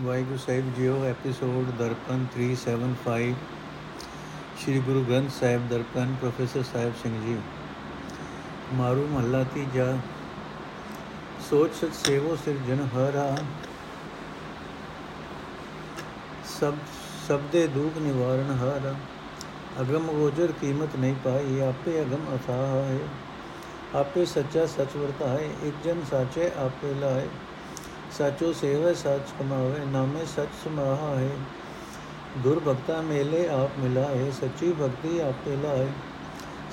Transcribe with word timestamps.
ਵਾਹਿਗੁਰੂ 0.00 0.38
ਸਾਹਿਬ 0.38 0.74
ਜੀਓ, 0.74 1.04
ਐਪੀਸੋਡ 1.04 1.70
ਦਰਪਨ 1.70 2.26
375 2.34 3.34
ਸ੍ਰੀ 4.62 4.78
ਗੁਰੂ 4.78 5.04
ਗ੍ਰੰਥ 5.04 5.30
ਸਾਹਿਬ 5.30 5.68
ਦਰਪਨ, 5.68 6.14
ਪ੍ਰੋਫੈਸਰ 6.20 6.62
ਸਾਹਿਬ 6.62 6.92
ਸਿੰਘ 7.02 7.26
ਜੀ। 7.26 7.38
ਮਾਰੂ 8.74 9.06
ਮਹੱਲਾ 9.06 9.44
ਤੀਜਾ, 9.44 9.98
ਸੋਚ 11.50 11.74
ਸਚ 11.74 11.94
ਸੇਵੋ 11.94 12.36
ਸਿਰਜਨ 12.44 12.88
ਹਰਾ। 12.94 13.36
ਸਭ 16.60 16.74
ਸਭ 17.28 17.40
ਦੇ 17.52 17.66
ਦੁਖ 17.66 17.98
ਨਿਵਾਰਨ 17.98 18.50
ਹਰਾ। 18.50 18.94
ਅਗਮ 19.80 20.06
ਗੋਜਰ 20.06 20.52
ਕੀਮਤ 20.60 20.96
ਨਹੀਂ 20.96 21.14
ਪਾਈ, 21.14 21.60
ਆਪੇ 21.60 22.02
ਅਗਮ 22.02 22.36
ਅਥਾਹ 22.36 22.82
ਹੈ। 22.82 22.98
ਆਪੇ 23.94 24.24
ਸੱਚਾ 24.24 24.66
ਸਚ 24.66 24.96
ਵਰਤਾਏ, 24.96 25.50
ਇੱਕ 25.62 25.76
ਜਨ 25.84 26.02
ਸਾਚੇ 26.10 26.50
ਆਪੇ 26.56 26.94
ਲਾਏ। 26.94 27.28
ਸਾਚੋ 28.18 28.52
ਸੇਵੈ 28.52 28.92
ਸਚ 28.92 29.32
ਕਮਾਵੇ, 29.38 29.84
ਨਾਮੇ 29.92 30.24
ਸਚ 30.26 30.54
ਸਮਾਹਾ 30.64 31.14
ਹੈ 31.18 31.28
ਦੁਰ 32.38 32.60
ਭਗਤਾ 32.60 33.00
ਮੇਲੇ 33.00 33.48
ਆਪ 33.48 33.78
ਮਿਲਾਏ, 33.78 34.30
ਸੱਚੀ 34.30 34.72
ਭਗਤੀ 34.72 35.18
ਆਪੇ 35.18 35.56
ਲਾਏ। 35.56 35.86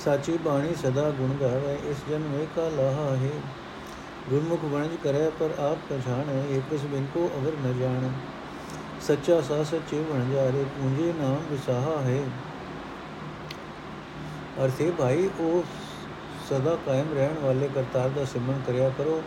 ਸਾਚੀ 0.05 0.37
ਬਾਣੀ 0.37 0.75
ਸਦਾ 0.75 1.09
ਗੁਣ 1.09 1.33
ਗਾਵੇ, 1.41 1.77
ਇਸ 1.85 1.97
ਜਨਮੇ 2.09 2.47
ਕਾ 2.55 2.67
ਲਾਹਾ 2.69 3.15
ਹੈ 3.15 3.31
ਗੁਰਮੁਖ 4.29 4.63
ਵਣਜ 4.63 4.95
ਕਰੇ, 5.03 5.29
ਪਰ 5.39 5.49
ਆਪ 5.59 5.77
ਪਛਾਣੇ 5.89 6.57
ਇਕਸ 6.57 6.85
ਬਿਨ 6.85 7.07
ਕੋ 7.13 7.29
ਅਗਰ 7.37 7.51
ਨ 7.65 7.79
ਜਾਣ। 7.79 8.09
ਸੱਚਾ 9.01 9.41
ਸਾ 9.41 9.63
ਸੱਚੇ 9.63 10.01
ਬਣ 10.01 10.29
ਜਾਰੇ 10.29 10.65
ਪੂੰਜੀ 10.77 11.13
ਨਾਮ 11.19 11.37
ਵਿਸਾਹਾ 11.51 12.01
ਹੈ 12.01 12.21
ਅਰਥੇ 14.65 14.91
ਭਾਈ, 14.91 15.29
ਉਹ 15.39 15.63
ਸਦਾ 16.49 16.77
ਕਾਇਮ 16.85 17.13
ਰਹਿਣ 17.13 17.39
ਵਾਲੇ 17.39 17.69
ਕਰਤਾਰ 17.75 18.09
ਦਾ 18.09 18.25
ਸਿਮਰਨ 18.25 18.61
ਕਰਿਆ 18.67 18.89
ਕਰੋ। 18.89 19.21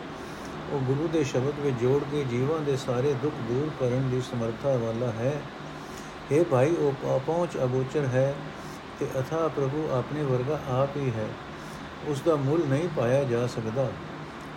ਉਹ 0.73 0.79
ਗੁਰੂ 0.79 1.07
ਦੇ 1.07 1.23
ਸ਼ਬਦ 1.23 1.59
ਵਿੱਚ 1.59 1.75
ਜੋੜ 1.77 2.03
ਕੇ 2.11 2.23
ਜੀਵਾਂ 2.23 2.59
ਦੇ 2.59 2.77
ਸਾਰੇ 2.77 3.13
ਦੁੱਖ 3.13 3.35
ਦੂਰ 3.35 3.69
ਕਰਨ 3.79 4.09
ਦੀ 4.09 4.21
ਸਮਰੱਥਾ 4.21 4.75
ਵਾਲਾ 4.75 5.07
ਹੈ। 5.07 5.41
हे 6.31 6.45
ਭਾਈ, 6.45 6.75
ਉਹ 6.75 7.19
ਪਹੁੰਚ 7.19 7.57
ਅਗੋਚਰ 7.57 8.05
ਹੈ 8.05 8.33
ਤੇ 8.99 9.07
ਅਥਾ 9.19 9.47
ਪ੍ਰਭੂ 9.47 9.89
ਆਪਣੇ 9.91 10.23
ਵਰਗਾ 10.23 10.59
ਆਪ 10.69 10.97
ਹੀ 10.97 11.11
ਹੈ। 11.15 11.27
ਉਸ 12.07 12.21
ਦਾ 12.21 12.35
ਮੁੱਲ 12.35 12.61
ਨਹੀਂ 12.67 12.89
ਪਾਇਆ 12.95 13.23
ਜਾ 13.23 13.47
ਸਕਦਾ। 13.47 13.89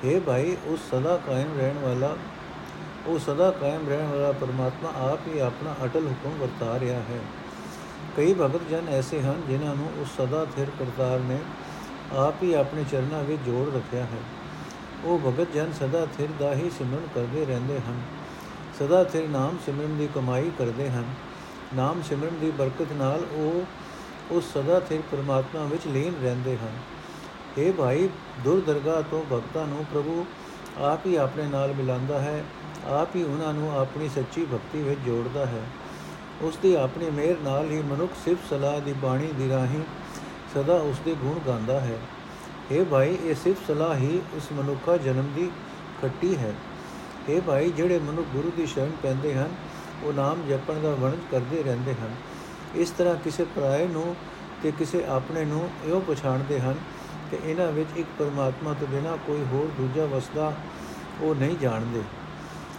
हे 0.05 0.21
ਭਾਈ 0.21 0.57
ਉਸ 0.65 0.81
ਸਦਾ 0.91 1.17
ਕਾਇਮ 1.27 1.59
ਰਹਿਣ 1.59 1.79
ਵਾਲਾ, 1.79 2.17
ਉਹ 3.07 3.19
ਸਦਾ 3.19 3.51
ਕਾਇਮ 3.51 3.89
ਰਹਿਣ 3.89 4.07
ਵਾਲਾ 4.07 4.33
ਪਰਮਾਤਮਾ 4.33 4.93
ਆਪ 5.13 5.21
ਹੀ 5.29 5.39
ਆਪਣਾ 5.39 5.75
ਅਟਲ 5.85 6.07
ਹੁਕਮ 6.07 6.31
ਵਰਤਾ 6.39 6.79
ਰਿਹਾ 6.81 6.99
ਹੈ। 6.99 7.21
ਕਈ 8.17 8.35
ਭਗਤ 8.35 8.61
ਜਨ 8.71 8.89
ਐਸੇ 8.89 9.21
ਹਨ 9.21 9.43
ਜਿਨ੍ਹਾਂ 9.49 9.77
ਨੂੰ 9.77 9.91
ਉਸ 9.99 10.09
ਸਦਾ 10.21 10.45
ਥਿਰ 10.45 10.67
ਕਰਤਾਰ 10.79 11.19
ਨੇ 11.19 11.39
ਆਪ 12.17 12.43
ਹੀ 12.43 12.55
ਆਪਣੇ 12.55 12.85
ਚਰਨਾਂ 12.91 13.23
ਵਿੱਚ 13.25 13.43
ਜੋੜ 13.47 13.75
ਰੱਖਿਆ 13.77 14.03
ਹੈ। 14.03 14.46
ਉਹ 15.05 15.19
ਭਗਤ 15.19 15.53
ਜਨ 15.55 15.73
ਸਦਾ 15.73 16.07
ਥਿਰ 16.17 16.29
ਦਾ 16.41 16.55
ਹੀ 16.55 16.71
ਸਿਮਰਨ 16.71 17.09
ਕਰਦੇ 17.15 17.45
ਰਹਿੰਦੇ 17.45 17.79
ਹਨ। 17.79 18.01
ਸਦਾ 18.79 19.05
ਥਿਰ 19.05 19.29
ਨਾਮ 19.29 19.59
ਸਿਮਰਨ 19.67 19.97
ਦੀ 19.97 20.09
ਕਮਾਈ 20.15 20.51
ਕਰਦੇ 20.59 20.91
ਹਨ। 20.91 21.05
ਨਾਮ 21.75 22.03
ਸਿਮਰਨ 22.03 22.39
ਦੀ 22.41 22.51
ਬਰਕਤ 22.51 22.93
ਨਾਲ 22.93 23.21
ਉਹ 23.33 23.65
ਉਸ 24.31 24.53
ਸਦਾ 24.53 24.81
ਥਿਰ 24.81 25.01
ਪਰਮਾਤਮਾ 25.11 25.65
ਵਿੱਚ 25.65 25.87
ਲੀਨ 25.87 26.15
ਰਹਿੰਦੇ 26.23 26.57
ਹਨ। 26.57 26.73
ਇਹ 27.59 27.73
ਭਾਈ 27.73 28.09
ਦੁਰ 28.45 28.61
ਦਰਗਾਹ 28.61 29.03
ਤੋਂ 29.03 29.25
ਭਗਤਾਂ 29.33 29.67
ਨੂੰ 29.67 29.85
ਪ੍ਰਭੂ 29.85 30.27
ਆਪ 30.79 31.07
ਹੀ 31.07 31.17
ਆਪਣੇ 31.17 31.45
ਨਾਲ 31.45 31.75
ਮਿਲਾਉਂਦਾ 31.75 32.21
ਹੈ। 32.21 32.45
ਆਪ 32.87 33.17
ਹੀ 33.17 33.23
ਉਹਨਾਂ 33.23 33.55
ਨੂੰ 33.55 33.81
ਆਪਣੀ 33.81 34.09
ਸੱਚੀ 34.09 34.45
ਭਗਤੀ 34.45 34.83
ਵਿੱਚ 34.83 35.01
ਜੋੜਦਾ 35.01 35.47
ਹੈ। 35.47 35.63
ਉਸ 36.43 36.57
ਦੀ 36.57 36.75
ਆਪਣੀ 36.75 37.11
ਮਿਹਰ 37.11 37.37
ਨਾਲ 37.43 37.71
ਹੀ 37.71 37.83
ਮਨੁੱਖ 37.83 38.13
ਸਿਫਤ 38.25 38.51
ਸਲਾਹ 38.51 38.81
ਦੀ 38.81 38.93
ਬਾਣੀ 38.93 39.27
ਦੀ 39.27 39.49
ਰਾਹੀਂ 39.49 39.81
ਸਦਾ 40.55 40.75
ਉਸ 40.75 40.99
ਦੇ 41.05 41.15
ਗੁਣ 41.15 41.39
ਗਾਉਂਦਾ 41.47 41.81
ਹੈ। 41.81 41.99
ਇਹ 42.73 42.85
ਭਾਈ, 42.85 43.19
ਇਹ 43.25 43.35
ਸਿਰਫ 43.35 43.67
ਸਲਾਹ 43.67 43.95
ਹੀ 43.95 44.21
ਉਸ 44.35 44.53
ਮਨੁੱਖਾ 44.53 44.97
ਜਨਮ 44.97 45.33
ਦੀ 45.35 45.51
ਖੱਟੀ 46.03 46.37
ਹੈ। 46.37 46.55
ਇਹ 47.29 47.41
ਭਾਈ, 47.41 47.71
ਜਿਹੜੇ 47.71 47.99
ਮਨੁੱਖ 47.99 48.27
ਗੁਰੂ 48.33 48.53
ਦੀ 48.57 48.67
ਸ਼ਰਨ 48.67 48.91
ਪੈਂਦੇ 49.03 49.35
ਹਨ, 49.35 49.49
ਉਹ 50.05 50.13
ਨਾਮ 50.13 50.43
ਜਪਣ 50.49 50.81
ਦਾ 50.81 50.91
ਵਣਜ 50.91 51.19
ਕਰਦੇ 51.31 51.63
ਰਹਿੰਦੇ 51.63 51.95
ਹਨ। 51.95 52.15
ਇਸ 52.75 52.91
ਤਰ੍ਹਾਂ 52.91 53.17
ਕਿਸੇ 53.17 53.45
ਪਰਾਏ 53.45 53.87
ਨੂੰ 53.87 54.17
ਤੇ 54.63 54.71
ਕਿਸੇ 54.71 55.05
ਆਪਣੇ 55.05 55.45
ਨੂੰ 55.45 55.69
ਇਹੋ 55.85 56.01
ਪਛਾਣਦੇ 56.01 56.61
ਹਨ 56.61 56.75
ਕਿ 57.31 57.39
ਇਹਨਾਂ 57.45 57.73
ਵਿੱਚ 57.73 57.89
ਇੱਕ 57.97 58.09
ਪਰਮਾਤਮਾ 58.19 58.75
ਤੋਂ 58.75 58.89
ਬਿਨਾ 58.89 59.17
ਕੋਈ 59.27 59.45
ਹੋਰ 59.53 59.69
ਦੂਜਾ 59.79 60.05
ਵਸਦਾ 60.05 60.53
ਉਹ 61.21 61.35
ਨਹੀਂ 61.35 61.57
ਜਾਣਦੇ। 61.59 62.03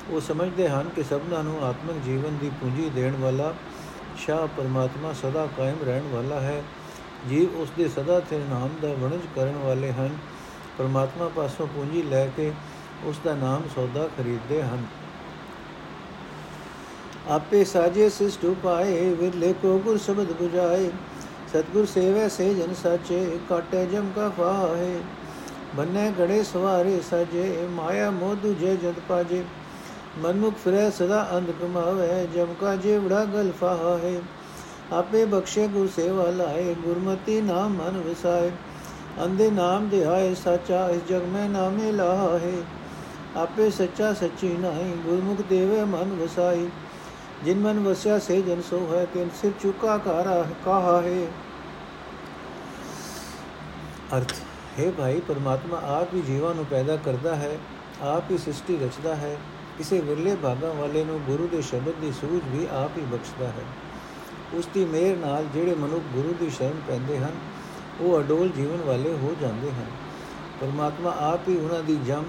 ਉਹ 0.10 0.22
ਸਮਝਦੇ 0.22 0.70
ਹਨ 0.70 0.90
ਕਿ 0.96 1.04
ਸਭਨਾਂ 1.04 1.44
ਨੂੰ 1.44 1.66
ਆਤਮਿਕ 1.66 2.04
ਜੀਵਨ 2.04 2.38
ਦੀ 2.38 2.52
ਪੂੰਜੀ 2.62 2.90
ਦੇਣ 2.96 3.16
ਵਾਲਾ 3.16 3.54
ਸ਼ਾਹ 4.18 4.48
ਪਰਮਾਤਮਾ 4.48 5.14
ਸਦਾ 5.14 5.48
ਕਾਇਮ 5.58 5.76
ਰਹਿਣ 5.86 6.04
ਵਾਲਾ 6.12 6.40
ਹੈ। 6.40 6.64
ਜੀਵ 7.30 7.56
ਉਸ 7.56 7.70
ਦੇ 7.78 7.88
ਸਦਾ 7.88 8.20
ਤੇ 8.20 8.38
ਨਾਮ 8.50 8.70
ਦਾ 8.82 8.88
ਵਣਜ 8.88 9.22
ਕਰਨ 9.36 9.56
ਵਾਲੇ 9.56 9.92
ਹਨ, 9.92 10.18
ਪਰਮਾਤਮਾ 10.78 11.30
ਪਾਸੋਂ 11.36 11.68
ਪੂੰਜੀ 11.68 12.02
ਲੈ 12.02 12.28
ਕੇ 12.28 12.54
ਉਸ 13.04 13.20
ਦਾ 13.24 13.36
ਨਾਮ 13.36 13.64
ਸੌਦਾ 13.76 14.08
ਖਰੀਦਦੇ 14.18 14.64
ਹਨ। 14.64 14.86
ਆਪੇ 17.30 17.64
ਸਾਜੇ 17.64 18.10
ਸਿਸ਼ਟ 18.10 18.46
ਉਪਾਏ, 18.46 19.14
ਵਿਰਲੇ 19.14 19.54
ਕੋ 19.54 19.80
ਗੁਰ 19.80 19.98
ਸ਼ਬਦ 19.98 20.32
부ਜਾਏ 20.32 20.90
ਸਤਗੁਰ 21.50 21.86
ਸੇਵੇ 21.86 22.30
ਸੇ 22.30 22.54
ਜਨ 22.54 22.74
ਸਾਚੇ, 22.74 23.40
ਕਾਟੇ 23.50 23.86
ਜਮ 23.86 24.10
ਕਾ 24.16 24.30
ਫਾਹੇ। 24.30 25.00
ਬੰਨੇ 25.76 26.14
ਗੜੇ 26.20 26.44
ਸਵਾਰੇ 26.44 27.02
ਸਜੇ, 27.12 27.68
ਮਾਇਆ 27.72 28.12
ਮੋਹ 28.12 28.36
ਦੁਜੇ 28.36 28.76
ਜਦ 28.76 28.94
ਪਾਜੇ। 29.08 29.44
ਮਨੁਖ 30.18 30.54
ਫਿਰੇ 30.64 30.92
ਸਦਾ 30.92 31.30
ਅੰਧ 31.38 31.52
ਕਮਾਵੇ 31.52 32.28
ਜਮ 32.36 32.54
ਕਾ 32.62 32.76
ਜੇਵੜਾ 32.76 33.26
ਗਲਫਾ 33.26 34.00
ਹੈ 34.04 34.22
ਆਪੇ 34.94 35.26
ਬਖਸ਼ੇ 35.26 35.68
ਗੁਰ 35.68 35.88
ਸੇਵਾ 35.96 36.30
ਲਾਏ, 36.30 36.74
ਗੁਰਮਤੀ 36.74 37.42
ਨਾਮ 37.42 37.74
ਮਨ 37.74 38.02
ਵਸਾਏ। 38.02 38.52
ਅੰਦੇ 39.26 39.52
ਨਾਮ 39.52 39.90
ਦਿਹਾਏ, 39.90 40.36
ਸੱਚਾ 40.36 40.90
ਇਸ 40.90 41.02
ਜਗ 41.10 41.22
ਮੈਂ 41.24 41.50
ਨਾਮੇ 41.50 41.92
ਲਾਹੇ। 41.92 42.64
ਆਪੇ 43.36 43.70
ਸੱਚਾ 43.70 44.14
ਸੱਚੀ 44.14 44.58
ਨਾਹੀ, 44.60 44.92
ਗੁਰਮੁਖ 44.92 45.42
ਦੇਵੇ 45.42 45.84
ਮਨ 45.84 46.18
ਵਸਾਈ। 46.22 46.70
ਜਿਨ 47.44 47.60
ਮਨ 47.60 47.80
ਵਸਿਆ, 47.80 48.20
ਸੇ 48.20 48.42
ਜਨ 48.42 48.62
ਸੋ 48.62 48.90
ਹੈ 48.92 49.06
ਕਿਨ 49.06 49.30
ਸਿਰ 49.42 49.52
ਚੁਕਾ 49.62 49.98
ਕਾਰਾ 49.98 50.46
ਕਹਾ। 50.66 51.02
ਹੈ 51.02 51.26
ਅਰਥ, 54.18 54.34
ਹੈ 54.80 54.92
ਭਾਈ, 54.92 55.20
ਪਰਮਾਤਮਾ 55.20 55.82
ਆਪ 55.84 56.14
ਹੀ 56.14 56.22
ਜੀਵਾਂ 56.22 56.56
ਨੂੰ 56.56 56.66
ਪੈਦਾ 56.66 56.96
ਕਰਦਾ 56.96 57.36
ਹੈ, 57.36 57.58
ਆਪ 58.02 58.32
ਹੀ 58.32 58.38
ਸ੍ਰਿਸ਼ਟੀ 58.38 58.78
ਰਚਦਾ 58.78 59.16
ਹੈ। 59.16 59.38
ਕਿਸੇ 59.78 60.00
ਵਿਰਲੇ 60.00 60.36
ਭਾਗਾਂ 60.36 60.74
ਵਾਲੇ 60.74 61.04
ਨੂੰ 61.04 61.20
ਗੁਰੂ 61.20 61.48
ਦੇ 61.48 61.62
ਸ਼ਬਦ 61.62 61.94
ਦੀ 62.02 62.12
ਸੂਝ 62.12 62.58
ਵੀ 62.58 62.68
ਆਪ 62.72 62.98
ਹੀ 62.98 63.02
ਬਖਸ਼ਦਾ 63.02 63.48
ਹੈ। 63.48 63.64
ਉਸ 64.54 64.68
ਦੀ 64.74 64.86
ਮਿਹਰ 64.86 65.18
ਨਾਲ 65.18 65.46
ਜਿਹੜੇ 65.54 65.76
ਮਨੁੱਖ 65.76 66.04
ਗੁਰੂ 66.14 66.36
ਦੀ 66.40 66.50
ਸ਼ਰਨ 66.50 66.82
ਪੈਂਦੇ 66.88 67.18
ਹਨ, 67.18 67.32
ਉਹ 68.02 68.20
ਅਡੋਲ 68.20 68.50
ਜੀਵਨ 68.50 68.78
ਵਾਲੇ 68.86 69.14
ਹੋ 69.14 69.36
ਜਾਂਦੇ 69.42 69.72
ਹਨ। 69.72 69.86
ਪਰਮਾਤਮਾ 70.62 71.16
ਆਪ 71.20 71.50
ਹੀ 71.50 71.58
ਉਹਨਾਂ 71.58 71.84
ਦੀ 71.84 71.96
ਜਮ 71.96 72.24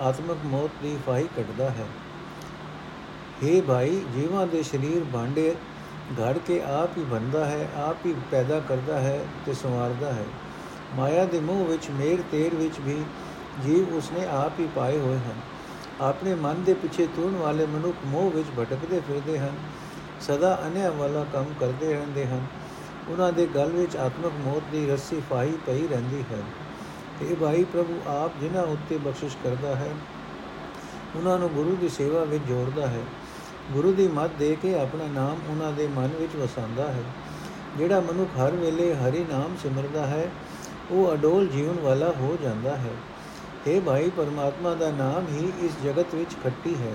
ਆਤਮਿਕ 0.00 0.36
ਮੌਤ 0.44 0.70
ਦੀ 0.82 0.98
ਫਾਹੀ 1.06 1.28
ਕੱਢਦਾ 1.36 1.70
ਹੈ। 1.70 1.86
हे 3.44 3.62
ਭਾਈ, 3.62 4.04
ਜੀਵਾਂ 4.14 4.46
ਦੇ 4.46 4.62
ਸਰੀਰ 4.62 5.04
ਭਾਂਡੇ 5.12 5.54
ਘੜ 6.20 6.38
ਕੇ 6.38 6.62
ਆਪ 6.62 6.98
ਹੀ 6.98 7.02
ਬੰਦਾ 7.02 7.44
ਹੈ, 7.44 7.68
ਆਪ 7.76 8.06
ਹੀ 8.06 8.14
ਪੈਦਾ 8.30 8.60
ਕਰਦਾ 8.60 9.00
ਹੈ 9.00 9.24
ਤੇ 9.46 9.54
ਸੰਵਾਰਦਾ 9.54 10.12
ਹੈ। 10.12 10.24
ਮਾਇਆ 10.96 11.24
ਦੇ 11.24 11.40
ਮੋਹ 11.40 11.64
ਵਿੱਚ 11.64 11.90
ਮੇਰ 11.90 12.18
ਤੇਰ 12.30 12.54
ਵਿੱਚ 12.54 12.80
ਵੀ 12.80 13.04
ਜੀਵ 13.64 13.96
ਉਸਨੇ 13.96 14.26
ਆਪ 14.26 14.52
ਹੀ 14.60 14.68
ਪਾਏ 14.74 14.98
ਹੋਏ 14.98 15.16
ਹਨ। 15.16 15.40
ਆਪਣੇ 16.00 16.34
ਮਨ 16.34 16.64
ਦੇ 16.64 16.74
ਪਿੱਛੇ 16.74 17.06
ਤੁਰਨ 17.06 17.36
ਵਾਲੇ 17.36 17.66
ਮਨੁੱਖ 17.66 17.96
ਮੋਹ 18.04 18.30
ਵਿੱਚ 18.30 18.48
ਭਟਕਦੇ 18.60 19.00
ਫਿਰਦੇ 19.00 19.38
ਹਨ। 19.38 19.54
ਸਦਾ 20.22 20.54
ਅਨਿਆ 20.66 20.90
ਵਾਲਾ 20.90 21.24
ਕੰਮ 21.32 21.52
ਕਰਦੇ 21.60 21.92
ਰਹਿੰਦੇ 21.92 22.26
ਹਨ। 22.26 22.46
ਉਹਨਾਂ 23.08 23.32
ਦੇ 23.32 23.46
ਗਲ 23.46 23.70
ਵਿੱਚ 23.70 23.96
ਆਤਮਕ 23.96 24.32
ਮੌਤ 24.44 24.62
ਦੀ 24.72 24.86
ਰੱਸੀ 24.86 25.20
ਫਾਈ 25.30 25.52
ਪਈ 25.66 25.86
ਰਹਿੰਦੀ 25.86 26.24
ਹੈ। 26.32 26.42
ਇਹ 27.22 27.34
ਭਾਈ 27.36 27.64
ਪ੍ਰਭੂ 27.64 28.00
ਆਪ 28.06 28.38
ਜਿਨ੍ਹਾਂ 28.40 28.62
ਉੱਤੇ 28.64 28.98
ਬਖਸ਼ਿਸ਼ 28.98 29.36
ਕਰਦਾ 29.44 29.74
ਹੈ, 29.76 29.90
ਉਹਨਾਂ 31.16 31.38
ਨੂੰ 31.38 31.48
ਗੁਰੂ 31.48 31.76
ਦੀ 31.76 31.88
ਸੇਵਾ 31.88 32.24
ਵਿੱਚ 32.24 32.44
ਜੋੜਦਾ 32.44 32.86
ਹੈ। 32.86 33.02
ਗੁਰੂ 33.72 33.92
ਦੀ 33.92 34.06
ਮੱਤ 34.08 34.30
ਦੇ 34.38 34.56
ਕੇ 34.62 34.78
ਆਪਣਾ 34.78 35.06
ਨਾਮ 35.06 35.38
ਉਹਨਾਂ 35.50 35.72
ਦੇ 35.72 35.86
ਮਨ 35.86 36.08
ਵਿੱਚ 36.20 36.36
ਵਸਾਉਂਦਾ 36.36 36.88
ਹੈ। 36.88 37.02
ਜਿਹੜਾ 37.78 38.00
ਮਨੁੱਖ 38.00 38.38
ਹਰ 38.38 38.50
ਵੇਲੇ 38.50 38.94
ਹਰੀ 38.94 39.24
ਨਾਮ 39.30 39.56
ਸਿਮਰਦਾ 39.62 40.06
ਹੈ, 40.06 40.28
ਉਹ 40.90 41.12
ਅਡੋਲ 41.14 41.46
ਜੀਵਨ 41.46 41.80
ਵਾਲਾ 41.80 42.10
ਹੋ 42.10 42.36
ਜਾਂਦਾ 42.42 42.76
ਹੈ। 42.76 42.94
हे 43.66 43.80
ਭਾਈ, 43.80 44.10
ਪਰਮਾਤਮਾ 44.10 44.74
ਦਾ 44.74 44.90
ਨਾਮ 44.90 45.26
ਹੀ 45.28 45.52
ਇਸ 45.60 45.72
ਜਗਤ 45.84 46.14
ਵਿੱਚ 46.14 46.34
ਖੱਟੀ 46.44 46.74
ਹੈ। 46.74 46.92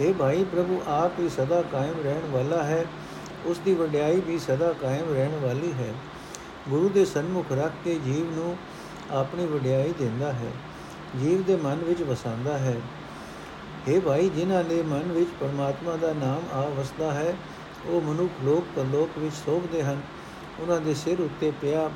हे 0.00 0.14
ਭਾਈ 0.14 0.44
ਪ੍ਰਭੂ, 0.44 0.82
ਆਪ 0.86 1.12
ਹੀ 1.20 1.28
ਸਦਾ 1.28 1.62
ਕਾਇਮ 1.62 1.94
ਰਹਿਣ 2.04 2.30
ਵਾਲਾ 2.30 2.62
ਹੈ। 2.62 2.86
ਉਸ 3.44 3.58
ਦੀ 3.58 3.74
ਵਡਿਆਈ 3.74 4.20
ਵੀ 4.20 4.38
ਸਦਾ 4.38 4.72
ਕਾਇਮ 4.72 5.14
ਰਹਿਣ 5.14 5.40
ਵਾਲੀ 5.40 5.72
ਹੈ। 5.72 5.94
ਗੁਰੂ 6.68 6.88
ਦੇ 6.88 7.04
ਸਨਮੁਖ 7.04 7.52
ਰੱਖ 7.52 7.72
ਕੇ 7.84 7.94
ਜੀਵ 7.94 8.34
ਨੂੰ 8.34 8.56
ਆਪਣੀ 9.10 9.46
ਵਡਿਆਈ 9.46 9.94
ਦਿੰਦਾ 9.98 10.32
ਹੈ। 10.32 10.50
ਜੀਵ 11.20 11.42
ਦੇ 11.42 11.56
ਮਨ 11.56 11.74
ਵਿੱਚ 11.74 12.02
ਵਸਾਉਂਦਾ 12.02 12.58
ਹੈ। 12.58 12.76
हे 13.88 14.00
ਭਾਈ, 14.00 14.28
ਜਿਨ੍ਹਾਂ 14.28 14.64
ਦੇ 14.64 14.82
ਮਨ 14.82 15.12
ਵਿੱਚ 15.12 15.30
ਪਰਮਾਤਮਾ 15.40 15.96
ਦਾ 15.96 16.12
ਨਾਮ 16.12 16.58
ਆ 16.58 16.60
ਵਸਦਾ 16.60 17.12
ਹੈ, 17.12 17.36
ਉਹ 17.86 18.00
ਮਨੁੱਖ 18.00 18.32
ਲੋਕ 18.44 18.64
ਪਰਲੋਕ 18.76 19.18
ਵਿੱਚ 19.18 19.34
ਸੋਭਦੇ 19.34 19.82
ਹਨ। 19.82 20.00
ਉਹਨਾਂ 20.60 20.80
ਦੇ 20.80 20.94
ਸਿਰ 20.94 21.20
ਉੱਤੇ 21.20 21.52
ਪਿਆ 21.62 21.90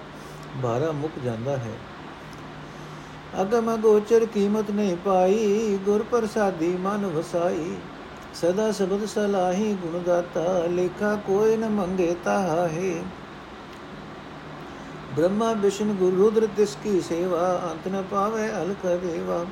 ਭਾਰਾ 0.62 0.92
ਮੁੱਕ 0.92 1.12
ਜਾਂਦਾ 1.24 1.56
ਹੈ। 1.56 1.72
ਅਗਮ 3.42 3.76
ਗੋਚਰ 3.76 4.26
ਕੀਮਤ 4.26 4.70
ਨਹੀਂ 4.70 4.96
ਪਾਈ, 4.96 5.78
ਗੁਰ 5.84 6.02
ਪ੍ਰਸਾਦੀ 6.02 6.76
ਮਨ 6.80 7.06
ਵਸਾਈ। 7.06 7.76
ਸਦਾ 8.34 8.70
ਸਬਦ 8.72 9.04
ਸਲਾਹੀ 9.06 9.72
ਗੁਣ 9.74 10.02
ਦਾਤਾ 10.02 10.66
ਲੇਖਾ 10.66 11.14
ਕੋਈ 11.26 11.56
ਨ 11.56 11.68
ਮੰਗੇ 11.68 12.14
ਤਾਹੇ। 12.24 13.02
ਬ੍ਰਹਮਾ 15.16 15.52
ਵਿਸ਼ਨ 15.52 15.92
ਗੁਰੂ 15.92 16.16
ਰੁਦਰ 16.16 16.46
ਤਿਸ 16.56 16.76
ਕੀ 16.84 17.00
ਸੇਵਾ, 17.00 17.60
ਅੰਤ 17.72 17.88
ਨ 17.88 18.02
ਪਾਵੇ 18.10 18.48
ਅਲਕ 18.52 18.86
ਦੇਵਾ। 18.96 19.44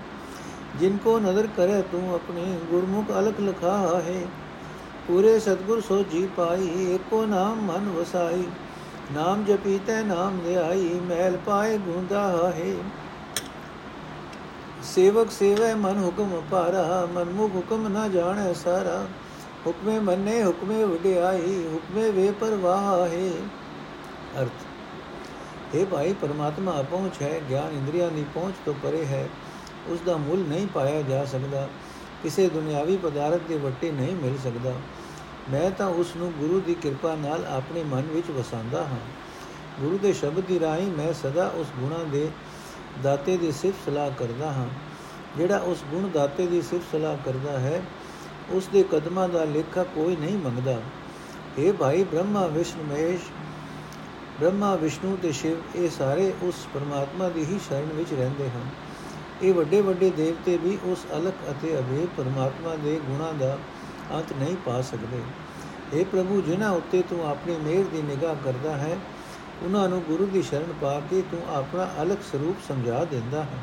ਜਿਨ 0.78 0.96
ਕੋ 0.96 1.18
ਨਦਰ 1.18 1.48
ਕਰੇ 1.56 1.82
ਤੂੰ 1.82 2.14
ਆਪਣੇ, 2.14 2.58
ਗੁਰਮੁਖ 2.70 3.10
ਅਲਖ 3.10 3.40
ਲਖਾ 3.40 3.76
ਹੈ 4.06 4.20
ਪੂਰੇ 5.08 5.38
ਸਤਗੁਰ 5.40 5.80
ਸੋ 5.80 6.02
ਜੀ 6.02 6.28
ਪਾਈ, 6.36 6.94
ਏਕੋ 6.94 7.24
ਨਾਮ 7.26 7.60
ਮਨ 7.60 7.88
ਵਸਾਈ। 7.88 8.44
ਨਾਮ 9.12 9.44
ਜਪੀ 9.44 9.78
ਤੈ 9.86 10.02
ਨਾਮ 10.02 10.38
ਧਿਆਈ, 10.44 10.88
ਮੈਲ 11.08 11.36
ਪਾਏ 11.46 11.78
ਗੁੰਦਾ 11.78 12.52
ਹੈ 12.56 12.74
ਸੇਵਕ 14.82 15.30
ਸੇਵੈ 15.30 15.74
ਮਨ 15.74 16.04
ਹੁਕਮ 16.04 16.42
ਪਾਰਾ 16.50 17.08
ਮਨ 17.12 17.24
ਮੁਖ 17.24 17.54
ਹੁਕਮ 17.54 17.88
ਨਾ 17.88 18.08
ਜਾਣੈ 18.08 18.52
ਸਾਰਾ। 18.52 19.06
ਹੁਕਮੇ 19.66 19.98
ਮੰਨੇ, 19.98 20.44
ਹੁਕਮੇ 20.44 20.84
ਵਡਿਆਈ 20.84 21.68
ਹੁਕਮੇ 21.74 22.10
ਵੇ 22.10 22.32
ਪਰਵਾਹ। 22.40 23.08
ਹੈ 23.08 23.30
ਅਰਥ 24.42 25.74
ਇਹ 25.74 25.86
ਭਾਈ, 25.86 26.12
ਪਰਮਾਤਮਾ 26.12 26.80
ਅਪਹੁੰਚ 26.80 27.22
ਹੈ, 27.22 27.40
ਗਿਆਨ 27.50 27.72
ਇੰਦਰੀਆਂ 27.72 28.10
ਦੀ 28.10 28.24
ਪਹੁੰਚ 28.34 28.54
ਤੋਂ 28.64 28.74
ਪਰੇ 28.82 29.06
ਹੈ। 29.06 29.28
ਉਸ 29.88 30.00
ਦਾ 30.00 30.16
ਮੁੱਲ 30.16 30.38
ਨਹੀਂ 30.38 30.66
ਪਾਇਆ 30.66 31.02
ਜਾ 31.02 31.24
ਸਕਦਾ, 31.24 31.68
ਕਿਸੇ 32.22 32.48
ਦੁਨਿਆਵੀ 32.48 32.96
ਪਦਾਰਥ 32.96 33.40
ਦੇ 33.48 33.56
ਵੱਟੇ 33.56 33.90
ਨਹੀਂ 33.90 34.16
ਮਿਲ 34.16 34.38
ਸਕਦਾ। 34.44 34.72
ਮੈਂ 35.50 35.70
ਤਾਂ 35.70 35.86
ਉਸ 35.86 36.16
ਨੂੰ 36.16 36.32
ਗੁਰੂ 36.32 36.60
ਦੀ 36.60 36.74
ਕਿਰਪਾ 36.74 37.14
ਨਾਲ 37.14 37.44
ਆਪਣੇ 37.44 37.84
ਮਨ 37.84 38.02
ਵਿੱਚ 38.02 38.30
ਵਸਾਉਂਦਾ 38.30 38.82
ਹਾਂ। 38.82 38.98
ਗੁਰੂ 39.80 39.98
ਦੇ 39.98 40.12
ਸ਼ਬਦ 40.12 40.40
ਦੀ 40.40 40.60
ਰਾਹੀਂ 40.60 40.86
ਮੈਂ 40.86 41.12
ਸਦਾ 41.12 41.46
ਉਸ 41.48 41.66
ਗੁਣਾ 41.78 42.04
ਦੇ 42.04 42.28
ਦਾਤੇ 43.02 43.36
ਦੀ 43.36 43.52
ਸਿਫਤ 43.52 43.90
ਸਲਾਹ 43.90 44.10
ਕਰਦਾ 44.18 44.52
ਹਾਂ। 44.52 44.68
ਜਿਹੜਾ 45.36 45.58
ਉਸ 45.58 45.84
ਗੁਣ 45.90 46.08
ਦਾਤੇ 46.08 46.46
ਦੀ 46.46 46.62
ਸਿਫਤ 46.62 46.84
ਸਲਾਹ 46.92 47.16
ਕਰਦਾ 47.24 47.58
ਹੈ, 47.58 47.82
ਉਸ 48.50 48.66
ਦੇ 48.66 48.82
ਕਦਮਾਂ 48.82 49.28
ਦਾ 49.28 49.44
ਲੇਖਾ 49.44 49.82
ਕੋਈ 49.84 50.16
ਨਹੀਂ 50.16 50.38
ਮੰਗਦਾ। 50.38 50.80
ਇਹ 51.58 51.72
ਭਾਈ 51.72 52.04
ਬ੍ਰਹਮਾ, 52.04 52.46
ਵਿਸ਼ਨੂੰ, 52.46 52.86
ਮਹੇਸ਼, 52.86 53.22
ਬ੍ਰਹਮਾ, 54.40 54.76
ਵਿਸ਼ਨੂੰ 54.76 55.18
ਤੇ 55.22 55.32
ਸ਼ਿਵ, 55.32 55.56
ਇਹ 55.76 55.90
ਸਾਰੇ 55.90 56.32
ਉਸ 56.42 56.54
ਪਰਮਾਤਮਾ 56.74 57.28
ਦੀ 57.28 57.44
ਹੀ 57.44 57.58
ਸ਼ਰਨ 57.68 57.88
ਵਿੱਚ 57.92 58.12
ਰਹਿੰਦੇ 58.12 58.50
ਹਨ। 58.50 58.68
ਇਹ 59.42 59.54
ਵੱਡੇ 59.54 59.80
ਵੱਡੇ 59.80 60.10
ਦੇਵਤੇ 60.10 60.56
ਵੀ 60.56 60.78
ਉਸ 60.84 61.06
ਅਲਖ 61.16 61.50
ਅਤੇ 61.50 61.78
ਅਭੇ 61.78 62.06
ਪਰਮਾਤਮਾ 62.16 62.76
ਦੇ 62.76 63.00
ਗੁਣਾਂ 63.06 63.34
ਦਾ 63.34 63.58
ਅੰਤ 64.12 64.32
ਨਹੀਂ 64.32 64.56
ਪਾ 64.56 64.82
ਸਕਦੇ। 64.82 65.22
اے 65.98 66.04
ਪ੍ਰਭੂ, 66.04 66.40
ਜਿਨ੍ਹਾਂ 66.40 66.70
ਉੱਤੇ 66.70 67.02
ਤੂੰ 67.10 67.30
ਆਪਣੀ 67.30 67.56
ਮਿਹਰ 67.56 67.84
ਦੀ 67.84 68.02
ਨਿਗਾਹ 68.02 68.34
ਕਰਦਾ 68.44 68.76
ਹੈ 68.76 68.96
ਉਹਨਾਂ 69.62 69.88
ਨੂੰ 69.88 70.02
ਗੁਰੂ 70.02 70.26
ਦੀ 70.26 70.42
ਸ਼ਰਨ 70.42 70.72
ਪਾ 70.80 71.00
ਕੇ 71.10 71.22
ਤੂੰ 71.30 71.54
ਆਪਣਾ 71.54 71.90
ਅਲਖ 72.02 72.18
ਸਰੂਪ 72.32 72.56
ਸਮਝਾ 72.68 73.04
ਦਿੰਦਾ 73.04 73.42
ਹੈ। 73.42 73.58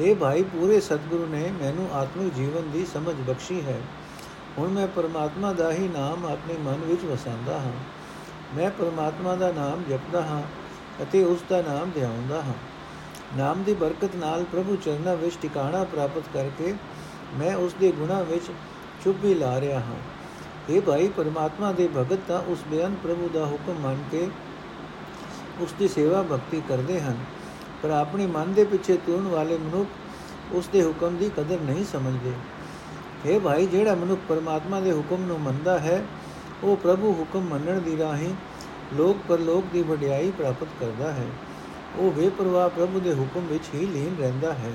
اے 0.00 0.14
ਭਾਈ, 0.14 0.42
ਪੂਰੇ 0.42 0.80
ਸਤਿਗੁਰੂ 0.80 1.26
ਨੇ 1.26 1.52
ਮੈਨੂੰ 1.62 1.88
ਆਤਮਿਕ 1.92 2.34
ਜੀਵਨ 2.34 2.70
ਦੀ 2.70 2.86
ਸਮਝ 2.86 3.14
ਬਖਸ਼ੀ 3.14 3.60
ਹੈ। 3.60 3.80
ਹੁਣ 4.58 4.68
ਮੈਂ 4.68 4.86
ਪਰਮਾਤਮਾ 4.86 5.52
ਦਾ 5.52 5.72
ਹੀ 5.72 5.88
ਨਾਮ 5.88 6.26
ਆਪਣੇ 6.26 6.54
ਮਨ 6.54 6.80
ਵਿੱਚ 6.84 7.04
ਵਸਾਉਂਦਾ 7.04 7.60
ਹਾਂ। 7.60 7.72
ਮੈਂ 8.56 8.70
ਪਰਮਾਤਮਾ 8.70 9.34
ਦਾ 9.34 9.52
ਨਾਮ 9.52 9.82
ਜਪਦਾ 9.88 10.22
ਹਾਂ 10.22 10.42
ਅਤੇ 11.02 11.24
ਉਸ 11.24 11.38
ਦਾ 11.50 11.62
ਨਾਮ 11.62 11.90
ਧਿਆਉਂਦਾ 11.90 12.42
ਹਾਂ। 12.42 12.54
ਨਾਮ 13.36 13.62
ਦੀ 13.62 13.74
ਬਰਕਤ 13.74 14.16
ਨਾਲ 14.16 14.44
ਪ੍ਰਭੂ 14.44 14.76
ਚਰਨਾਂ 14.76 15.16
ਵਿੱਚ 15.16 15.36
ਟਿਕਾਣਾ 15.42 15.84
ਪ੍ਰਾਪਤ 15.84 16.22
ਕਰਕੇ 16.34 16.74
ਮੈਂ 17.34 17.56
ਉਸ 17.56 17.74
ਦੇ 17.74 17.92
ਗੁਣਾ 17.92 18.22
ਵਿੱਚ 18.22 18.44
ਚੁੱਪੀ 19.04 19.34
ਲਾ 19.34 19.60
ਰਿਹਾ 19.60 19.80
ਹਾਂ। 19.80 19.96
ਇਹ 20.68 20.80
ਭਾਈ, 20.80 21.08
ਪਰਮਾਤਮਾ 21.08 21.72
ਦੇ 21.72 21.88
ਭਗਤ 21.96 22.18
ਤਾਂ 22.28 22.42
ਉਸ 22.42 22.58
ਬਿਆਨ 22.70 22.94
ਪ੍ਰਭੂ 23.02 23.30
ਦਾ 23.34 23.46
ਹੁਕਮ 23.46 23.72
ਮੰਨ 23.72 24.04
ਕੇ 24.12 24.28
ਉਸ 25.60 25.72
ਦੀ 25.78 25.88
ਸੇਵਾ 25.88 26.22
ਭਗਤੀ 26.22 26.62
ਕਰਦੇ 26.68 27.00
ਹਨ, 27.00 27.16
ਪਰ 27.82 27.90
ਆਪਣੇ 27.90 28.26
ਮਨ 28.26 28.52
ਦੇ 28.52 28.64
ਪਿੱਛੇ 28.64 28.96
ਤੁਰਨ 28.96 29.26
ਵਾਲੇ 29.28 29.58
ਮਨੁੱਖ 29.58 30.54
ਉਸ 30.54 30.68
ਦੇ 30.68 30.82
ਹੁਕਮ 30.82 31.16
ਦੀ 31.16 31.30
ਕਦਰ 31.36 31.60
ਨਹੀਂ 31.60 31.84
ਸਮਝਦੇ। 31.84 32.32
ਇਹ 33.26 33.40
ਭਾਈ, 33.40 33.66
ਜਿਹੜਾ 33.66 33.94
ਮਨੁੱਖ 33.94 34.20
ਪਰਮਾਤਮਾ 34.28 34.80
ਦੇ 34.80 34.92
ਹੁਕਮ 34.92 35.24
ਨੂੰ 35.24 35.40
ਮੰਨਦਾ 35.40 35.78
ਹੈ, 35.78 36.02
ਉਹ 36.64 36.76
ਪ੍ਰਭੂ 36.76 37.12
ਹੁਕਮ 37.12 37.48
ਮੰਨਣ 37.48 37.80
ਦੀ 37.80 37.96
ਰਾਹੀਂ 37.98 38.34
ਲੋਕ 38.94 39.16
ਪਰਲੋਕ 39.28 39.64
ਦੀ 39.72 39.82
ਵਡਿਆਈ 39.82 40.30
ਪ੍ਰਾਪਤ 40.30 40.68
ਕਰਦਾ 40.80 41.12
ਹੈ। 41.12 41.26
ਉਹ 41.96 42.10
ਬੇਪਰਵਾਹ 42.12 42.68
ਪ੍ਰਭੂ 42.68 43.00
ਦੇ 43.00 43.14
ਹੁਕਮ 43.14 43.46
ਵਿੱਚ 43.46 43.68
ਹੀ 43.74 43.86
ਲੀਨ 43.86 44.16
ਰਹਿੰਦਾ 44.18 44.52
ਹੈ। 44.52 44.72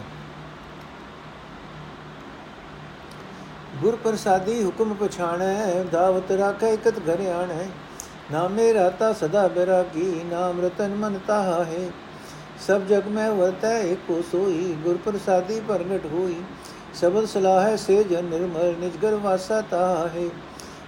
ਗੁਰ 3.82 3.96
ਪ੍ਰਸਾਦੀ 3.96 4.64
ਹੁਕਮ 4.64 4.94
ਪਛਾਣੈ, 4.94 5.84
ਦਾਵਤ 5.84 6.32
ਰਾਖੈ, 6.32 6.68
ਇਕਤ 6.68 7.00
ਘਰ 7.00 7.26
ਆਣੈ। 7.28 7.68
ਨਾਮੇ 8.32 8.74
ਰਾਤਾ 8.74 9.14
ਸਦਾ 9.14 9.48
ਬੈਰਾਗੀ 9.48 10.22
ਨਾਮ 10.32 10.66
ਰਤਨ 10.66 10.96
ਮਨ 10.96 11.20
ਤਾਹਾ। 11.28 11.64
ਹੈ 11.64 11.90
ਸਭ 12.68 12.82
ਜਗ 12.82 13.08
ਮੈਂ 13.08 13.32
ਵਰਤੈ 13.32 13.82
ਏਕੋ 13.82 14.22
ਸੋਈ। 14.32 14.76
ਗੁਰ 14.84 14.98
ਪ੍ਰਸਾਦੀ 15.06 15.60
ਪ੍ਰਗਟ 15.68 16.06
ਹੋਈ। 16.06 16.36
ਸਬਦ 16.94 17.26
ਸਲਾਹੈ 17.26 17.76
ਸੇ 17.76 18.04
ਜਨ 18.04 18.26
ਨਿਰਮਲ 18.26 18.74
ਨਿਜਗਰ 18.80 19.16
ਵਾਸਾ 19.16 19.62
ਤਾਹਾ। 19.62 20.08
ਹੈ 20.08 20.28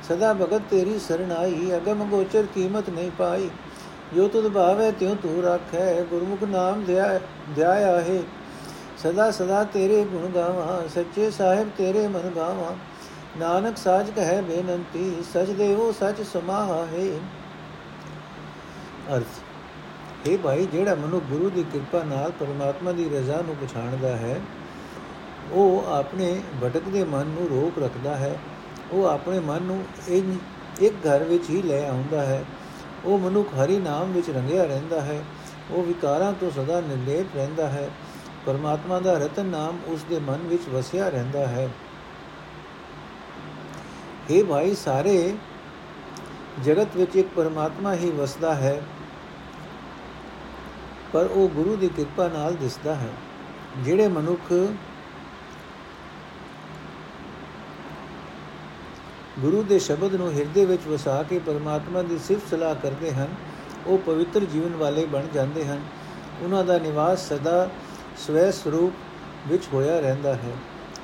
ਸਦਾ 0.10 0.34
ਭਗਤ 0.34 0.62
ਤੇਰੀ 0.70 1.00
ਸਰਣਾਈ 1.00 1.72
ਅਗਮ 1.76 2.04
ਗੋਚਰ 2.04 2.44
ਕੀਮਤ 2.56 2.90
ਨਹੀਂ 2.90 3.12
ਪਾਈ। 3.12 3.50
ਜੋ 4.16 4.28
ਤੁਧ 4.28 4.48
ਭਾਵੈ, 4.48 4.92
ਤਿਉ 4.92 5.16
ਤੂ 5.16 5.42
ਰੱਖੈ। 5.42 6.04
ਗੁਰਮੁਖ 6.04 6.44
ਨਾਮ 6.44 6.84
ਧਿਆ, 6.84 7.20
ਧਿਆਇਆ 7.56 8.02
ਹੈ। 8.02 8.22
ਸਦਾ 8.98 9.32
ਸਦਾ 9.32 9.64
ਤੇਰੇ 9.64 10.04
ਗੁਣ 10.04 10.32
ਗਾਵਾਂ। 10.32 10.88
ਸੱਚੇ 10.88 11.32
ਸਾਹਿਬ 11.32 11.70
ਤੇਰੇ 11.78 12.08
ਮਨ 12.08 12.32
ਗਾਵਾਂ। 12.36 12.91
ਨਾਨਕ 13.38 13.78
ਸਾਜ 13.78 14.10
ਕਹੈ 14.10 14.42
ਬੇਨੰਤੀ 14.42 15.24
ਸਚ 15.24 15.50
ਦੇਵੋ 15.50 15.92
ਸਚ 15.92 16.22
ਸਮਾਹਾ। 16.24 16.86
ਹੈ 16.86 17.06
ਅਰਥ 19.16 20.28
ਇਹ 20.28 20.38
ਭਾਈ, 20.38 20.66
ਜਿਹੜਾ 20.66 20.96
ਮਨੁ 20.96 21.20
ਗੁਰੂ 21.20 21.50
ਦੀ 21.50 21.64
ਕਿਰਪਾ 21.64 22.04
ਨਾਲ 22.04 22.32
ਪਰਮਾਤਮਾ 22.32 22.92
ਦੀ 22.92 23.10
ਰਜ਼ਾ 23.10 23.42
ਨੂੰ 23.42 23.56
ਪਛਾਣਦਾ 23.58 24.16
ਹੈ, 24.18 24.40
ਉਹ 25.52 25.86
ਆਪਣੇ 25.90 26.42
ਭਟਕਦੇ 26.64 27.04
ਮਨ 27.04 27.28
ਨੂੰ 27.28 27.48
ਰੋਕ 27.50 27.80
ਰੱਖਦਾ 27.84 28.16
ਹੈ। 28.16 28.38
ਉਹ 28.92 29.06
ਆਪਣੇ 29.06 29.40
ਮਨ 29.40 29.64
ਨੂੰ 29.64 29.84
ਇੱਕ 30.82 30.96
ਘਰ 31.08 31.24
ਵਿੱਚ 31.24 31.50
ਹੀ 31.50 31.62
ਲੈ 31.62 31.88
ਆਉਂਦਾ 31.88 32.22
ਹੈ। 32.22 32.44
ਉਹ 33.06 33.20
ਮਨੁੱਖ 33.20 33.54
ਹਰੀ 33.56 33.78
ਨਾਮ 33.78 34.12
ਵਿੱਚ 34.12 34.30
ਰੰਗਿਆ 34.30 34.64
ਰਹਿੰਦਾ 34.64 35.02
ਹੈ। 35.02 35.22
ਉਹ 35.72 35.84
ਵਿਕਾਰਾਂ 35.84 36.34
ਤੋਂ 36.34 36.52
ਸਦਾ 36.52 36.82
ਨਿਰਲੇਪ 36.82 37.36
ਰਹਿੰਦਾ 37.36 37.68
ਹੈ। 37.70 37.90
ਪਰਮਾਤਮਾ 38.46 39.00
ਦਾ 39.00 39.14
ਰਤਨ 39.18 39.46
ਨਾਮ 39.46 39.78
ਉਸ 39.88 40.04
ਦੇ 40.10 40.20
ਮਨ 40.20 40.48
ਵਿੱਚ 40.48 40.68
ਵਸਿਆ 40.70 41.10
ਰਹਿੰਦਾ 41.10 41.48
ਹੈ। 41.48 41.68
ਇਹ 44.30 44.44
ਭਾਈ, 44.44 44.74
ਸਾਰੇ 44.76 45.34
ਜਗਤ 46.64 46.96
ਵਿੱਚ 46.96 47.16
ਇੱਕ 47.16 47.28
ਪਰਮਾਤਮਾ 47.36 47.94
ਹੀ 47.94 48.10
ਵਸਦਾ 48.12 48.54
ਹੈ, 48.56 48.82
ਪਰ 51.14 51.26
ਉਹ 51.26 51.50
ਗੁਰੂ 51.50 51.76
ਦੀ 51.76 51.88
ਕਿਰਪਾ 51.88 52.28
ਨਾਲ 52.28 52.56
ਦਿਸਦਾ 52.56 52.96
ਹੈ, 52.96 53.10
ਜਿਹੜੇ 53.78 54.08
ਮਨੁੱਖ 54.08 54.54
ਗੁਰੂ 59.40 59.62
ਦੇ 59.64 59.80
ਸ਼ਬਦ 59.80 60.16
ਨੂੰ 60.16 60.32
ਹਿਰਦੇ 60.32 60.66
ਵਿੱਚ 60.66 60.88
ਵਸਾ 60.88 61.22
ਕੇ 61.24 61.40
ਪਰਮਾਤਮਾ 61.40 62.02
ਦੀ 62.02 62.18
ਸਿਫਤ 62.18 62.50
ਸਲਾਹ 62.50 62.76
ਕਰਦੇ 62.76 63.12
ਹਨ, 63.12 63.36
ਉਹ 63.88 63.98
ਪਵਿੱਤਰ 63.98 64.46
ਜੀਵਨ 64.46 64.76
ਵਾਲੇ 64.76 65.06
ਬਣ 65.06 65.28
ਜਾਂਦੇ 65.34 65.66
ਹਨ। 65.66 65.82
ਉਹਨਾਂ 66.42 66.64
ਦਾ 66.64 66.78
ਨਿਵਾਸ 66.78 67.28
ਸਦਾ 67.30 67.70
ਸਵੈ 68.18 68.50
ਸਰੂਪ 68.52 68.94
ਵਿੱਚ 69.48 69.68
ਹੋਇਆ 69.74 70.00
ਰਹਿੰਦਾ 70.00 70.34
ਹੈ। 70.34 70.54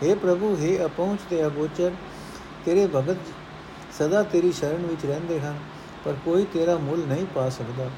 हे 0.03 0.15
ਪ੍ਰਭੂ 0.15 0.55
हे 0.55 0.85
ਅਪਹੁੰਚ 0.85 1.19
ਤੇ 1.29 1.45
ਅਗੋਚਰ 1.45 1.91
ਤੇਰੇ 2.66 2.86
ਭਗਤ 2.86 3.32
ਸਦਾ 3.98 4.22
ਤੇਰੀ 4.22 4.52
ਸ਼ਰਨ 4.52 4.86
ਵਿੱਚ 4.86 5.04
ਰਹਿੰਦੇ 5.06 5.38
ਹਨ 5.40 5.56
ਪਰ 6.04 6.16
ਕੋਈ 6.24 6.44
ਤੇਰਾ 6.52 6.76
ਮੁੱਲ 6.78 7.06
ਨਹੀਂ 7.06 7.26
ਪਾ 7.34 7.48
ਸਕਦਾ 7.48 7.90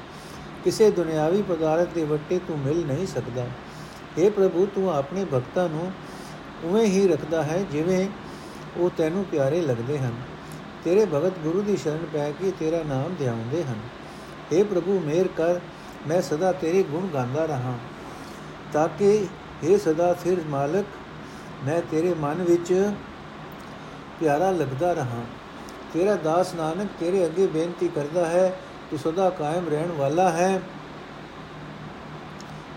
ਕਿਸੇ 0.63 0.89
ਦੁਨਿਆਵੀ 0.91 1.41
ਪਦਾਰਥ 1.41 1.93
ਦੇ 1.93 2.03
ਵੱਟੇ 2.03 2.39
ਤੂੰ 2.47 2.57
ਮਿਲ 2.59 2.85
ਨਹੀਂ 2.85 3.05
ਸਕਦਾ 3.07 3.45
हे 4.17 4.29
ਪ੍ਰਭੂ 4.31 4.65
ਤੂੰ 4.65 4.89
ਆਪਣੇ 4.91 5.25
ਭਗਤਾਂ 5.25 5.67
ਨੂੰ 5.69 5.91
ਉਵੇਂ 6.63 6.85
ਹੀ 6.85 7.07
ਰੱਖਦਾ 7.07 7.43
ਹੈ 7.43 7.61
ਜਿਵੇਂ 7.71 8.07
ਉਹ 8.77 8.89
ਤੈਨੂੰ 8.97 9.23
ਪਿਆਰੇ 9.25 9.61
ਲੱਗਦੇ 9.61 9.97
ਹਨ 9.97 10.13
ਤੇਰੇ 10.83 11.05
ਭਗਤ 11.05 11.39
ਗੁਰੂ 11.39 11.61
ਦੀ 11.61 11.75
ਸ਼ਰਨ 11.77 12.05
ਪੈ 12.13 12.29
ਕੇ 12.31 12.51
ਤੇਰਾ 12.59 12.81
ਨਾਮ 12.83 13.15
ਧਿਆਉਂਦੇ 13.15 13.63
ਹਨ 13.63 13.79
हे 14.51 14.63
ਪ੍ਰਭੂ 14.65 14.99
ਮੇਰ 14.99 15.27
ਕਰ 15.37 15.59
ਮੈਂ 16.07 16.21
ਸਦਾ 16.21 16.51
ਤੇਰੇ 16.53 16.83
ਗੁਣ 16.83 17.07
ਗਾਉਂਦਾ 17.07 17.45
ਰਹਾ 17.45 17.77
ਤਾਂ 18.73 18.87
ਕਿ 18.99 19.27
हे 19.63 19.77
ਸਦਾ 19.79 20.13
ਸਿਰ 20.23 20.43
ਮਾਲਕ 20.49 20.85
ਮੈਂ 21.65 21.81
ਤੇਰੇ 21.91 22.13
ਮਨ 22.13 22.43
ਵਿੱਚ 22.43 22.73
ਪਿਆਰਾ 24.20 24.50
ਲੱਗਦਾ 24.50 24.92
ਰਹਾ। 24.92 25.22
ਤੇਰਾ 25.92 26.14
ਦਾਸ 26.14 26.54
ਨਾਨਕ 26.54 26.88
ਤੇਰੇ 27.00 27.24
ਅੱਗੇ 27.26 27.46
ਬੇਨਤੀ 27.46 27.88
ਕਰਦਾ 27.88 28.26
ਹੈ, 28.26 28.60
ਤੂੰ 28.90 28.98
ਸਦਾ 28.98 29.30
ਕਾਇਮ 29.30 29.68
ਰਹਿਣ 29.68 29.92
ਵਾਲਾ 29.92 30.30
ਹੈ। 30.30 30.60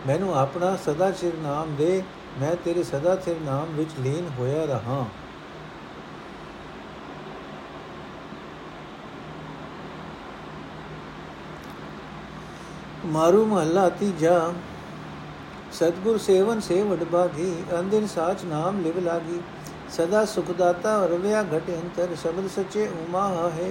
ਮੈਨੂੰ 0.08 0.38
ਆਪਣਾ 0.40 0.76
ਸਦਾ 0.76 1.12
ਸਿਰ 1.12 1.34
ਨਾਮ 1.38 1.76
ਦੇ, 1.76 2.04
ਮੈਂ 2.40 2.56
ਤੇਰੇ 2.56 2.84
ਸਦਾ 2.84 3.16
ਸਿਰ 3.16 3.36
ਨਾਮ 3.42 3.66
ਵਿੱਚ 3.66 3.92
ਲੀਨ 4.00 4.30
ਹੋਇਆ 4.40 4.66
ਰਹਾ। 4.66 5.06
ਮਾਰੂ 13.06 13.46
ਮਹੱਲਾ 13.46 13.90
ਤੀਜਾ। 13.90 14.54
ਸਤਗੁਰ 15.72 16.18
ਸੇਵਨ 16.18 16.60
ਸੇ 16.60 16.82
ਵਡਭਾਗੀ 16.84 17.64
ਅੰਦਿਨ 17.80 18.08
ਸਾਚ 18.08 18.44
ਨਾਮ 18.46 18.82
ਲਿਵ 18.82 19.00
ਲਾਗੀ। 19.00 19.42
ਸਦਾ 19.94 20.24
ਸੁਖ 20.26 20.52
ਦਾਤਾ 20.52 21.06
ਰਵਿਆ 21.06 21.42
ਘਟ 21.44 21.70
ਅੰਤਰ, 21.70 22.16
ਸ਼ਬਦ 22.22 22.48
ਸਚੇ 22.48 22.88
ਉਮਾ 23.00 23.28
ਹੈ 23.50 23.70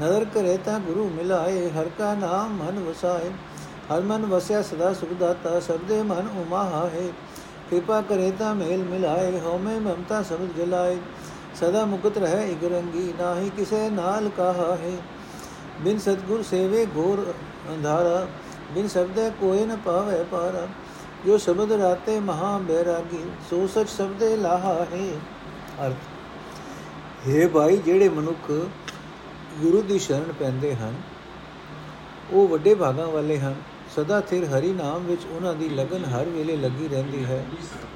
ਨਦਰ 0.00 0.24
ਕਰੇ 0.24 0.56
ਤਾ 0.56 0.78
ਗੁਰੂ 0.78 1.08
ਮਿਲਾਏ, 1.08 1.68
ਹਰ 1.70 1.88
ਕਾ 1.98 2.14
ਨਾਮ 2.14 2.52
ਮਨ 2.54 2.78
ਵਸਾਏ। 2.78 3.30
ਹਰ 3.90 4.00
ਮਨ 4.00 4.24
ਵਸਿਆ 4.26 4.62
ਸਦਾ 4.62 4.92
ਸੁਖ 4.94 5.12
ਦਾਤਾ 5.12 5.58
ਸਬਦੇ 5.60 6.02
ਮਨ 6.02 6.28
ਉਮਾ 6.38 6.64
ਹੈ 6.64 7.06
ਕਿਰਪਾ 7.70 8.00
ਕਰੇ 8.00 8.30
ਤਾ 8.30 8.52
ਮੇਲ 8.54 8.84
ਮਿਲਾਏ, 8.84 9.40
ਹਉਮੈ 9.40 9.78
ਮਮਤਾ 9.78 10.22
ਸਬਦ 10.22 10.56
ਜਲਾਏ। 10.56 10.96
ਸਦਾ 11.60 11.84
ਮੁਕਤ 11.84 12.18
ਰਹੇ 12.18 12.50
ਇਗਰੰਗੀ 12.52 13.12
ਨਾਹੀ 13.18 13.50
ਕਿਸੇ 13.56 13.88
ਨਾਲ 13.90 14.28
ਕਹਾ। 14.28 14.76
ਹੈ 14.76 14.92
ਬਿਨ 15.80 15.98
ਸਤਗੁਰ 15.98 16.42
ਸੇਵੇ 16.42 16.86
ਘੋਰ 16.96 17.34
ਅੰਧਾਰਾ, 17.68 18.26
ਬਿਨ 18.72 18.88
ਸ਼ਬਦੇ 18.88 19.30
ਕੋਈ 19.40 19.64
ਨ 19.64 19.76
ਪਾਵੇ 19.76 20.22
ਪਾਰਾ। 20.30 20.66
ਜੋ 21.26 21.38
ਸ਼ਬਦ 21.38 21.72
ਰਾਤੇ 21.72 22.18
ਮਹਾ 22.20 22.56
ਬੈਰਾਗੀ, 22.58 23.24
ਸੋ 23.50 23.66
ਸਚ 23.66 23.88
ਸਬਦੇ 23.88 24.36
ਲਾਹਾ। 24.36 24.74
ਹੈ 24.92 25.06
ਅਰਥ। 25.86 27.28
ਹੈ 27.28 27.48
ਭਾਈ, 27.48 27.76
ਜਿਹੜੇ 27.76 28.08
ਮਨੁੱਖ 28.08 28.50
ਗੁਰੂ 29.60 29.82
ਦੀ 29.82 29.98
ਸ਼ਰਨ 29.98 30.32
ਪੈਂਦੇ 30.38 30.74
ਹਨ, 30.74 30.94
ਉਹ 32.30 32.48
ਵੱਡੇ 32.48 32.74
ਭਾਗਾਂ 32.74 33.06
ਵਾਲੇ 33.06 33.38
ਹਨ। 33.38 33.54
ਸਦਾ 33.96 34.20
ਥਿਰ 34.20 34.44
ਹਰੀ 34.44 34.72
ਨਾਮ 34.72 35.04
ਵਿੱਚ 35.04 35.22
ਉਹਨਾਂ 35.26 35.54
ਦੀ 35.54 35.68
ਲਗਨ 35.68 36.04
ਹਰ 36.04 36.24
ਵੇਲੇ 36.24 36.56
ਲੱਗੀ 36.56 36.88
ਰਹਿੰਦੀ 36.88 37.24
ਹੈ। 37.24 37.44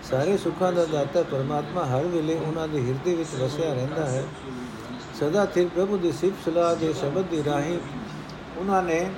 ਸਾਰੇ 0.02 0.36
ਸੁੱਖਾਂ 0.36 0.72
ਦਾ 0.72 0.84
ਦਾਤਾ 0.84 1.22
ਪਰਮਾਤਮਾ 1.22 1.84
ਹਰ 1.84 2.04
ਵੇਲੇ 2.04 2.34
ਉਹਨਾਂ 2.34 2.68
ਦੇ 2.68 2.80
ਹਿਰਦੇ 2.86 3.14
ਵਿੱਚ 3.14 3.34
ਵਸਿਆ 3.34 3.74
ਰਹਿੰਦਾ 3.74 4.06
ਹੈ। 4.06 4.24
ਸਦਾ 5.20 5.46
ਥਿਰ 5.46 5.68
ਪ੍ਰਭੂ 5.68 5.96
ਦੀ 5.96 6.12
ਸਿਫਤ 6.12 6.44
ਸਲਾਹ 6.44 6.76
ਦੇ 6.76 6.92
ਸ਼ਬਦ 6.92 7.24
ਦੀ 7.24 7.44
ਰਾਹੀਂ 7.44 7.78
ਉਹਨਾਂ 8.56 8.82
ਨੇ 8.82 9.10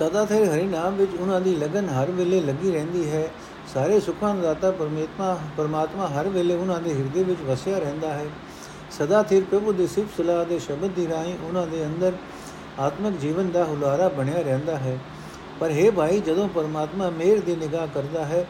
ਸਦਾ 0.00 0.24
ਥੇ 0.24 0.46
ਹਰੀ 0.46 0.62
ਨਾਮ 0.62 0.94
ਵਿੱਚ 0.94 1.10
ਉਹਨਾਂ 1.20 1.40
ਦੀ 1.40 1.56
ਲਗਨ 1.56 1.88
ਹਰ 1.88 2.10
ਵੇਲੇ 2.10 2.40
ਲੱਗੀ 2.40 2.70
ਰਹਿੰਦੀ 2.72 3.10
ਹੈ। 3.10 3.28
ਸਾਰੇ 3.74 4.00
ਸੁੱਖਾਂ 4.00 4.34
ਦਾ 4.34 4.42
ਦਾਤਾ 4.42 4.70
ਪਰਮਾਤਮਾ 4.70 5.38
ਪਰਮਾਤਮਾ 5.56 6.06
ਹਰ 6.06 6.28
ਵੇਲੇ 6.28 6.54
ਉਹਨਾਂ 6.56 6.80
ਦੇ 6.80 6.94
ਹਿਰਦੇ 6.94 7.22
ਵਿੱਚ 7.22 7.40
ਵਸਿਆ 7.40 7.78
ਰਹਿੰਦਾ 7.78 8.08
ਹੈ। 8.08 8.26
ਸਦਾ 8.90 9.22
ਥਿਰ 9.22 9.44
ਪ੍ਰਭੂ 9.50 9.72
ਦੇ 9.72 9.86
ਸਿਫਤ 9.86 10.10
ਸਲਾਹ 10.16 10.44
ਦੇ 10.44 10.58
ਸ਼ਬਦ 10.58 10.90
ਦੀ 10.90 11.08
ਰਾਹੀਂ 11.08 11.34
ਉਹਨਾਂ 11.48 11.66
ਦੇ 11.66 11.86
ਅੰਦਰ 11.86 12.12
ਆਤਮਿਕ 12.78 13.18
ਜੀਵਨ 13.18 13.50
ਦਾ 13.50 13.64
ਹੁਲਾਰਾ 13.64 14.08
ਬਣਿਆ 14.08 14.42
ਰਹਿੰਦਾ 14.42 14.76
ਹੈ। 14.76 14.98
ਪਰ 15.60 15.70
ਹੈ 15.70 15.90
ਭਾਈ, 15.90 16.20
ਜਦੋਂ 16.20 16.48
ਪਰਮਾਤਮਾ 16.48 17.10
ਮੇਰ 17.10 17.40
ਦੀ 17.40 17.56
ਨਿਗਾਹ 17.56 17.86
ਕਰਦਾ 17.94 18.24
ਹੈ, 18.24 18.46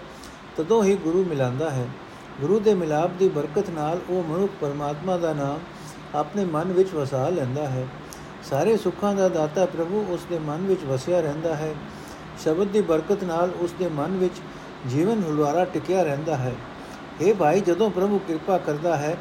ਤਦੋਂ 0.56 0.84
ਹੀ 0.84 0.96
ਗੁਰੂ 0.96 1.24
ਮਿਲਾਂਦਾ 1.24 1.70
ਹੈ। 1.70 1.86
ਗੁਰੂ 2.40 2.60
ਦੇ 2.60 2.74
ਮਿਲਾਪ 2.74 3.10
ਦੀ 3.18 3.28
ਬਰਕਤ 3.28 3.70
ਨਾਲ 3.70 4.00
ਉਹ 4.08 4.22
ਮਨੁੱਖ 4.22 4.52
ਪਰਮਾਤਮਾ 4.60 5.16
ਦਾ 5.16 5.32
ਨਾਮ 5.32 5.58
ਆਪਣੇ 6.14 6.44
ਮਨ 6.44 6.72
ਵਿੱਚ 6.72 6.94
ਵਸਾ 6.94 7.28
ਲੈਂਦਾ 7.28 7.68
ਹੈ। 7.68 7.86
ਸਾਰੇ 8.42 8.76
ਸੁੱਖਾਂ 8.76 9.14
ਦਾ 9.14 9.28
ਦਾਤਾ 9.28 9.66
ਪ੍ਰਭੂ 9.66 10.06
ਉਸ 10.08 10.20
ਦੇ 10.30 10.38
ਮਨ 10.38 10.66
ਵਿੱਚ 10.66 10.84
ਵਸਿਆ 10.84 11.20
ਰਹਿੰਦਾ 11.20 11.56
ਹੈ। 11.56 11.74
ਸ਼ਬਦ 12.44 12.68
ਦੀ 12.68 12.80
ਬਰਕਤ 12.80 13.24
ਨਾਲ 13.24 13.50
ਉਸ 13.60 13.72
ਦੇ 13.78 13.88
ਮਨ 13.88 14.18
ਵਿੱਚ 14.18 14.34
ਜੀਵਨ 14.88 15.22
ਹੁਲਵਾਰਾ 15.22 15.64
ਟਿਕਿਆ 15.64 16.02
ਰਹਿੰਦਾ 16.02 16.36
ਹੈ। 16.36 16.54
ਇਹ 17.20 17.34
ਭਾਈ, 17.34 17.60
ਜਦੋਂ 17.60 17.90
ਪ੍ਰਭੂ 17.90 18.18
ਕਿਰਪਾ 18.18 18.58
ਕਰਦਾ 18.58 18.96
ਹੈ, 18.96 19.16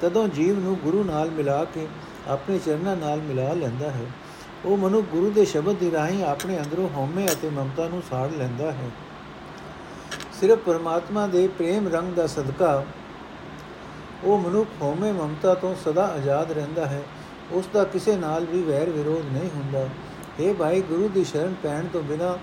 ਤਦੋਂ 0.00 0.28
ਜੀਵ 0.28 0.58
ਨੂੰ 0.58 0.76
ਗੁਰੂ 0.76 1.04
ਨਾਲ 1.04 1.30
ਮਿਲਾ 1.30 1.64
ਕੇ 1.64 1.88
ਆਪਣੇ 2.28 2.58
ਚਰਨਾਂ 2.58 2.96
ਨਾਲ 2.96 3.20
ਮਿਲਾ 3.20 3.52
ਲੈਂਦਾ 3.52 3.90
ਹੈ। 3.90 4.06
ਉਹ 4.64 4.76
ਮਨੁ 4.76 5.02
ਗੁਰੂ 5.02 5.30
ਦੇ 5.30 5.44
ਸ਼ਬਦ 5.44 5.76
ਦੀ 5.76 5.90
ਰਾਹੀਂ 5.90 6.24
ਆਪਣੇ 6.24 6.58
ਅੰਦਰੋਂ 6.58 6.88
ਹਉਮੈ 6.96 7.26
ਅਤੇ 7.26 7.50
ਮਮਤਾ 7.50 7.88
ਨੂੰ 7.88 8.02
ਸਾੜ 8.10 8.30
ਲੈਂਦਾ 8.30 8.72
ਹੈ। 8.72 8.90
ਸਿਰਫ 10.40 10.58
ਪਰਮਾਤਮਾ 10.58 11.26
ਦੇ 11.26 11.48
ਪ੍ਰੇਮ 11.48 11.88
ਰੰਗ 11.88 12.12
ਦਾ 12.12 12.26
ਸਦਕਾ 12.26 12.84
ਉਹ 14.24 14.38
ਮਨੁੱਖ 14.38 14.68
ਹਉਮੈ 14.82 15.12
ਮਮਤਾ 15.12 15.54
ਤੋਂ 15.54 15.74
ਸਦਾ 15.84 16.04
ਆਜ਼ਾਦ 16.06 16.52
ਰਹਿੰਦਾ 16.52 16.86
ਹੈ। 16.86 17.02
ਉਸ 17.50 17.68
ਦਾ 17.72 17.84
ਕਿਸੇ 17.84 18.16
ਨਾਲ 18.16 18.44
ਵੀ 18.44 18.62
ਵੈਰ 18.62 18.90
ਵਿਰੋਧ 18.90 19.32
ਨਹੀਂ 19.32 19.50
ਹੁੰਦਾ। 19.56 19.88
ਇਹ 20.40 20.54
ਭਾਈ, 20.54 20.80
ਗੁਰੂ 20.80 21.08
ਦੀ 21.08 21.24
ਸ਼ਰਨ 21.24 21.54
ਪੈਣ 21.62 21.86
ਤੋਂ 21.86 22.02
ਬਿਨਾ 22.02 22.38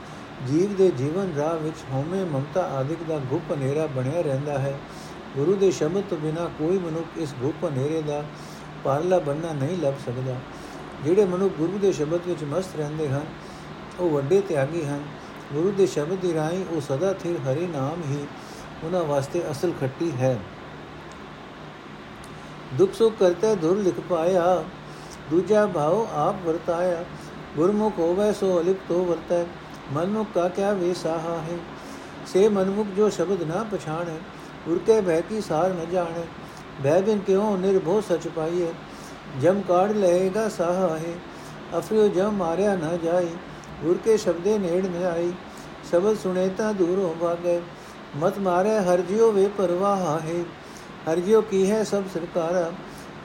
ਜੀਵ 0.48 0.76
ਦੇ 0.76 0.92
ਜੀਵਨ 0.92 1.34
ਰਾਹ 1.38 1.56
ਵਿੱਚ 1.56 1.76
ਹਉਮੈ 1.94 2.24
ਮਮਤਾ 2.24 2.62
ਆਦਿਕ 2.62 2.98
ਦਾ 3.08 3.18
ਗੁਪ 3.18 3.52
ਹਨੇਰਾ 3.54 3.86
ਬਣਿਆ 3.86 4.22
ਰਹਿੰਦਾ 4.22 4.60
ਹੈ। 4.60 4.80
ਗੁਰੂ 5.36 5.56
ਦੇ 5.56 5.72
ਸ਼ਬਦ 5.72 6.04
ਤੋਂ 6.10 6.18
ਬਿਨਾ 6.18 6.50
ਕੋਈ 6.58 6.78
ਮਨੁੱਖ 6.78 7.18
ਇਸ 7.18 7.34
ਗੁਪ 7.42 7.66
ਹਨੇਰੇ 7.66 8.02
ਦਾ 8.02 8.24
ਪਾਰਲਾ 8.84 9.20
ਬੰਨਾ 9.20 9.54
ਨਹੀਂ 9.54 9.78
ਲੱਭ 9.78 9.94
ਸਕਦਾ। 10.06 10.36
ਜਿਹੜੇ 11.06 11.26
ਮਨੁੱਖ 11.26 11.54
ਗੁਰੂ 11.54 11.78
ਦੇ 11.78 11.92
ਸ਼ਬਦ 11.92 12.20
ਵਿੱਚ 12.28 12.44
ਮਸਤ 12.44 12.76
ਰਹਿੰਦੇ 12.78 13.10
ਹਨ, 13.10 13.26
ਉਹ 14.00 14.10
ਵੱਡੇ 14.10 14.42
ਤਿਆਗੀ 14.42 14.86
ਹਨ। 14.86 15.04
ਗੁਰੂ 15.54 15.72
ਦੇ 15.72 15.88
ਸ਼ਬਦ 15.88 16.16
ਦੀ 16.16 16.34
ਰਾਹੀਂ 16.34 16.66
ਉਹ 16.66 16.82
ਸਦਾ 16.82 17.14
ਥਿਰ 17.14 17.38
ਹਰੀ 17.38 17.68
ਨਾਮ 17.68 18.02
ਹੀ 18.12 18.28
ਉਹਨਾਂ 18.84 19.04
ਵਾਸਤੇ 19.04 19.52
ਅਸਲ 19.52 19.72
ਖੱਟੀ 19.82 20.12
ਹੈ। 20.12 20.40
ਦੁੱਖ 22.74 22.94
ਸੁਖ 22.94 23.14
ਕਰਤੇ 23.20 23.56
ਧੁਰ 23.56 23.78
ਲਿਖ 23.78 24.00
ਪਾਇਆ 24.10 24.64
ਦੂਜਾ 25.32 25.66
ਭਾਉ 25.66 26.06
ਆਪ 26.18 26.46
ਵਰਤਾਇਆ 26.46 27.04
ਗੁਰਮੁਖ 27.58 28.00
ਹੋਵੇ 28.00 28.32
ਸੋ 28.34 28.60
ਅਲਿਪਤ 28.60 28.92
ਹੋ 28.92 29.04
ਵਰਤੈ 29.06 29.46
ਮਨੁਖ 29.94 30.28
ਕਾ 30.36 30.48
ਕਿਆ 30.50 30.72
ਵੇਸਾਹਾ 30.74 31.38
ਹੈ 31.42 31.58
ਸੇ 32.34 32.48
ਮਨਮੁਖ 32.50 32.88
ਜੋ 32.98 33.10
ਸ਼ਬਦ 33.10 33.44
ਨਾ 33.44 33.64
ਪਛਾਣੇ 33.72 34.18
ਉਰ 34.68 34.80
ਕੇ 34.88 35.00
ਭੈ 35.02 35.20
ਕੀ 35.22 35.42
ਸਾਰ 35.42 35.74
ਨ 35.74 35.86
ਜਾਣੇ 35.92 36.24
ਭੈ 36.84 37.00
ਬਿਨ 37.02 37.20
ਕਿਉ 37.20 37.56
ਨਿਰਭਉ 37.58 38.02
ਸਚ 38.02 38.28
ਪਾਈਏ 38.28 38.72
ਜਮ 39.42 39.62
ਕਾੜ 39.62 39.92
ਲਏਗਾ 39.92 40.48
ਸਾਹਾ 40.50 40.98
ਹੈ 40.98 41.16
ਅਫਰਿਓ 41.78 42.08
ਜਮ 42.10 42.36
ਮਾਰਿਆ 42.36 42.76
ਨ 42.76 42.98
ਜਾਈ 43.04 43.30
ਉਰ 43.86 43.98
ਕੇ 44.06 44.18
ਸ਼ਬਦੇ 44.18 44.58
ਨੇੜ 44.60 44.86
ਨ 44.86 45.04
ਆਈ 45.06 45.32
ਸ਼ਬਦ 45.92 46.18
ਸੁਣੇ 46.18 46.48
ਤਾਂ 46.58 46.74
ਦੂਰ 46.74 46.98
ਹੋ 47.00 47.16
ਭਾਗੇ 47.22 47.62
ਮਤ 48.18 48.40
ਮਾਰੇ 48.40 48.80
ਹਰ 48.82 49.02
ਜਿਉ 49.02 49.32
ਵੇ 49.32 49.48
ਪਰਵਾਹ 49.58 50.20
ਹੈ 50.20 50.44
ਹਰ 51.08 51.20
ਜਿਉ 51.20 51.42
ਕੀ 51.42 51.70
ਹੈ 51.72 51.84
ਸਭ 51.84 52.04
ਸਰਕਾਰਾ 52.14 52.72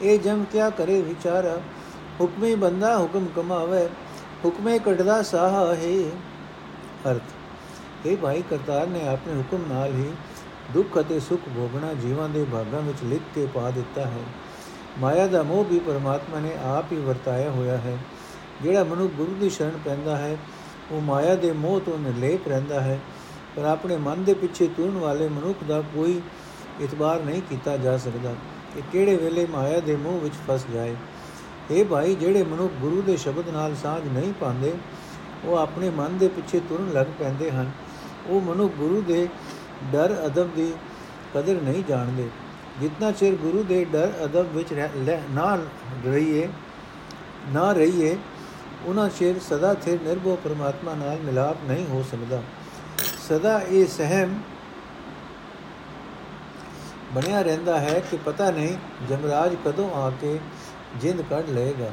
ਇਹ 0.03 0.19
ਜਮ 0.19 0.45
ਕਿਆ 0.53 0.69
ਕਰੇ 0.71 1.01
ਵਿਚਾਰਾ 1.03 1.57
ਹੁਕਮੇ 2.21 2.55
ਬੰਦਾ 2.55 2.99
ਹੁਕਮ 2.99 3.27
ਕਮਾਵੇ, 3.37 3.89
ਹੁਕਮੇ 4.45 4.79
ਕਟਦਾ 4.79 5.23
ਸਾਹ 5.23 5.75
ਹੈ 5.75 6.11
ਅਰਥ 7.11 8.07
ਇਹ 8.07 8.17
ਭਾਈ 8.17 8.43
ਕਰਤਾਰ 8.51 8.87
ਨੇ 8.87 9.09
ਆਪਣੇ 9.09 9.35
ਹੁਕਮ 9.35 9.73
ਨਾਲ 9.73 9.93
ਹੀ 9.93 10.13
ਦੁੱਖ 10.75 11.01
ਅਤੇ 11.01 11.21
ਸੁੱਖ 11.21 11.43
ਭੋਗਣਾ 11.49 11.93
ਜੀਵਾਂ 11.95 12.29
ਦੇ 12.29 12.47
ਭਾਗਾਂ 12.53 12.83
ਵਿੱਚ 12.83 12.99
ਲਿਖ 13.05 13.21
ਕੇ 13.35 13.47
ਪਾ 13.55 13.71
ਦਿੱਤਾ 13.71 14.01
ਹੈ। 14.01 14.23
ਮਾਇਆ 14.99 15.27
ਦਾ 15.27 15.43
ਮੋਹ 15.43 15.65
ਵੀ 15.65 15.79
ਪਰਮਾਤਮਾ 15.79 16.41
ਨੇ 16.41 16.51
ਆਪ 16.65 16.93
ਹੀ 16.93 16.97
ਵਰਤਾਇਆ 16.97 17.51
ਹੋਇਆ 17.51 17.77
ਹੈ। 17.77 17.99
ਜਿਹੜਾ 18.63 18.85
ਮਨੁ 18.85 19.09
ਗੁਰੂ 19.09 19.35
ਦੀ 19.41 19.51
ਸ਼ਰਨ 19.51 19.79
ਪੈਂਦਾ 19.85 20.17
ਹੈ, 20.17 20.37
ਉਹ 20.91 21.01
ਮਾਇਆ 21.01 21.35
ਦੇ 21.35 21.53
ਮੋਹ 21.53 21.81
ਤੋਂ 21.81 21.99
ਨਿਰਲੇਪ 21.99 22.49
ਰਹਿੰਦਾ 22.49 22.81
ਹੈ। 22.81 23.01
ਪਰ 23.57 23.65
ਆਪਣੇ 23.65 23.97
ਮਨ 23.97 24.25
ਦੇ 24.25 24.35
ਪਿੱਛੇ 24.35 24.67
ਤੁਰਨ 24.67 24.99
ਵਾਲੇ 24.99 25.29
ਮਨੁੱਖ 25.29 25.65
ਦਾ 25.65 25.81
ਕੋਈ 25.95 26.21
ਇਤਬਾਰ 26.81 27.21
ਨਹੀਂ 27.21 27.43
ਕੀਤਾ 27.43 27.77
ਜਾ 27.77 27.97
ਸਕਦਾ 27.99 28.35
ਕਿ 28.75 28.83
ਕਿਹੜੇ 28.93 29.17
ਵੇਲੇ 29.17 29.47
ਮਾਇਆ 29.47 29.81
ਦੇ 29.81 29.97
ਮੋਹ 29.97 30.21
ਵਿੱਚ 30.21 30.35
ਫਸ 30.49 30.67
ਜਾਏ। 30.75 30.97
ਇਹ 31.71 31.85
ਭਾਈ 31.85 32.15
ਜਿਹੜੇ 32.15 32.43
ਮਨੁੱਖ 32.43 32.73
ਗੁਰੂ 32.81 33.03
ਦੇ 33.03 33.17
ਸ਼ਬਦ 33.17 33.49
ਨਾਲ 33.49 33.75
ਸਾਝ 33.77 34.03
ਨਹੀਂ 34.09 34.33
ਪਾਉਂਦੇ, 34.33 34.73
ਉਹ 35.45 35.57
ਆਪਣੇ 35.57 35.91
ਮਨ 35.91 36.17
ਦੇ 36.19 36.29
ਪਿੱਛੇ 36.29 36.61
ਤੁਰਨ 36.61 36.93
ਲੱਗ 36.93 37.07
ਪੈਂਦੇ 37.19 37.51
ਹਨ। 37.51 37.71
ਉਹ 38.27 38.41
ਮਨੁੱਖ 38.41 38.75
ਗੁਰੂ 38.75 39.01
ਦੇ 39.03 39.29
ਡਰ 39.93 40.15
ਅਦਬ 40.27 40.55
ਦੀ 40.55 40.73
ਕਦਰ 41.35 41.61
ਨਹੀਂ 41.63 41.83
ਜਾਣਦੇ। 41.89 42.29
ਜਿੰਨਾ 42.81 43.11
ਚਿਰ 43.13 43.35
ਗੁਰੂ 43.37 43.63
ਦੇ 43.63 43.85
ਡਰ 43.85 44.13
ਅਦਬ 44.25 44.47
ਵਿੱਚ 44.53 44.73
ਨਾ 45.31 45.55
ਰਹੀਏ 46.07 46.49
ਨਾ 47.53 47.71
ਰਹੀਏ, 47.73 48.17
ਉਹਨਾਂ 48.85 49.09
ਚਿਰ 49.09 49.39
ਸਦਾ 49.41 49.75
ਥਿਰ 49.75 49.99
ਨਿਰਭਉ 50.03 50.37
ਪਰਮਾਤਮਾ 50.45 50.95
ਨਾਲ 50.95 51.19
ਮਿਲਾਪ 51.19 51.57
ਨਹੀਂ 51.69 51.87
ਹੋ 51.87 52.05
ਸਕਦਾ। 52.11 52.43
ਸਦਾ 53.29 53.61
ਇਹ 53.61 53.87
ਸਹਿਮ 53.89 54.35
ਬਣਿਆ 57.15 57.41
ਰਹਿੰਦਾ 57.43 57.79
ਹੈ 57.81 58.01
ਕਿ 58.11 58.17
ਪਤਾ 58.25 58.51
ਨਹੀਂ 58.51 58.77
ਜਮਰਾਜ 59.09 59.57
ਕਦੋਂ 59.65 59.91
ਆ 59.95 60.11
ਕੇ 60.21 60.39
ਜਿੰਦ 61.01 61.23
ਕੱਢ 61.31 61.51
ਲਏਗਾ। 61.51 61.91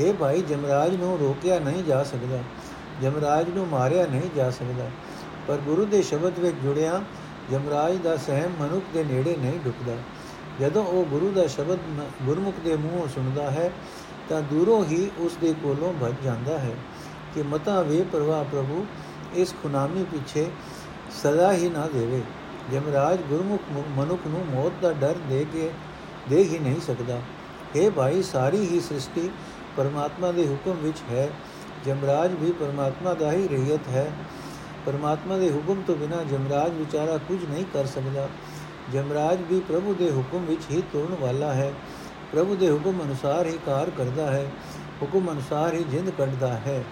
हे 0.00 0.14
ਭਾਈ, 0.14 0.42
ਜਮਰਾਜ 0.42 0.96
ਨੂੰ 0.96 1.18
ਰੋਕਿਆ 1.18 1.58
ਨਹੀਂ 1.58 1.84
ਜਾ 1.84 2.02
ਸਕਦਾ। 2.02 2.38
ਜਮਰਾਜ 3.02 3.48
ਨੂੰ 3.48 3.66
ਮਾਰਿਆ 3.68 4.06
ਨਹੀਂ 4.06 4.30
ਜਾ 4.36 4.50
ਸਕਦਾ। 4.50 4.90
ਪਰ 5.48 5.56
ਗੁਰੂ 5.56 5.84
ਦੇ 5.84 6.02
ਸ਼ਬਦ 6.02 6.38
ਵਿੱਚ 6.38 6.56
ਜੁੜਿਆ, 6.56 7.02
ਜਮਰਾਜ 7.50 7.96
ਦਾ 7.96 8.16
ਸਹਿਮ 8.16 8.50
ਮਨੁੱਖ 8.60 8.84
ਦੇ 8.94 9.04
ਨੇੜੇ 9.04 9.36
ਨਹੀਂ 9.36 9.58
ਢੁਕਦਾ 9.64 9.96
ਜਦੋਂ 10.60 10.84
ਉਹ 10.84 11.04
ਗੁਰੂ 11.04 11.30
ਦਾ 11.30 11.46
ਸ਼ਬਦ 11.46 11.78
ਗੁਰਮੁਖ 12.22 12.54
ਦੇ 12.64 12.76
ਮੂੰਹੋਂ 12.76 13.06
ਸੁਣਦਾ 13.08 13.50
ਹੈ, 13.50 13.70
ਤਾਂ 14.28 14.42
ਦੂਰੋਂ 14.42 14.84
ਹੀ 14.84 15.10
ਉਸ 15.18 15.36
ਦੇ 15.40 15.54
ਕੋਲੋਂ 15.62 15.92
ਭੱਜ 16.00 16.14
ਜਾਂਦਾ 16.24 16.58
ਹੈ 16.58 16.74
ਕਿ 17.34 17.42
ਮਤਾ 17.42 17.82
ਵੇ 17.82 18.04
ਪ੍ਰਵਾਹ 18.12 18.44
ਪ੍ਰਭੂ, 18.44 18.86
ਇਸ 19.34 19.54
ਖੁਨਾਮੀ 19.62 20.04
ਪਿੱਛੇ 20.04 20.46
ਸਜ਼ਾ 21.22 21.52
ਹੀ 21.52 21.68
ਨਾ 21.68 21.88
ਦੇਵੇ। 21.94 22.22
ਜਮਰਾਜ 22.72 23.18
ਗੁਰਮੁਖ 23.22 23.62
ਮਨੁੱਖ 23.96 24.26
ਨੂੰ 24.26 24.44
ਮੌਤ 24.46 24.72
ਦਾ 24.82 24.92
ਡਰ 24.92 25.14
ਦੇ 25.28 25.46
ਕੇ, 25.52 25.70
ਦੇ 26.30 26.42
ਹੀ 26.44 26.58
ਨਹੀਂ 26.58 26.80
ਸਕਦਾ। 26.80 27.20
ਇਹ 27.76 27.90
ਭਾਈ, 27.90 28.22
ਸਾਰੀ 28.22 28.68
ਹੀ 28.68 28.80
ਸ੍ਰਿਸ਼ਟੀ 28.80 29.30
ਪਰਮਾਤਮਾ 29.76 30.32
ਦੇ 30.32 30.46
ਹੁਕਮ 30.48 30.76
ਵਿੱਚ 30.80 30.98
ਹੈ। 31.10 31.28
ਜਮਰਾਜ 31.84 32.30
ਵੀ 32.34 32.52
ਪਰਮਾਤਮਾ 32.52 33.14
ਦਾ 33.14 33.32
ਹੀ 33.32 33.48
ਰਹਿਤ 33.48 33.88
ਹੈ। 33.88 34.12
ਪਰਮਾਤਮਾ 34.86 35.36
ਦੇ 35.36 35.50
ਹੁਕਮ 35.50 35.82
ਤੋਂ 35.86 35.96
ਬਿਨਾ 35.96 36.24
ਜਮਰਾਜ 36.24 36.72
ਵਿਚਾਰਾ 36.72 37.16
ਕੁਝ 37.18 37.44
ਨਹੀਂ 37.44 37.64
ਕਰ 37.72 37.86
ਸਕਦਾ। 37.86 38.28
ਜਮਰਾਜ 38.92 39.38
ਵੀ 39.42 39.60
ਪ੍ਰਭੂ 39.60 39.94
ਦੇ 39.94 40.10
ਹੁਕਮ 40.10 40.38
ਵਿੱਚ 40.38 40.62
ਹੀ 40.70 40.82
ਤੁਰਨ 40.92 41.14
ਵਾਲਾ 41.14 41.52
ਹੈ। 41.52 41.72
ਪ੍ਰਭੂ 42.32 42.56
ਦੇ 42.56 42.70
ਹੁਕਮ 42.70 43.02
ਅਨੁਸਾਰ 43.02 43.46
ਹੀ 43.46 43.58
ਕਾਰ 43.66 43.90
ਕਰਦਾ 43.90 44.30
ਹੈ। 44.30 44.50
ਹੁਕਮ 45.02 45.32
ਅਨੁਸਾਰ 45.32 45.74
ਹੀ 45.74 45.84
ਜਿੰਦ 45.84 46.10
ਕੱਢਦਾ 46.10 46.48
ਹੈ। 46.48 46.84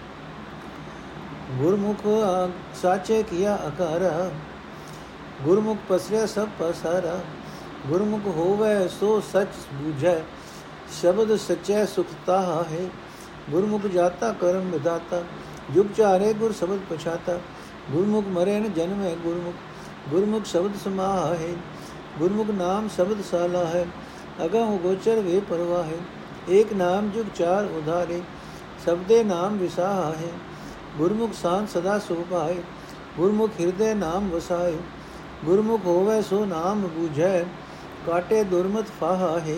ਗੁਰਮੁਖ 1.57 2.07
ਸਾਚੇ 2.81 3.23
ਕੀਆ 3.23 3.55
ਆਕਾਰ 3.55 4.31
ਗੁਰਮੁਖ 5.41 5.77
ਪਸਰਿਆ 5.89 6.25
ਸਭ 6.25 6.47
ਪਸਾਰਾ। 6.59 7.19
ਗੁਰਮੁਖ 7.87 8.27
ਹੋਵੇ 8.27 8.87
ਸੋ 8.87 9.19
ਸਚ 9.19 9.73
ਬੂਝੈ। 9.73 10.19
ਸ਼ਬਦ 10.91 11.35
ਸਚੈ 11.37 11.85
ਸੁਖਤਾ 11.85 12.41
ਹੈ 12.71 12.89
ਗੁਰਮੁਖ 13.51 13.85
ਜਾਤਾ 13.87 14.31
ਕਰਮ 14.31 14.69
ਵਿਦਾਤਾ 14.71 15.23
ਜੁਗ 15.73 15.85
ਚਾਰੇ 15.97 16.33
ਗੁਰ 16.33 16.51
ਸ਼ਬਦ 16.51 16.79
ਪਛਾਤਾ 16.89 17.39
ਗੁਰਮੁਖ 17.91 18.25
ਮਰੇ 18.27 18.59
ਨ 18.59 18.71
ਜਨਮੈ 18.73 19.15
ਗੁਰਮੁਖ 19.23 20.09
ਗੁਰਮੁਖ 20.09 20.45
ਸ਼ਬਦ 20.45 20.75
ਸਮਾਹ 20.83 21.33
ਹੈ 21.35 21.53
ਗੁਰਮੁਖ 22.19 22.49
ਨਾਮ 22.49 22.87
ਸ਼ਬਦ 22.87 23.21
ਸਾਲਾ 23.21 23.63
ਹੈ 23.65 23.85
ਅਗਾ 24.45 24.63
ਹੋ 24.65 24.77
ਗੋਚਰ 24.77 25.19
ਵੇ 25.19 25.39
ਪਰਵਾਹ 25.49 25.83
ਹੈ 25.83 25.97
ਏਕ 26.49 26.73
ਨਾਮ 26.73 27.09
ਜੁਗ 27.09 27.25
ਚਾਰ 27.35 27.65
ਉਧਾਰੇ 27.77 28.21
ਸਬਦੇ 28.85 29.23
ਨਾਮ 29.23 29.57
ਵਿਸਾਹ 29.57 30.13
ਹੈ 30.13 30.31
ਗੁਰਮੁਖ 30.97 31.33
ਸਾਨ 31.33 31.65
ਸਦਾ 31.65 31.97
ਸੁਭਾਏ 31.99 32.61
ਗੁਰਮੁਖ 33.17 33.59
ਹਿਰਦੇ 33.59 33.93
ਨਾਮ 33.93 34.29
ਵਸਾਏ 34.29 34.77
ਗੁਰਮੁਖ 35.45 35.85
ਹੋਵੇ 35.85 36.21
ਸੋ 36.21 36.43
ਨਾਮ 36.45 36.81
ਬੂਝੈ 36.87 37.43
ਕਾਟੇ 38.05 38.43
ਦੁਰਮਤ 38.43 38.85
ਫਾਹਾ 38.99 39.37
ਹੈ 39.39 39.57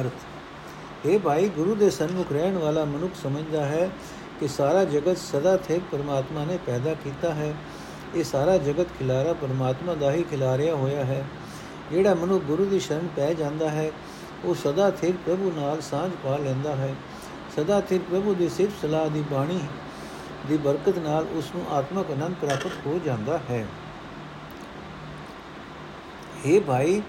ਅਰਥ। 0.00 1.06
ਇਹ 1.06 1.18
ਭਾਈ, 1.18 1.48
ਗੁਰੂ 1.48 1.74
ਦੇ 1.74 1.90
ਸਨਮੁਖ 1.90 2.32
ਰਹਿਣ 2.32 2.58
ਵਾਲਾ 2.58 2.84
ਮਨੁੱਖ 2.84 3.12
ਸਮਝਦਾ 3.22 3.64
ਹੈ 3.64 3.90
ਕਿ 4.40 4.48
ਸਾਰਾ 4.48 4.84
ਜਗਤ 4.84 5.18
ਸਦਾ 5.18 5.56
ਥੇ 5.56 5.80
ਪਰਮਾਤਮਾ 5.92 6.44
ਨੇ 6.44 6.58
ਪੈਦਾ 6.66 6.94
ਕੀਤਾ 6.94 7.34
ਹੈ। 7.34 7.54
ਇਹ 8.14 8.24
ਸਾਰਾ 8.24 8.56
ਜਗਤ 8.58 8.86
ਖਿਲਾਰਾ 8.98 9.32
ਪਰਮਾਤਮਾ 9.32 9.94
ਦਾ 9.94 10.12
ਹੀ 10.12 10.22
ਖਿਲਾਰਿਆ 10.22 10.74
ਹੋਇਆ 10.74 11.04
ਹੈ। 11.04 11.24
ਜਿਹੜਾ 11.92 12.14
ਮਨੁ 12.14 12.38
ਗੁਰੂ 12.38 12.64
ਦੀ 12.64 12.80
ਸ਼ਰਨ 12.80 13.08
ਪੈ 13.16 13.32
ਜਾਂਦਾ 13.34 13.68
ਹੈ, 13.70 13.90
ਉਹ 14.44 14.54
ਸਦਾ 14.54 14.90
ਥਿਰ 14.90 15.12
ਪ੍ਰਭੂ 15.26 15.52
ਨਾਲ 15.56 15.80
ਸਾਂਝ 15.80 16.12
ਪਾ 16.24 16.36
ਲੈਂਦਾ 16.36 16.76
ਹੈ। 16.76 16.94
ਸਦਾ 17.56 17.80
ਥਿਰ 17.80 18.00
ਪ੍ਰਭੂ 18.10 18.34
ਦੀ 18.34 18.48
ਸਿਫਤ 18.48 18.82
ਸਲਾਹ 18.82 19.08
ਦੀ 19.08 19.24
ਬਾਣੀ 19.30 19.60
ਦੀ 20.48 20.56
ਬਰਕਤ 20.56 20.98
ਨਾਲ 20.98 21.26
ਉਸ 21.32 21.50
ਨੂੰ 21.56 21.64
ਆਤਮਕ 21.70 22.06
ਅਨੰਦ 22.12 22.34
ਪ੍ਰਾਪਤ 22.40 22.86
ਹੋ 22.86 23.00
ਜਾਂਦਾ 23.04 23.40
ਹੈ। 23.50 23.66
हे 26.46 26.60
ਭਾਈ 26.60 27.02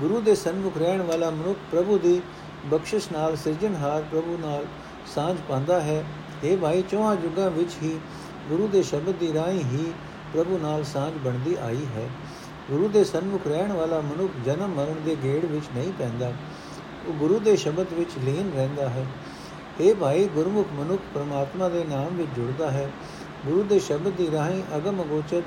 ਗੁਰੂ 0.00 0.20
ਦੇ 0.20 0.34
ਸਨਮੁਖ 0.34 0.78
ਰਹਿਣ 0.78 1.02
ਵਾਲਾ 1.02 1.30
ਮਨੁੱਖ 1.30 1.58
ਪ੍ਰਭੂ 1.70 1.98
ਦੀ 1.98 2.22
ਬਖਸ਼ਿਸ਼ 2.66 3.12
ਨਾਲ 3.12 3.36
ਸਿਰਜਣਹਾਰ 3.36 4.02
ਪ੍ਰਭੂ 4.02 4.38
ਨਾਲ 4.40 4.64
ਸਾਂਝ 5.14 5.38
ਪਾਉਂਦਾ 5.48 5.80
ਹੈ। 5.80 6.04
हे 6.44 6.58
ਭਾਈ, 6.58 6.82
ਚੌਹਾਂ 6.82 7.16
ਯੁੱਗਾਂ 7.22 7.50
ਵਿੱਚ 7.50 7.70
ਹੀ 7.82 8.00
ਗੁਰੂ 8.48 8.68
ਦੇ 8.68 8.82
ਸ਼ਬਦ 8.82 9.12
ਦੀ 9.12 9.32
ਰਾਹੀਂ 9.32 9.64
ਹੀ 9.64 9.92
ਪ੍ਰਭੂ 10.34 10.58
ਨਾਲ 10.58 10.84
ਸਾਂਝ 10.84 11.14
ਬਣਦੀ 11.14 11.56
ਆਈ 11.62 11.84
ਹੈ। 11.96 12.08
ਗੁਰੂ 12.70 12.88
ਦੇ 12.88 13.04
ਸਨਮੁਖ 13.04 13.46
ਰਹਿਣ 13.46 13.72
ਵਾਲਾ 13.72 14.00
ਮਨੁੱਖ 14.00 14.32
ਜਨਮ 14.44 14.68
ਮਰਨ 14.68 14.94
ਦੇ 15.04 15.16
ਗੇੜ 15.22 15.44
ਵਿੱਚ 15.44 15.66
ਨਹੀਂ 15.74 15.92
ਪੈਂਦਾ। 15.98 16.32
ਉਹ 17.06 17.12
ਗੁਰੂ 17.12 17.38
ਦੇ 17.38 17.56
ਸ਼ਬਦ 17.56 17.86
ਵਿੱਚ 17.92 18.10
ਲੀਨ 18.24 18.50
ਰਹਿੰਦਾ 18.54 18.88
ਹੈ। 18.88 19.06
ਇਹ 19.80 19.94
ਭਾਈ, 19.94 20.28
ਗੁਰਮੁਖ 20.28 20.66
ਮਨੁੱਖ 20.72 21.02
ਪ੍ਰਮਾਤਮਾ 21.14 21.68
ਦੇ 21.68 21.84
ਨਾਮ 21.84 22.16
ਵਿੱਚ 22.16 22.28
ਜੁੜਦਾ 22.36 22.70
ਹੈ। 22.70 22.90
ਗੁਰੂ 23.46 23.62
ਦੇ 23.62 23.78
ਸ਼ਬਦ 23.78 24.08
ਦੀ 24.08 24.30
ਰਾਹੀਂ 24.30 24.62
ਅਗਮ 24.76 25.02
ਅਗੋਚਰ 25.02 25.42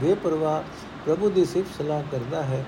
ਬੇਪਰਵਾਹ 0.00 0.62
ਪ੍ਰਭੂ 1.06 1.30
ਦੀ 1.30 1.44
ਸਿਫਤ 1.44 1.82
ਸਲਾਹ 1.82 2.02
ਕਰਦਾ 2.10 2.42
ਹੈ। 2.42 2.64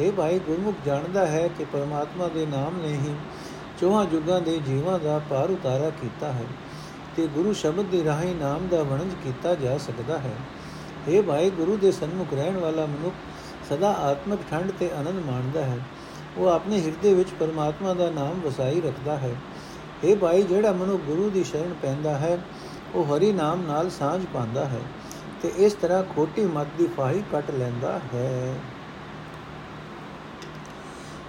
ਇਹ 0.00 0.12
ਭਾਈ 0.12 0.38
ਗੁਰਮੁਖ 0.38 0.74
ਜਾਣਦਾ 0.86 1.26
ਹੈ 1.26 1.48
ਕਿ 1.48 1.64
ਪਰਮਾਤਮਾ 1.64 2.28
ਦੇ 2.28 2.46
ਨਾਮ 2.46 2.80
ਨੇ 2.82 2.88
ਹੀ 2.88 3.14
ਚੌਹਾਂ 3.80 4.06
ਯੁੱਗਾਂ 4.12 4.40
ਦੇ 4.40 4.58
ਜੀਵਾਂ 4.58 4.98
ਦਾ 4.98 5.20
ਪਾਰ 5.30 5.50
ਉਤਾਰਾ 5.50 5.90
ਕੀਤਾ 5.90 6.32
ਹੈ 6.32 6.44
ਤੇ 7.16 7.26
ਗੁਰੂ 7.26 7.52
ਸ਼ਬਦ 7.52 7.84
ਦੀ 7.84 8.04
ਰਾਹੀਂ 8.04 8.34
ਨਾਮ 8.34 8.66
ਦਾ 8.68 8.82
ਵਣਜ 8.82 9.14
ਕੀਤਾ 9.24 9.54
ਜਾ 9.54 9.78
ਸਕਦਾ 9.78 10.18
ਹੈ। 10.18 10.34
ਇਹ 11.08 11.22
ਭਾਈ 11.22 11.50
ਗੁਰੂ 11.50 11.76
ਦੇ 11.76 11.92
ਸਨਮੁਖ 11.92 12.34
ਰਹਿਣ 12.34 12.56
ਵਾਲਾ 12.56 12.86
ਮਨੁੱਖ 12.86 13.14
ਸਦਾ 13.72 13.90
ਆਤਮਿਕ 13.92 14.40
ਠੰਡ 14.50 14.70
ਤੇ 14.80 14.90
ਆਨੰਦ 14.90 15.24
ਮਾਣਦਾ 15.26 15.64
ਹੈ। 15.64 15.78
ਉਹ 16.36 16.48
ਆਪਣੇ 16.48 16.80
ਹਿਰਦੇ 16.80 17.14
ਵਿੱਚ 17.14 17.28
ਪਰਮਾਤਮਾ 17.40 17.94
ਦਾ 17.94 18.10
ਨਾਮ 18.10 18.40
ਵਸਾਈ 18.40 18.80
ਰੱਖਦਾ 18.80 19.16
ਹੈ। 19.16 19.34
ਇਹ 20.04 20.16
ਭਾਈ 20.16 20.42
ਜਿਹੜਾ 20.42 20.72
ਮਨੁ 20.72 20.98
ਗੁਰੂ 20.98 21.30
ਦੀ 21.30 21.44
ਸ਼ਰਨ 21.44 21.74
ਪੈਂਦਾ 21.82 22.18
ਹੈ, 22.18 22.38
ਉਹ 22.94 23.04
ਹਰੀ 23.04 23.32
ਨਾਮ 23.32 23.62
ਨਾਲ 23.66 23.90
ਸਾਂਝ 23.90 24.24
ਪਾਉਂਦਾ 24.34 24.64
ਹੈ 24.64 24.80
ਤੇ 25.42 25.52
ਇਸ 25.56 25.72
ਤਰ੍ਹਾਂ 25.72 26.02
ਖੋਟੀ 26.02 26.44
ਮਤ 26.46 26.66
ਦੀ 26.78 26.86
ਫਾਹੀ 26.86 27.22
ਕੱਟ 27.32 27.50
ਲੈਂਦਾ 27.50 28.00
ਹੈ। 28.14 28.54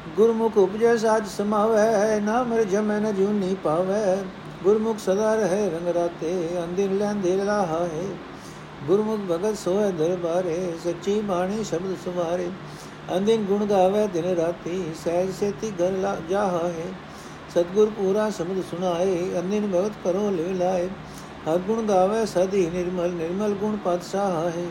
ਗੁਰਮੁਖ 0.07 0.57
ਉਪਜੈ 0.57 0.95
ਸਾਜ 0.97 1.27
ਸਮਾਵੈ 1.27 2.19
ਨਾਮ 2.19 2.53
ਰਜਮੈ 2.53 2.99
ਨ 2.99 3.13
ਜੂਨੀ 3.13 3.55
ਪਾਵੈ। 3.63 4.17
ਗੁਰਮੁਖ 4.63 4.97
ਸਦਾ 4.99 5.33
ਰਹੇ 5.35 5.69
ਰੰਗ 5.69 5.87
ਰਾਤੇ 5.87 6.31
ਅੰਦਿਨ 6.63 6.97
ਲੈਂਦੇ 6.97 7.35
ਲਾਹਾ 7.37 7.79
ਹੈ 7.85 8.03
ਗੁਰਮੁਖ 8.87 9.19
ਭਗਤ 9.29 9.57
ਸੋਏ 9.57 9.91
ਦਰਬਾਰੇ, 9.91 10.73
ਸੱਚੀ 10.83 11.19
ਬਾਣੀ 11.21 11.63
ਸ਼ਬਦ 11.63 11.95
ਸੁਮਾਰੇ 12.03 12.49
ਅੰਦਿਨ 13.17 13.43
ਗੁਣ 13.43 13.65
ਗਾਵੇ 13.65 14.05
ਦਿਨ 14.07 14.25
ਰਾਤੀ, 14.35 14.83
ਸਹਿਜ 15.03 15.31
ਸੇਤੀ 15.31 15.71
ਘਰ 15.71 15.91
ਲਾ 15.91 16.15
ਜਾਹਾ 16.29 16.67
ਹੈ 16.67 16.87
ਸਤਗੁਰ 17.53 17.89
ਪੂਰਾ 17.89 18.29
ਸ਼ਬਦ 18.29 18.61
ਸੁਣਾਏ 18.71 19.39
ਅੰਦਿਨ 19.39 19.67
ਭਗਤ 19.71 19.93
ਕਰੋ 20.03 20.29
ਲੈ 20.31 20.53
ਲਾਏ। 20.55 20.87
ਹਰ 21.47 21.57
ਗੁਣ 21.57 21.81
ਗਾਵੇ 21.81 22.25
ਸਦੀ 22.25 22.69
ਨਿਰਮਲ 22.73 23.11
ਨਿਰਮਲ 23.11 23.53
ਗੁਣ 23.53 23.77
ਪਾਤਸ਼ਾਹ 23.77 24.49
ਹੈ 24.49 24.65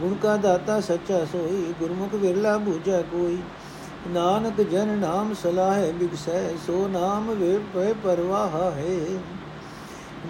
ਗੁਣ 0.00 0.14
ਕਾ 0.14 0.36
ਦਾਤਾ 0.36 0.80
ਸੱਚਾ 0.80 1.24
ਸੋਈ, 1.24 1.72
ਗੁਰਮੁਖ 1.80 2.14
ਵਿਰਲਾ 2.14 2.56
ਬੂਝਾ 2.58 3.00
ਕੋਈ। 3.02 3.38
ਨਾਨਕ 4.10 4.60
ਜਨ 4.60 4.88
ਨਾਮ 4.98 5.34
ਸਲਾਹੇ 5.34 5.92
ਬਿਗਸੈ, 5.92 6.48
ਸੋ 6.66 6.88
ਨਾਮ 6.88 7.30
ਵੇ 7.30 7.58
ਪੈ 7.74 7.92
ਪਰਵਾਹ 8.04 8.70
ਹੈ। 8.70 9.18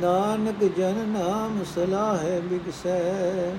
ਨਾਨਕ 0.01 0.65
ਜਨ 0.77 0.95
ਨਾਮ 1.09 1.65
ਸਲਾਹੇ 1.75 2.41
ਬਿਗਸੈ, 2.41 3.51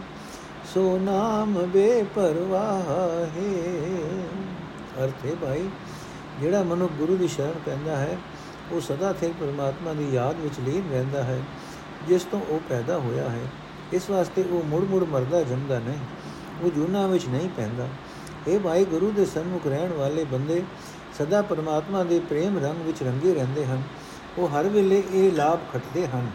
ਸੋ 0.74 0.98
ਨਾਮ 0.98 1.54
ਬੇ 1.54 2.04
ਪਰਵਾਹ 2.16 2.92
ਹੈ। 3.36 3.64
ਅਰਥੇ 5.04 5.36
ਭਾਈ, 5.42 5.70
ਜਿਹੜਾ 6.42 6.64
ਮਨੁ 6.64 6.88
ਗੁਰੂ 6.88 7.18
ਦੀ 7.18 7.28
ਸ਼ਰਨ 7.28 7.60
ਪੈਂਦਾ 7.66 7.96
ਹੈ, 7.96 8.18
ਉਹ 8.72 8.82
ਸਦਾ 8.82 9.14
ਥੇ 9.14 9.32
ਪਰਮਾਤਮਾ 9.40 9.94
ਦੀ 9.94 10.10
ਯਾਦ 10.12 10.36
ਵਿੱਚ 10.40 10.60
ਲੀਨ 10.60 10.84
ਰਹਿੰਦਾ 10.92 11.24
ਹੈ, 11.24 11.40
ਜਿਸ 12.08 12.24
ਤੋਂ 12.24 12.42
ਉਹ 12.50 12.60
ਪੈਦਾ 12.70 12.98
ਹੋਇਆ 12.98 13.30
ਹੈ। 13.30 13.46
ਇਸ 13.94 14.10
ਵਾਸਤੇ 14.10 14.44
ਉਹ 14.44 14.64
ਮੁੜ 14.64 14.84
ਮੁੜ 14.84 15.04
ਮਰਦਾ 15.04 15.42
ਜੰਮਦਾ 15.44 15.80
ਨਹੀਂ, 15.80 16.00
ਉਹ 16.64 16.72
ਜੂਨਾ 16.72 17.08
ਵਿੱਚ 17.08 17.28
ਨਹੀਂ 17.28 17.50
ਪੈਂਦਾ। 17.50 17.88
ਇਹ 18.48 18.60
ਭਾਈ 18.60 18.86
ਗੁਰੂ 18.86 19.12
ਦੇ 19.12 19.26
ਸਨਮੁਖ 19.26 19.68
ਰਹਿਣ 19.68 19.94
ਵਾਲੇ 19.94 20.24
ਬੰਦੇ, 20.24 20.64
ਸਦਾ 21.20 21.42
ਪਰਮਾਤਮਾ 21.42 22.04
ਦੇ 22.04 22.20
ਪ੍ਰੇਮ 22.20 22.58
ਰੰਗ 22.58 22.82
ਵਿੱਚ 22.82 23.04
ਰੰਗੇ 23.04 23.34
ਰਹਿੰਦੇ 23.34 23.66
ਹਨ। 23.66 23.82
ਉਹ 24.38 24.48
ਹਰ 24.48 24.68
ਵੇਲੇ 24.68 25.04
ਇਹ 25.14 25.32
ਲਾਭ 25.32 25.60
ਖਟਦੇ 25.74 26.08
ਹਨ। 26.08 26.30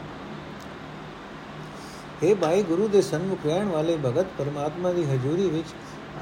ਇਹ 2.22 2.34
ਭਾਈ 2.34 2.62
ਗੁਰੂ 2.62 2.88
ਦੇ 2.88 3.02
ਸਨਮੁਖ 3.02 3.38
ਰਹਿਣ 3.46 3.68
ਵਾਲੇ 3.68 3.96
ਭਗਤ, 3.96 4.26
ਪਰਮਾਤਮਾ 4.38 4.92
ਦੀ 4.92 5.04
ਹਜ਼ੂਰੀ 5.04 5.48
ਵਿੱਚ 5.48 5.68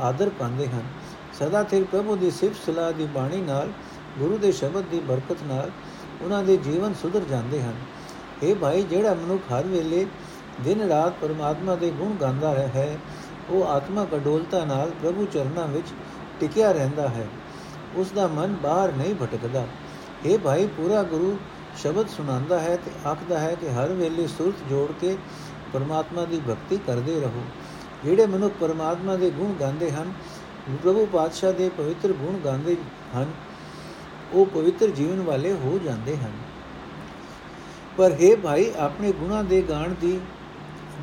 ਆਦਰ 0.01 0.29
ਪਾਉਂਦੇ 0.29 0.67
ਹਨ। 0.67 0.83
ਸਦਾ 1.39 1.63
ਥਿਰ 1.63 1.85
ਪ੍ਰਭੂ 1.85 2.17
ਦੀ 2.17 2.31
ਸਿਫਤ 2.31 2.67
ਸਲਾਹ 2.67 2.93
ਦੀ 2.93 3.07
ਬਾਣੀ 3.07 3.41
ਨਾਲ, 3.41 3.69
ਗੁਰੂ 4.19 4.39
ਦੇ 4.39 4.53
ਸ਼ਬਦ 4.53 4.85
ਦੀ 4.85 5.01
ਬਰਕਤ 5.01 5.37
ਨਾਲ 5.43 5.71
ਉਹਨਾਂ 6.23 6.43
ਦੇ 6.43 6.57
ਜੀਵਨ 6.57 6.95
ਸੁਧਰ 6.95 7.21
ਜਾਂਦੇ 7.21 7.63
ਹਨ। 7.63 7.75
ਇਹ 8.43 8.55
ਭਾਈ, 8.55 8.83
ਜਿਹੜਾ 8.83 9.15
ਮਨੁੱਖ 9.15 9.43
ਹਰ 9.53 9.67
ਵੇਲੇ 9.67 10.07
ਦਿਨ 10.65 10.81
ਰਾਤ 10.81 11.13
ਪਰਮਾਤਮਾ 11.21 11.75
ਦੇ 11.75 11.91
ਗੁਣ 11.91 12.13
ਗਾਉਂਦਾ 12.21 12.51
ਹੈ 12.51 12.99
ਉਹ 13.51 13.65
ਆਤਮਾ 13.67 14.05
ਕਡੋਲਤਾ 14.05 14.65
ਨਾਲ 14.65 14.91
ਪ੍ਰਭੂ 14.91 15.27
ਚਰਨਾਂ 15.33 15.67
ਵਿੱਚ 15.67 15.87
ਟਿਕਿਆ 16.41 16.73
ਰਹਿੰਦਾ 16.73 17.09
ਹੈ। 17.09 17.27
ਉਸ 17.97 18.11
ਦਾ 18.11 18.27
ਮਨ 18.27 18.57
ਬਾਹਰ 18.63 18.93
ਨਹੀਂ 18.93 19.15
ਭਟਕਦਾ। 19.15 19.67
ਇਹ 20.27 20.39
ਭਾਈ, 20.39 20.67
ਪੂਰਾ 20.67 21.03
ਗੁਰੂ 21.03 21.39
ਸ਼ਬਦ 21.77 22.09
ਸੁਣਾਉਂਦਾ 22.09 22.61
ਹੈ 22.61 22.77
ਤੇ 22.77 22.91
ਆਖਦਾ 23.09 23.39
ਹੈ 23.39 23.55
ਕਿ 23.55 23.71
ਹਰ 23.71 23.93
ਵੇਲੇ 23.93 24.27
ਸੁਰਤ 24.27 24.69
ਜੋੜ 24.71 24.93
ਕੇ 25.01 25.17
ਪਰਮਾਤਮਾ 25.73 26.25
ਦੀ 26.25 26.41
ਭਗਤੀ 26.49 26.79
ਕਰਦੇ 26.87 27.21
ਰਹੋ। 27.21 27.43
ਜਿਹੜੇ 28.05 28.27
ਮਨੁੱਖ 28.27 28.55
ਪਰਮਾਤਮਾ 28.61 29.17
ਦੇ 29.17 29.31
ਗੁਣ 29.31 29.53
ਗਾਉਂਦੇ 29.53 29.91
ਹਨ, 29.91 30.13
ਪ੍ਰਭੂ 30.83 31.07
ਪਾਤਸ਼ਾਹ 31.13 31.53
ਦੇ 31.53 31.69
ਪਵਿੱਤਰ 31.69 32.13
ਗੁਣ 32.13 32.39
ਗਾਉਂਦੇ 32.39 32.77
ਹਨ, 33.17 33.27
ਉਹ 34.33 34.47
ਪਵਿੱਤਰ 34.47 34.87
ਜੀਵਨ 34.87 35.21
ਵਾਲੇ 35.21 35.53
ਹੋ 35.53 35.81
ਜਾਂਦੇ 35.85 36.17
ਹਨ। 36.17 36.33
ਪਰ 37.97 38.13
हे 38.13 38.37
ਭਾਈ, 38.37 38.73
ਆਪਣੇ 38.79 39.13
ਗੁਣਾਂ 39.13 39.45
ਦੇ 39.45 39.63
ਗਾਣ 39.63 39.95
ਦੀ 40.01 40.21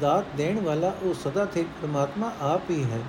ਦਾਤ 0.02 0.26
ਦੇਣ 0.38 0.60
ਵਾਲਾ 0.60 0.94
ਉਹ 1.04 1.14
ਸਦਾ 1.14 1.46
ਥੇ 1.46 1.66
ਪਰਮਾਤਮਾ 1.82 2.32
ਆਪ 2.42 2.70
ਹੀ 2.70 2.84
ਹੈ। 2.84 3.00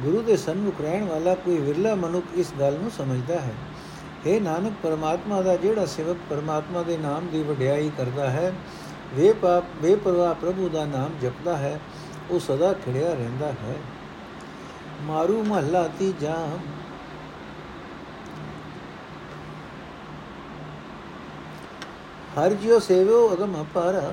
ਗੁਰੂ 0.00 0.22
ਦੇ 0.22 0.36
ਸਨਮੁਖ 0.36 0.80
ਰਹਿਣ 0.80 1.04
ਵਾਲਾ 1.04 1.34
ਕੋਈ 1.34 1.56
ਵਿਰਲਾ 1.58 1.94
ਮਨੁੱਖ 1.94 2.26
ਇਸ 2.34 2.52
ਗੱਲ 2.60 2.78
ਨੂੰ 2.82 2.90
ਸਮਝਦਾ 2.90 3.40
ਹੈ। 3.40 3.54
हे 4.26 4.40
ਨਾਨਕ, 4.42 4.72
ਪਰਮਾਤਮਾ 4.82 5.42
ਦਾ 5.42 5.56
ਜਿਹੜਾ 5.56 5.86
ਸੇਵਕ 5.86 6.16
ਪਰਮਾਤਮਾ 6.30 6.82
ਦੇ 6.82 6.96
ਨਾਮ 6.96 7.26
ਦੀ 7.26 7.42
ਵਡਿਆਈ 7.42 7.90
ਕਰਦਾ 7.98 8.30
ਹੈ, 8.30 8.52
ਵੇ 9.14 9.32
ਪਾਪ 9.32 9.64
ਬੇਪਰਵਾਹ 9.82 10.34
ਪ੍ਰਭੂ 10.34 10.68
ਦਾ 10.68 10.84
ਨਾਮ 10.84 11.18
ਜਪਦਾ 11.22 11.56
ਹੈ, 11.56 11.80
ਉਹ 12.30 12.40
ਸਦਾ 12.40 12.72
ਖੜਿਆ 12.72 13.12
ਰਹਿੰਦਾ 13.14 13.46
ਹੈ। 13.46 13.76
ਮਾਰੂ 15.02 15.42
ਮਹੱਲਾ 15.42 15.88
ਤੀਜਾ 15.98 16.34
ਹਰ 22.38 22.54
ਜਿਉ 22.54 22.78
ਸੇਵੋ 22.78 23.32
ਅਗਮ 23.32 23.62
ਅਪਾਰਾ। 23.62 24.12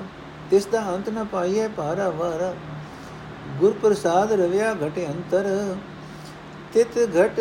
ਤਿਸ 0.50 0.66
ਦਾ 0.66 0.82
ਅੰਤ 0.94 1.08
ਨ 1.08 1.24
ਪਾਈਏ 1.24 1.68
ਪਾਰਾ 1.68 2.08
ਵਾਰਾ। 2.10 2.54
ਗੁਰ 3.60 3.72
ਪ੍ਰਸਾਦ 3.82 4.32
ਰਵਿਆ 4.32 4.72
ਘਟ 4.76 4.98
ਅੰਤਰ, 5.00 5.46
ਤਿਤ 6.74 6.98
ਘਟ 7.16 7.40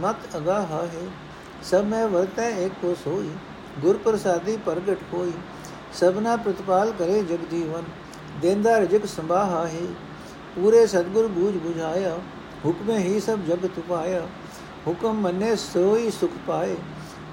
ਮਤ 0.00 0.36
ਅਗਾਹ 0.36 0.72
ਹੈ 0.72 1.06
ਸਭ 1.70 1.84
ਮੈਂ 1.84 2.06
ਵਰਤੈ 2.08 2.48
ਏਕੋ 2.58 2.94
ਸੋਈ 3.04 3.30
ਗੁਰ 3.80 3.96
ਪ੍ਰਸਾਦੀ 3.96 4.56
ਪ੍ਰਗਟ 4.56 4.98
ਹੋਈ। 5.12 5.32
ਸਭਨਾ 5.94 6.36
ਪ੍ਰਤਪਾਲ 6.36 6.92
ਕਰੇ 6.98 7.22
ਜਗ 7.22 7.44
ਜੀਵਨ, 7.50 7.82
ਦੇਂਦਾ 8.40 8.78
ਰਜਕ 8.78 9.06
ਸੰਭਾਹਾ 9.06 9.66
ਹੈ 9.66 9.86
ਪੂਰੇ 10.54 10.86
ਸਤਗੁਰ 10.86 11.26
ਬੂਝ 11.28 11.54
부ਝਾਇਆ 11.56 12.16
ਹੁਕਮੇ 12.64 12.98
ਹੀ 12.98 13.20
ਸਭ 13.20 13.38
ਜਗਤ 13.48 13.78
ਉਪਾਇਆ 13.78 14.26
ਹੁਕਮ 14.86 15.20
ਮੰਨੇ 15.20 15.54
ਸੋਈ 15.56 16.10
ਸੁਖ 16.10 16.30
ਪਾਏ, 16.46 16.76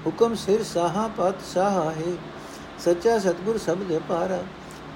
ਹੁਕਮ 0.06 0.34
ਸਿਰ 0.36 0.62
ਸਾਹਾ 0.64 1.06
ਪਤ 1.16 1.42
ਸਾਹਾ 1.44 1.90
ਹੈ 1.90 2.12
ਸੱਚਾ 2.84 3.18
ਸਤਗੁਰ 3.18 3.58
ਸਭ 3.58 3.82
ਦੇ 3.88 4.00
ਪਾਰਾ 4.08 4.42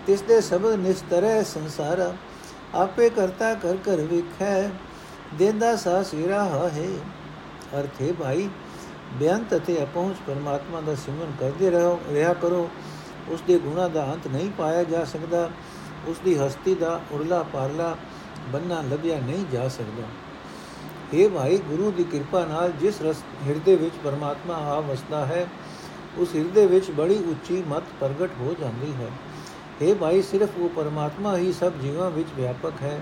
ਤਿਸ 0.09 0.21
ਦੇ 0.21 0.41
ਸਬਦ 0.41 0.75
ਨਿਸਤਰੈ 0.75 1.43
ਸੰਸਾਰਾ, 1.43 2.15
ਆਪੇ 2.75 3.11
ਕਰਤਾ 3.11 3.55
ਕਰ 3.55 3.77
ਕਰ 3.77 3.97
ਵਿਖੈ, 3.97 4.69
ਦੇਂਦਾ 5.35 5.77
ਸਾ 5.77 6.03
ਸਿਰਾ 6.03 6.45
ਹੈ 6.45 6.89
ਅਰਥੇ 7.81 8.13
ਭਾਈ 8.13 8.49
ਬਿਆੰਤ 9.19 9.57
ਅਤੇ 9.57 9.83
ਅਪਹੁੰਚ 9.83 10.17
ਪਰਮਾਤਮਾ 10.27 10.81
ਦਾ 10.81 10.95
ਸਿਮਰਨ 10.95 11.33
ਕਰਦੇ 11.41 11.71
ਰਹੋ, 11.71 12.01
ਰਿਹਾ 12.13 12.33
ਕਰੋ। 12.33 12.71
ਉਸ 13.29 13.43
ਦੇ 13.47 13.59
ਗੁਣਾ 13.59 13.89
ਦਾ 13.89 14.05
ਅੰਤ 14.13 14.27
ਨਹੀਂ 14.27 14.51
ਪਾਇਆ 14.59 14.85
ਜਾ 14.85 15.05
ਸਕਦਾ। 15.05 15.51
ਉਸ 16.07 16.17
ਦੀ 16.25 16.39
ਹਸਤੀ 16.39 16.75
ਦਾ 16.75 17.01
ਉਰਲਾ 17.13 17.43
ਪਾਰਲਾ 17.43 17.97
ਬੰਨਾ 18.49 18.81
ਲੱਭਿਆ 18.81 19.21
ਨਹੀਂ 19.21 19.45
ਜਾ 19.53 19.69
ਸਕਦਾ। 19.69 20.03
ਇਹ 21.15 21.31
ਭਾਈ, 21.31 21.59
ਗੁਰੂ 21.59 21.91
ਦੀ 21.91 22.05
ਕਿਰਪਾ 22.05 22.45
ਨਾਲ 22.45 22.73
ਜਿਸ 22.73 23.03
ਰਸ 23.03 23.23
ਹਿਰਦੇ 23.47 23.77
ਵਿੱਚ 23.77 23.95
ਪਰਮਾਤਮਾ 24.05 24.55
ਆ 24.55 24.81
ਵਸਦਾ 24.81 25.27
ਹੈ, 25.27 25.47
ਉਸ 26.19 26.29
ਹਿਰਦੇ 26.37 26.67
ਵਿੱਚ 26.67 26.91
ਬੜੀ 26.91 27.15
ਉੱਚੀ 27.15 27.63
ਮਤ 27.69 27.83
ਪ੍ਰਗਟ 28.01 28.31
ਹੋ 28.41 28.55
ਜਾਂਦੀ 28.61 28.93
ਹੈ। 28.93 29.11
हे 29.83 29.95
ਭਾਈ, 29.95 30.23
ਸਿਰਫ 30.23 30.49
ਉਹ 30.59 30.69
ਪਰਮਾਤਮਾ 30.69 31.37
ਹੀ 31.37 31.53
ਸਭ 31.53 31.73
ਜੀਵਾਂ 31.83 32.11
ਵਿੱਚ 32.11 32.29
ਵਿਆਪਕ 32.37 32.83
ਹੈ, 32.83 33.01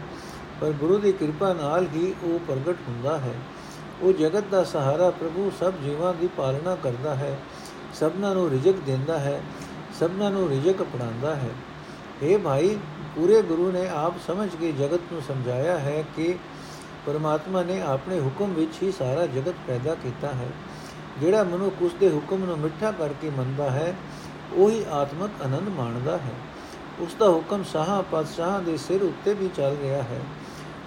ਪਰ 0.61 0.71
ਗੁਰੂ 0.71 0.99
ਦੀ 0.99 1.12
ਕਿਰਪਾ 1.12 1.53
ਨਾਲ 1.53 1.87
ਹੀ 1.95 2.15
ਉਹ 2.23 2.39
ਪ੍ਰਗਟ 2.39 2.77
ਹੁੰਦਾ 2.89 3.19
ਹੈ। 3.19 3.35
ਉਹ 4.03 4.12
ਜਗਤ 4.12 4.45
ਦਾ 4.51 4.65
ਸਹਾਰਾ 4.65 5.11
ਪ੍ਰਭੂ 5.11 5.53
ਸਭ 5.61 5.73
ਜੀਵਾਂ 5.85 6.15
ਦੀ 6.15 6.29
ਪਾਲਣਾ 6.37 6.75
ਕਰਦਾ 6.75 7.15
ਹੈ, 7.15 7.39
ਸਭਨਾਂ 7.95 8.35
ਨੂੰ 8.35 8.51
ਰਿਜਕ 8.51 8.75
ਦਿੰਦਾ 8.87 9.19
ਹੈ, 9.19 9.41
ਸਭਨਾਂ 10.01 10.31
ਨੂੰ 10.31 10.49
ਰਿਜਕ 10.49 10.83
ਅਪਣਾਉਂਦਾ 10.83 11.35
ਹੈ। 11.35 11.51
ਇਹ 12.23 12.39
ਭਾਈ, 12.39 12.79
ਪੂਰੇ 13.17 13.43
ਗੁਰੂ 13.43 13.73
ਨੇ 13.73 13.89
ਆਪ 13.89 14.15
ਸਮਝ 14.27 14.49
ਕੇ 14.61 14.73
ਜਗਤ 14.73 15.12
ਨੂੰ 15.12 15.23
ਸਮਝਾਇਆ 15.23 15.79
ਹੈ 15.79 16.05
ਕਿ 16.17 16.35
ਪਰਮਾਤਮਾ 17.07 17.62
ਨੇ 17.62 17.81
ਆਪਣੇ 17.83 18.21
ਹੁਕਮ 18.21 18.55
ਵਿੱਚ 18.55 18.83
ਹੀ 18.83 18.93
ਸਾਰਾ 18.93 19.27
ਜਗਤ 19.27 19.55
ਪੈਦਾ 19.67 19.95
ਕੀਤਾ 19.95 20.29
ਹੈ। 20.29 20.49
ਜਿਹੜਾ 21.21 21.43
ਮਨੁੱਖ 21.45 21.83
ਉਸ 21.83 21.95
ਦੇ 22.01 22.09
ਹੁਕਮ 22.09 22.45
ਨੂੰ 22.45 22.59
ਮਿੱਠਾ 22.59 22.91
ਕਰਕੇ 22.91 23.31
ਮੰਨਦਾ 23.31 23.71
ਹੈ, 23.71 23.95
ਉਹੀ 24.53 24.85
ਆਤਮਕ 24.91 25.43
ਆਨੰਦ 25.43 25.69
ਮਾਣਦਾ 25.69 26.17
ਹੈ। 26.17 26.35
ਉਸ 27.01 27.15
ਦਾ 27.15 27.29
ਹੁਕਮ 27.29 27.63
ਸਾਹਾਂ 27.63 28.03
ਪਾਤਸ਼ਾਹਾਂ 28.03 28.63
ਦੇ 28.63 28.77
ਸਿਰ 28.77 29.03
ਉੱਤੇ 29.03 29.35
ਵੀ 29.35 29.49
ਚੱਲ 29.57 29.77
ਰਿਹਾ 29.83 30.03
ਹੈ। 30.03 30.21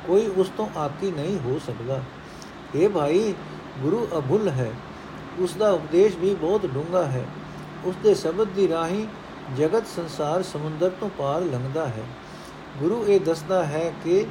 ਕੋਈ 0.07 0.27
ਉਸ 0.27 0.51
ਤੋਂ 0.57 0.69
ਆਕੀ 0.77 1.11
ਨਹੀਂ 1.11 1.39
ਹੋ 1.39 1.59
ਸਕਦਾ। 1.67 2.01
ਇਹ 2.75 2.89
ਭਾਈ, 2.89 3.33
ਗੁਰੂ 3.79 4.07
ਅਭੁੱਲ 4.17 4.47
ਹੈ। 4.47 4.71
ਉਸ 5.39 5.53
ਦਾ 5.53 5.71
ਉਪਦੇਸ਼ 5.71 6.17
ਵੀ 6.17 6.35
ਬਹੁਤ 6.35 6.65
ਡੂੰਘਾ 6.65 7.05
ਹੈ। 7.05 7.25
ਉਸ 7.85 7.95
ਦੇ 8.03 8.15
ਸ਼ਬਦ 8.15 8.47
ਦੀ 8.47 8.67
ਰਾਹੀਂ 8.67 9.07
ਜਗਤ 9.57 9.87
ਸੰਸਾਰ 9.87 10.43
ਸਮੁੰਦਰ 10.43 10.89
ਤੋਂ 10.89 11.09
ਪਾਰ 11.09 11.41
ਲੰਘਦਾ 11.41 11.87
ਹੈ। 11.87 12.03
ਗੁਰੂ 12.77 13.05
ਇਹ 13.07 13.19
ਦੱਸਦਾ 13.19 13.65
ਹੈ 13.65 13.93
ਕਿ 14.03 14.25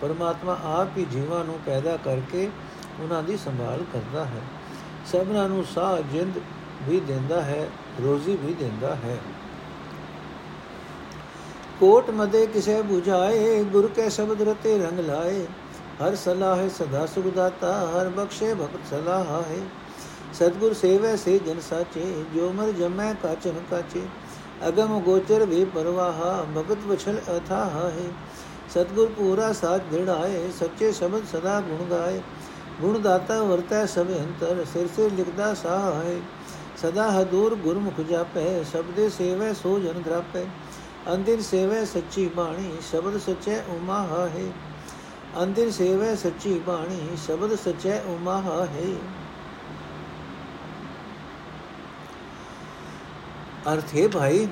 ਪਰਮਾਤਮਾ 0.00 0.58
ਆਪ 0.64 0.88
ਹੀ 0.98 1.04
ਜੀਵਾਂ 1.04 1.44
ਨੂੰ 1.44 1.58
ਪੈਦਾ 1.66 1.96
ਕਰਕੇ 1.96 2.50
ਉਹਨਾਂ 3.00 3.22
ਦੀ 3.22 3.36
ਸੰਭਾਲ 3.36 3.84
ਕਰਦਾ 3.92 4.24
ਹੈ। 4.24 4.42
ਸਭਨਾਂ 5.06 5.48
ਨੂੰ 5.48 5.64
ਸਾਹ 5.64 5.98
ਜਿੰਦ 6.12 6.38
ਵੀ 6.88 7.00
ਦਿੰਦਾ 7.00 7.42
ਹੈ, 7.42 7.70
ਰੋਜ਼ੀ 8.04 8.38
ਵੀ 8.42 8.54
ਦਿੰਦਾ 8.54 8.94
ਹੈ। 8.94 9.18
ਕੋਟ 11.80 12.10
ਮਦੇ 12.10 12.44
ਕਿਸੇ 12.46 12.80
부ਝਾਏ 12.82 13.62
ਗੁਰ 13.72 13.88
ਕੇ 13.96 14.08
ਸ਼ਬਦ 14.10 14.42
ਰਤੇ 14.42 14.76
ਰੰਗ 14.78 15.00
ਲਾਏ 15.00 15.46
ਹਰ 16.00 16.14
ਸਲਾਹ 16.16 16.68
ਸਦਾ 16.68 17.04
ਸੁਖ 17.06 17.26
ਦਾਤਾ 17.34 17.72
ਹਰ 17.88 18.08
ਬਖਸ਼ੇ 18.16 18.52
ਭਗਤ 18.54 18.88
ਸਲਾਹ 18.90 19.32
ਹੈ 19.42 19.60
ਸਤਗੁਰ 20.34 20.72
ਸੇਵੈ 20.74 21.14
ਸੇ 21.16 21.38
ਜਨ 21.38 21.60
ਸਾਚੇ 21.60 22.04
ਜੋ 22.34 22.50
ਮਰ 22.52 22.72
ਜਮੈ 22.72 23.12
ਕਾਚਨ 23.22 23.60
ਕਾਚੇ 23.70 24.02
ਅਗਮ 24.68 25.00
ਗੋਚਰ 25.00 25.44
ਵੇ 25.44 25.64
ਪਰਵਾਹ 25.74 26.22
ਭਗਤ 26.54 26.86
ਵਛਲ 26.86 27.20
ਅਥਾਹ 27.36 27.78
ਹੈ 27.80 28.10
ਸਤਗੁਰ 28.70 29.08
ਪੂਰਾ 29.16 29.52
ਸਾਥ 29.52 29.90
ਦਿੜਾਏ 29.90 30.50
ਸੱਚੇ 30.58 30.92
ਸ਼ਬਦ 30.92 31.26
ਸਦਾ 31.32 31.60
ਗੁਣ 31.60 31.84
ਗਾਏ 31.90 32.20
ਗੁਣ 32.80 32.98
ਦਾਤਾ 32.98 33.42
ਵਰਤੈ 33.42 33.84
ਸਭ 33.86 34.10
ਅੰਤਰ 34.12 34.64
ਸਿਰ 34.72 34.86
ਸੇ 34.96 35.08
ਲਿਖਦਾ 35.10 35.52
ਸਾਹ 35.54 35.92
ਹੈ 35.94 36.20
ਸਦਾ 36.82 37.10
ਹਦੂਰ 37.10 37.54
ਗੁਰਮੁਖ 37.56 38.00
ਜਾਪੈ 38.00 38.62
ਸਬਦੇ 38.72 39.08
ਸੇਵੈ 39.08 39.52
ਸੋ 39.54 39.78
ਜਨ 39.78 40.02
ਧਰਾਪੈ 40.02 40.44
ਅੰਦਿਰ 41.14 41.40
ਸੇਵੈ 41.40 41.84
ਸੱਚੀ 41.84 42.26
ਬਾਣੀ, 42.26 42.70
ਸ਼ਬਦ 42.90 43.18
ਸਚੈ 43.18 43.58
ਉਮਾ 43.68 44.02
ਹੈ 44.02 44.46
ਅੰਦਿਰ 45.42 45.70
ਸੇਵੈ 45.70 46.14
ਸੱਚੀ 46.14 46.58
ਬਾਣੀ, 46.66 47.16
ਸ਼ਬਦ 47.26 47.54
ਸਚੈ 47.54 48.00
ਉਮਾ 48.06 48.40
ਹੈ 48.42 48.88
ਅਰਥ 53.72 53.94
ਹੈ 53.96 54.08
ਭਾਈ, 54.08 54.48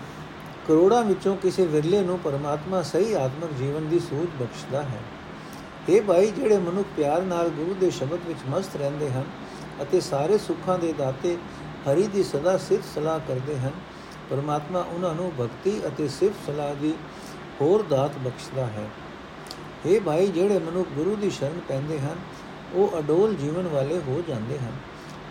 ਕਰੋੜਾਂ 0.68 1.02
ਵਿੱਚੋਂ 1.04 1.36
ਕਿਸੇ 1.36 1.66
ਵਿਰਲੇ 1.66 2.00
ਨੂੰ 2.02 2.18
ਪਰਮਾਤਮਾ 2.18 2.82
ਸਹੀ 2.82 3.12
ਆਤਮਿਕ 3.12 3.52
ਜੀਵਨ 3.52 3.88
ਦੀ 3.88 3.98
ਸੂਝ 3.98 4.28
ਬਖਸ਼ਦਾ 4.42 4.82
ਹੈ। 4.82 5.00
ਇਹ 5.88 6.02
ਭਾਈ, 6.02 6.30
ਜਿਹੜੇ 6.30 6.58
ਮਨੁੱਖ 6.58 6.88
ਪਿਆਰ 6.96 7.22
ਨਾਲ 7.22 7.48
ਗੁਰੂ 7.48 7.74
ਦੇ 7.74 7.90
ਸ਼ਬਦ 7.90 8.26
ਵਿੱਚ 8.26 8.38
ਮਸਤ 8.48 8.76
ਰਹਿੰਦੇ 8.76 9.10
ਹਨ 9.10 9.24
ਅਤੇ 9.82 10.00
ਸਾਰੇ 10.00 10.38
ਸੁੱਖਾਂ 10.38 10.78
ਦੇ 10.78 10.92
ਦਾਤੇ 10.92 11.36
ਹਰੀ 11.88 12.06
ਦੀ 12.06 12.22
ਸਦਾ 12.22 12.56
ਸਿਫਤ 12.58 12.94
ਸਲਾਹ 12.94 13.18
ਕਰਦੇ 13.18 13.58
ਹਨ 13.58 13.72
ਪਰਮਾਤਮਾ 14.30 14.80
ਉਹਨਾਂ 14.80 15.14
ਨੂੰ 15.14 15.32
ਭਗਤੀ 15.40 15.80
ਅਤੇ 15.86 16.08
ਸਿਫਤ 16.08 16.46
ਸਲਾਹ 16.46 16.74
ਦੀ 16.74 16.94
ਹੋਰ 17.60 17.82
ਦਾਤ 17.82 18.18
ਬਖਸ਼ਦਾ 18.18 18.66
ਹੈ। 18.66 18.88
ਇਹ 19.86 20.00
ਭਾਈ, 20.00 20.26
ਜਿਹੜੇ 20.26 20.58
ਮਨੁੱਖ 20.58 20.88
ਗੁਰੂ 20.88 21.16
ਦੀ 21.16 21.30
ਸ਼ਰਨ 21.30 21.60
ਪੈਂਦੇ 21.68 22.00
ਹਨ, 22.00 22.16
ਉਹ 22.74 22.98
ਅਡੋਲ 22.98 23.34
ਜੀਵਨ 23.34 23.66
ਵਾਲੇ 23.66 23.98
ਹੋ 23.98 24.22
ਜਾਂਦੇ 24.28 24.58
ਹਨ। 24.58 24.72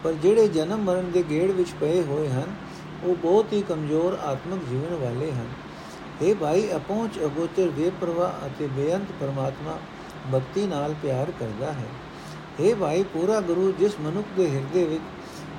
ਪਰ 0.04 0.14
ਜਿਹੜੇ 0.14 0.48
ਜਨਮ 0.48 0.84
ਮਰਨ 0.84 1.12
ਦੇ 1.12 1.24
ਗੇੜ 1.30 1.52
ਵਿੱਚ 1.52 1.70
ਪਏ 1.82 2.04
ਹੋਏ 2.04 2.30
ਹਨ, 2.30 2.56
ਉਹ 3.04 3.16
ਬਹੁਤ 3.16 3.54
ਹੀ 3.54 3.62
ਕਮਜ਼ੋਰ 3.62 4.18
ਆਤਮਿਕ 4.24 4.64
ਜੀਵਨ 4.70 4.96
ਵਾਲੇ 4.96 5.32
ਹਨ। 5.32 5.48
ਇਹ 6.22 6.36
ਭਾਈ, 6.36 6.70
ਅਪਹੁੰਚ 6.76 7.20
ਅਗੋਚਰ 7.20 7.70
ਬੇਪਰਵਾਹ 7.70 8.48
ਅਤੇ 8.48 8.68
ਬੇਅੰਤ 8.68 9.08
ਪਰਮਾਤਮਾ 9.20 9.78
ਭਗਤੀ 10.34 10.68
ਨਾਲ 10.68 10.96
ਪਿਆਰ 11.02 11.32
ਕਰਦਾ 11.40 11.72
ਹੈ। 11.72 11.88
ਇਹ 12.60 12.76
ਭਾਈ, 12.76 13.04
ਪੂਰਾ 13.04 13.42
ਗੁਰੂ 13.42 13.74
ਜਿਸ 13.80 14.00
ਮਨੁੱਖ 14.00 14.28
ਦੇ 14.38 14.50
ਹਿਰਦੇ 14.50 14.84
ਵਿੱਚ 14.84 15.04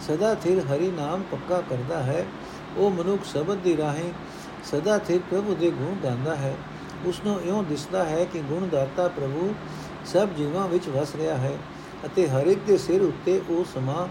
ਸਦਾ 0.03 0.35
ਥਿਰ 0.35 0.59
ਹਰੀ 0.59 0.90
ਨਾਮ 0.90 1.23
ਪੱਕਾ 1.23 1.61
ਕਰਦਾ 1.61 2.03
ਹੈ 2.03 2.27
ਉਹ 2.76 2.90
ਮਨੁੱਖ 2.90 3.24
ਸ਼ਬਦ 3.24 3.58
ਦੀ 3.58 3.76
ਰਾਹੀਂ 3.76 4.12
ਸਦਾ 4.64 4.98
ਥਿਰ 4.98 5.20
ਪ੍ਰਭੂ 5.30 5.54
ਦੇ 5.54 5.70
ਗੁਣ 5.70 5.94
ਗਾਉਂਦਾ 6.04 6.34
ਹੈ। 6.37 6.54
ਉਸ 7.06 7.20
ਨੂੰ 7.26 7.40
ਇਉਂ 7.42 7.62
ਦਿਸਦਾ 7.64 8.04
ਹੈ 8.04 8.24
ਕਿ 8.24 8.40
ਗੁਣ 8.40 8.68
ਦਾਤਾ 8.68 9.06
ਪ੍ਰਭੂ 9.08 9.54
ਸਭ 10.06 10.28
ਜੀਵਾਂ 10.28 10.66
ਵਿੱਚ 10.68 10.88
ਵਸ 10.88 11.14
ਰਿਹਾ 11.16 11.37
ਹੈ 11.37 11.56
ਅਤੇ 12.06 12.28
ਹਰ 12.28 12.46
ਇੱਕ 12.46 12.60
ਦੇ 12.60 12.78
ਸਿਰ 12.78 13.02
ਉੱਤੇ 13.02 13.40
ਉਹ 13.50 13.64
ਸਮਾ 13.74 14.08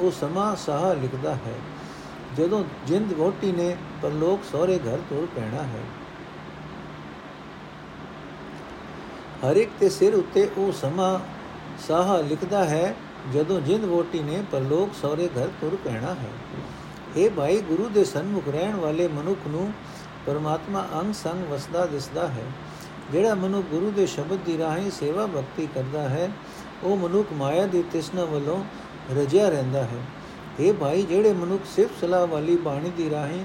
ਉਹ 0.00 0.10
ਸਮਾ 0.10 0.54
ਸਾਹ 0.54 0.94
ਲਿਖਦਾ 0.94 1.34
ਹੈ। 1.36 1.54
ਜਦੋਂ 2.36 2.62
ਜਿੰਦ 2.86 3.12
ਵੋਟੀ 3.12 3.52
ਨੇ 3.52 3.76
ਪਰਲੋਕ 4.02 4.44
ਸਹੁਰੇ 4.44 4.78
ਘਰ 4.78 4.98
ਤੁਰ 5.10 5.26
ਪੈਣਾ 5.36 5.62
ਹੈ, 5.62 5.82
ਹਰ 9.44 9.56
ਇੱਕ 9.56 9.70
ਦੇ 9.80 9.88
ਸਿਰ 9.88 10.14
ਉੱਤੇ 10.14 10.48
ਉਹ 10.58 10.72
ਸਮਾ 10.72 11.20
ਸਾਹ 11.78 12.16
ਲਿਖਦਾ 12.22 12.64
ਹੈ। 12.64 12.94
ਜਦੋਂ 13.34 13.60
ਜਿੰਦ 13.60 13.84
ਵੋਟੀ 13.84 14.22
ਨੇ 14.22 14.42
ਪਰਲੋਕ 14.52 14.90
ਸਹੁਰੇ 14.94 15.28
ਘਰ 15.28 15.48
ਤੁਰ 15.60 15.76
ਪੈਣਾ 15.84 16.14
ਹੈ 16.14 16.30
ਇਹ 17.16 17.30
ਭਾਈ, 17.30 17.60
ਗੁਰੂ 17.60 17.88
ਦੇ 17.88 18.04
ਸਨਮੁਖ 18.04 18.48
ਰਹਿਣ 18.48 18.74
ਵਾਲੇ 18.76 19.08
ਮਨੁੱਖ 19.08 19.46
ਨੂੰ 19.46 19.72
ਪਰਮਾਤਮਾ 20.26 20.88
ਅੰਗ 20.94 21.14
ਸੰਗ 21.14 21.44
ਵਸਦਾ 21.52 21.86
ਦਿਸਦਾ 21.86 22.26
ਹੈ। 22.28 22.44
ਜਿਹੜਾ 23.12 23.34
ਮਨੁ 23.34 23.62
ਗੁਰੂ 23.62 23.90
ਦੇ 23.90 24.06
ਸ਼ਬਦ 24.06 24.38
ਦੀ 24.46 24.58
ਰਾਹੀਂ 24.58 24.90
ਸੇਵਾ 24.90 25.26
ਭਗਤੀ 25.26 25.68
ਕਰਦਾ 25.74 26.08
ਹੈ, 26.08 26.30
ਉਹ 26.84 26.96
ਮਨੁੱਖ 26.96 27.32
ਮਾਇਆ 27.32 27.66
ਦੀ 27.66 27.82
ਤਿਸਨਾ 27.92 28.24
ਵੱਲੋਂ 28.24 28.64
ਰਜਿਆ 29.16 29.48
ਰਹਿੰਦਾ 29.48 29.82
ਹੈ। 29.82 30.02
ਇਹ 30.60 30.72
ਭਾਈ, 30.74 31.02
ਜਿਹੜੇ 31.02 31.32
ਮਨੁੱਖ 31.32 31.62
ਸਿਰਫ 31.76 31.90
ਸਲਾਹ 32.00 32.26
ਵਾਲੀ 32.26 32.56
ਬਾਣੀ 32.56 32.90
ਦੀ 32.90 33.10
ਰਾਹੀਂ 33.10 33.44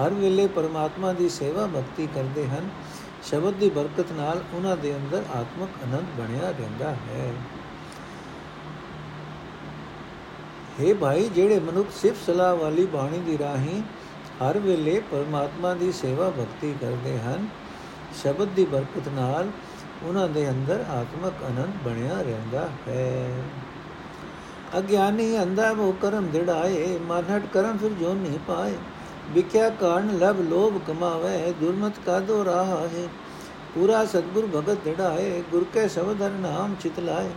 ਹਰ 0.00 0.14
ਵੇਲੇ 0.14 0.46
ਪਰਮਾਤਮਾ 0.46 1.12
ਦੀ 1.12 1.28
ਸੇਵਾ 1.28 1.66
ਭਗਤੀ 1.66 2.08
ਕਰਦੇ 2.14 2.46
ਹਨ, 2.46 2.68
ਸ਼ਬਦ 3.22 3.54
ਦੀ 3.54 3.70
ਬਰਕਤ 3.70 4.12
ਨਾਲ 4.12 4.42
ਉਹਨਾਂ 4.54 4.76
ਦੇ 4.76 4.96
ਅੰਦਰ 4.96 5.22
ਆਤਮਿਕ 5.34 5.68
ਆਨੰਦ 5.82 6.20
ਬਣਿਆ 6.20 6.50
ਰਹਿੰਦਾ 6.50 6.90
ਹੈ। 6.90 7.32
हे 10.80 10.94
ਭਾਈ, 10.94 11.28
ਜਿਹੜੇ 11.28 11.58
ਮਨੁੱਖ 11.58 11.88
ਸਿਰਫ 12.02 12.16
ਸਲਾਹ 12.26 12.54
ਵਾਲੀ 12.56 12.86
ਬਾਣੀ 12.86 13.18
ਦੀ 13.18 13.38
ਰਾਹੀਂ 13.38 13.82
ਹਰ 14.42 14.58
ਵੇਲੇ 14.58 15.00
ਪਰਮਾਤਮਾ 15.10 15.74
ਦੀ 15.74 15.92
ਸੇਵਾ 15.92 16.30
ਭਗਤੀ 16.30 16.74
ਕਰਦੇ 16.80 17.18
ਹਨ, 17.18 17.46
ਸ਼ਬਦ 18.22 18.48
ਦੀ 18.48 18.64
ਬਰਕਤ 18.64 19.08
ਨਾਲ 19.08 19.50
ਉਹਨਾਂ 20.02 20.28
ਦੇ 20.28 20.48
ਅੰਦਰ 20.50 20.84
ਆਤਮਿਕ 20.90 21.42
ਆਨੰਦ 21.44 21.82
ਬਣਿਆ 21.84 22.20
ਰਹਿੰਦਾ 22.22 22.68
ਹੈ। 22.88 23.44
ਅਗਿਆਨੀ 24.78 25.42
ਅੰਧਾ 25.42 25.70
ਉਹ 25.70 25.92
ਕਰਮ 25.92 26.26
ਦਿੜਾਏ, 26.26 26.98
ਮਨ 26.98 27.24
ਹਟ 27.36 27.46
ਕਰਮ 27.52 27.76
ਫਿਰ 27.78 27.90
ਜੋ 27.90 28.14
ਨਹੀਂ 28.14 28.38
ਪਾਏ। 28.38 28.74
ਵਿਖਿਆ 29.30 29.68
ਕਾਰਨ 29.70 30.18
ਲਬ 30.18 30.40
ਲੋਭ 30.40 30.78
ਕਮਾਵੇ, 30.86 31.52
ਦੁਰਮਤ 31.60 31.92
ਕਾ 32.06 32.20
ਦੋ 32.20 32.44
ਰਾਹ 32.44 32.64
ਹੈ 32.64 33.08
ਪੂਰਾ 33.74 34.04
ਸਤਗੁਰ 34.04 34.46
ਭਗਤ 34.46 34.78
ਦਿੜਾਏ, 34.84 35.42
ਗੁਰ 35.50 35.64
ਕੇ 35.72 35.88
ਸ਼ਬਦ 35.88 36.22
ਹਰ 36.22 36.30
ਨਾਮ 36.30 36.74
ਚਿਤ 36.80 37.00
ਲਾਏ। 37.00 37.30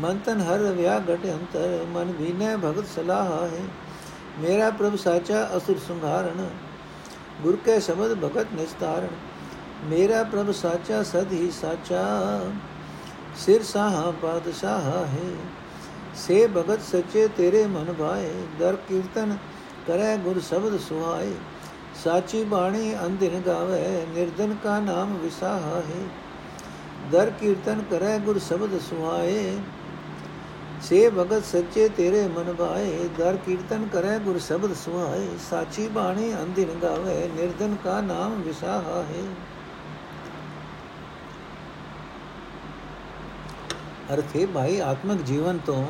ਮਨ 0.00 0.18
ਤਨ 0.18 0.40
ਹਰ 0.40 0.62
ਵਿਆ 0.72 0.98
ਘਟ 1.00 1.24
ਅੰਤਰ, 1.26 1.84
ਮਨ 1.88 2.12
ਵੀਨੇ 2.12 2.56
ਭਗਤ 2.56 2.86
ਸਲਾਹ 2.86 3.30
ਹੈ 3.44 3.62
ਮੇਰਾ 4.40 4.70
ਪ੍ਰਭ 4.70 4.96
ਸਾਚਾ 4.96 5.48
ਅਸੁਰ 5.56 5.78
ਸੰਘਾਰਣ, 5.88 6.44
ਗੁਰ 7.42 7.56
ਕੇ 7.64 7.78
ਸ਼ਬਦ 7.80 8.14
ਭਗਤ 8.24 8.52
ਨਿਸਤਾਰਣ। 8.54 9.08
ਮੇਰਾ 9.88 10.22
ਪ੍ਰਭ 10.24 10.50
ਸਾਚਾ, 10.52 11.02
ਸਦ 11.02 11.32
ਹੀ 11.32 11.50
ਸਾਚਾ, 11.50 12.04
ਸਿਰ 13.38 13.62
ਸਾਹਾ 13.62 14.10
ਪਾਦਸ਼ਾਹ 14.22 14.90
ਹੈ 15.06 15.30
ਸੇ 16.16 16.46
ਭਗਤ 16.46 16.80
ਸੱਚੇ 16.82 17.26
ਤੇਰੇ 17.36 17.66
ਮਨ 17.66 17.92
ਭਾਏ, 17.92 18.30
ਦਰ 18.58 18.76
ਕੀਰਤਨ 18.88 19.36
ਕਰੈ 19.86 20.16
ਗੁਰ 20.16 20.40
ਸ਼ਬਦ 20.48 20.78
ਸੁਹਾਏ। 20.80 21.32
ਸਾਚੀ 22.04 22.42
ਬਾਣੀ 22.44 22.94
ਅੰਧਿਨ 23.06 23.40
ਗਾਵੇ 23.46 24.06
ਨਿਰਦਨ 24.14 24.54
ਕਾ 24.64 24.78
ਨਾਮ 24.80 25.16
ਵਿਸਾਹ 25.16 25.60
ਹੈ 25.60 26.02
ਦਰ 27.12 27.30
ਕੀਰਤਨ 27.40 27.82
ਕਰੈ 27.90 28.18
ਗੁਰ 28.18 28.38
ਸ਼ਬਦ 28.38 28.78
ਸੁਹਾਏ। 28.80 29.58
ਸੇ 30.82 31.08
ਭਗਤ 31.10 31.44
ਸੱਚੇ 31.44 31.88
ਤੇਰੇ 31.88 32.26
ਮਨ 32.28 32.52
ਭਾਏ, 32.54 33.08
ਦਰ 33.18 33.36
ਕੀਰਤਨ 33.46 33.86
ਕਰੈ 33.92 34.18
ਗੁਰ 34.18 34.38
ਸ਼ਬਦ 34.38 34.74
ਸੁਹਾਏ 34.74 35.28
ਸਾਚੀ 35.50 35.86
ਬਾਣੀ 35.88 36.32
ਅੰਧਿਨ 36.34 36.68
ਗਾਵੇ 36.82 37.28
ਨਿਰਦਨ 37.36 37.76
ਕਾ 37.84 38.00
ਨਾਮ 38.00 38.42
ਵਿਸਾਹ 38.42 38.82
ਹੈ 39.04 39.24
ਅਰਥੇ 44.14 44.46
ਭਾਈ, 44.46 44.78
ਆਤਮਿਕ 44.80 45.22
ਜੀਵਨ 45.22 45.58
ਤੋਂ 45.66 45.84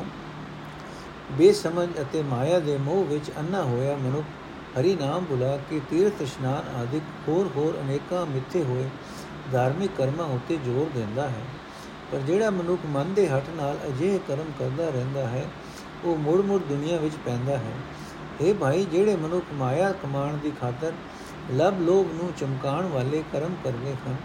ਬੇਸਮਝ 1.37 1.87
ਅਤੇ 2.01 2.21
ਮਾਇਆ 2.23 2.59
ਦੇ 2.59 2.77
ਮੋਹ 2.77 3.05
ਵਿੱਚ 3.05 3.31
ਅੰਨਾ 3.39 3.61
ਹੋਇਆ 3.63 3.95
ਮਨੁੱਖ 3.97 4.25
ਹਰੀ 4.79 4.95
ਨਾਮ 4.95 5.25
ਬੁਲਾ 5.25 5.55
ਕੇ 5.69 5.79
ਤੀਰਥ, 5.89 6.21
ਇਸ਼ਨਾਨ 6.21 6.75
ਆਦਿਕ 6.75 7.03
ਹੋਰ 7.27 7.49
ਹੋਰ 7.55 7.77
ਅਨੇਕਾਂ 7.81 8.25
ਮਿੱਥੇ 8.25 8.63
ਹੋਏ 8.63 8.89
ਧਾਰਮਿਕ 9.51 9.91
ਕਰਮਾਂ 9.97 10.25
ਉੱਤੇ 10.25 10.57
ਜ਼ੋਰ 10.65 10.89
ਦਿੰਦਾ 10.95 11.27
ਹੈ। 11.29 11.43
ਪਰ 12.11 12.19
ਜਿਹੜਾ 12.19 12.49
ਮਨੁੱਖ 12.49 12.81
ਮਨ 12.85 13.13
ਦੇ 13.13 13.27
ਹੱਟ 13.29 13.49
ਨਾਲ 13.57 13.77
ਅਜਿਹੇ 13.87 14.19
ਕਰਮ 14.27 14.51
ਕਰਦਾ 14.59 14.89
ਰਹਿੰਦਾ 14.89 15.27
ਹੈ, 15.27 15.45
ਉਹ 16.05 16.17
ਮੁੜ 16.17 16.39
ਮੁੜ 16.41 16.61
ਦੁਨੀਆ 16.61 16.97
ਵਿੱਚ 16.97 17.15
ਪੈਂਦਾ 17.25 17.57
ਹੈ। 17.57 17.73
ਇਹ 18.41 18.53
ਭਾਈ, 18.53 18.85
ਜਿਹੜੇ 18.85 19.15
ਮਨੁੱਖ 19.15 19.53
ਮਾਇਆ 19.53 19.91
ਕਮਾਣ 19.91 20.37
ਦੀ 20.37 20.51
ਖਾਤਰ 20.61 20.93
ਲਬ 21.51 21.81
ਲੋਭ 21.81 22.11
ਨੂੰ 22.13 22.31
ਚਮਕਾਉਣ 22.37 22.87
ਵਾਲੇ 22.87 23.23
ਕਰਮ 23.33 23.55
ਕਰਦੇ 23.63 23.93
ਹਨ, 24.07 24.15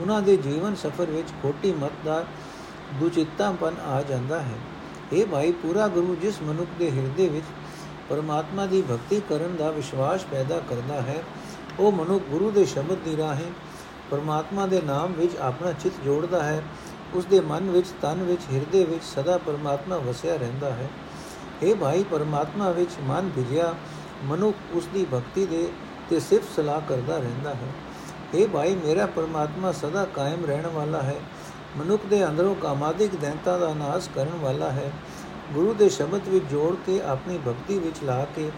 ਉਹਨਾਂ 0.00 0.22
ਦੇ 0.22 0.36
ਜੀਵਨ 0.36 0.74
ਸਫਰ 0.74 1.10
ਵਿੱਚ 1.10 1.28
ਖੋਟੀ 1.42 1.72
ਮਤ 1.72 1.92
ਦਾ 2.04 2.24
ਦੁਚਿੱਤਾਪਨ 3.00 3.74
ਆ 3.86 4.02
ਜਾਂਦਾ 4.02 4.40
ਹੈ। 4.42 4.58
ਇਹ 5.12 5.26
ਭਾਈ, 5.26 5.52
ਪੂਰਾ 5.52 5.88
ਗੁਰੂ 5.88 6.16
ਜਿਸ 6.22 6.42
ਮਨੁੱਖ 6.42 6.70
ਦੇ 6.78 6.90
ਹਿਰਦੇ 6.90 7.28
ਵਿੱਚ 7.28 7.44
ਪਰਮਾਤਮਾ 8.08 8.66
ਦੀ 8.66 8.82
ਭਗਤੀ 8.82 9.20
ਕਰਨ 9.28 9.56
ਦਾ 9.56 9.70
ਵਿਸ਼ਵਾਸ 9.70 10.24
ਪੈਦਾ 10.24 10.60
ਕਰਦਾ 10.68 11.00
ਹੈ, 11.02 11.22
ਉਹ 11.78 11.92
ਮਨੁੱਖ 11.92 12.24
ਗੁਰੂ 12.24 12.50
ਦੇ 12.50 12.64
ਸ਼ਬਦ 12.64 12.98
ਦੀ 13.04 13.16
ਰਾਹੀਂ 13.16 13.52
ਪਰਮਾਤਮਾ 14.10 14.66
ਦੇ 14.66 14.80
ਨਾਮ 14.80 15.12
ਵਿੱਚ 15.12 15.36
ਆਪਣਾ 15.36 15.72
ਚਿੱਤ 15.72 15.94
ਜੋੜਦਾ 16.04 16.42
ਹੈ 16.42 16.62
ਉਸ 17.16 17.24
ਦੇ 17.24 17.40
ਮਨ 17.40 17.70
ਵਿੱਚ, 17.70 17.86
ਤਨ 18.02 18.22
ਵਿੱਚ, 18.22 18.42
ਹਿਰਦੇ 18.52 18.84
ਵਿੱਚ 18.84 19.04
ਸਦਾ 19.04 19.38
ਪਰਮਾਤਮਾ 19.38 19.96
ਵਸਿਆ 19.98 20.36
ਰਹਿੰਦਾ 20.36 20.70
ਹੈ। 20.70 20.88
ਇਹ 21.62 21.74
ਭਾਈ, 21.74 22.04
ਪਰਮਾਤਮਾ 22.10 22.70
ਵਿੱਚ 22.70 22.90
ਮਨ 23.02 23.30
ਭਿਜਿਆ 23.36 23.74
ਮਨੁੱਖ 24.24 24.56
ਉਸ 24.72 24.86
ਦੀ 24.94 25.06
ਭਗਤੀ 25.14 25.46
ਦੇ 25.46 25.68
ਤੇ 26.10 26.20
ਸਿਫਤ 26.20 26.56
ਸਲਾਹ 26.56 26.80
ਕਰਦਾ 26.88 27.18
ਰਹਿੰਦਾ 27.18 27.54
ਹੈ। 27.54 27.72
ਇਹ 28.34 28.48
ਭਾਈ, 28.48 28.74
ਮੇਰਾ 28.74 29.06
ਪਰਮਾਤਮਾ 29.06 29.72
ਸਦਾ 29.72 30.04
ਕਾਇਮ 30.04 30.44
ਰਹਿਣ 30.44 30.66
ਵਾਲਾ 30.66 31.02
ਹੈ। 31.02 31.20
ਮਨੁੱਖ 31.76 32.06
ਦੇ 32.06 32.26
ਅੰਦਰੋਂ 32.26 32.54
ਕਾਮਾਦਿਕ 32.54 33.16
ਦੈਂਤਾ 33.16 33.58
ਦਾ 33.58 33.74
ਨਾਸ਼ 33.74 34.08
ਕਰਨ 34.14 34.38
ਵਾਲਾ 34.40 34.70
ਹੈ। 34.70 34.92
ਗੁਰੂ 35.52 35.74
ਦੇ 35.74 35.88
ਸ਼ਬਦ 35.88 36.28
ਵਿੱਚ 36.28 36.44
ਜੋੜ 36.44 36.74
ਕੇ 36.86 37.00
ਆਪਣੀ 37.02 37.38
ਭਗਤੀ 37.38 37.78
ਵਿੱਚ 37.78 37.96
ਲਾ 38.04 38.26
ਕੇ 38.36 38.50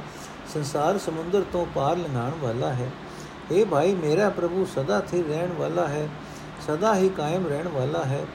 ਸੰਸਾਰ 0.55 0.99
ਸਮੁੰਦਰ 0.99 1.43
ਤੋਂ 1.53 1.67
ਪਾਰ 1.75 1.97
ਲੰਘਾਉਣ 1.97 2.33
ਵਾਲਾ 2.41 2.73
ਹੈ। 2.73 2.91
ਇਹ 3.51 3.67
ਭਾਈ, 3.67 3.95
ਮੇਰਾ 3.95 4.29
ਪ੍ਰਭੂ 4.31 4.67
ਸਦਾ 4.77 5.01
ਸਥਿਰ 5.01 5.25
ਰਹਿਣ 5.27 5.53
ਵਾਲਾ 5.53 5.87
ਹੈ, 5.89 6.09
ਸਦਾ 6.67 6.95
ਹੀ 6.95 7.09
ਕਾਇਮ 7.09 7.47
ਰਹਿਣ 7.47 7.69
ਵਾਲਾ 7.69 8.05
ਹੈ। 8.05 8.27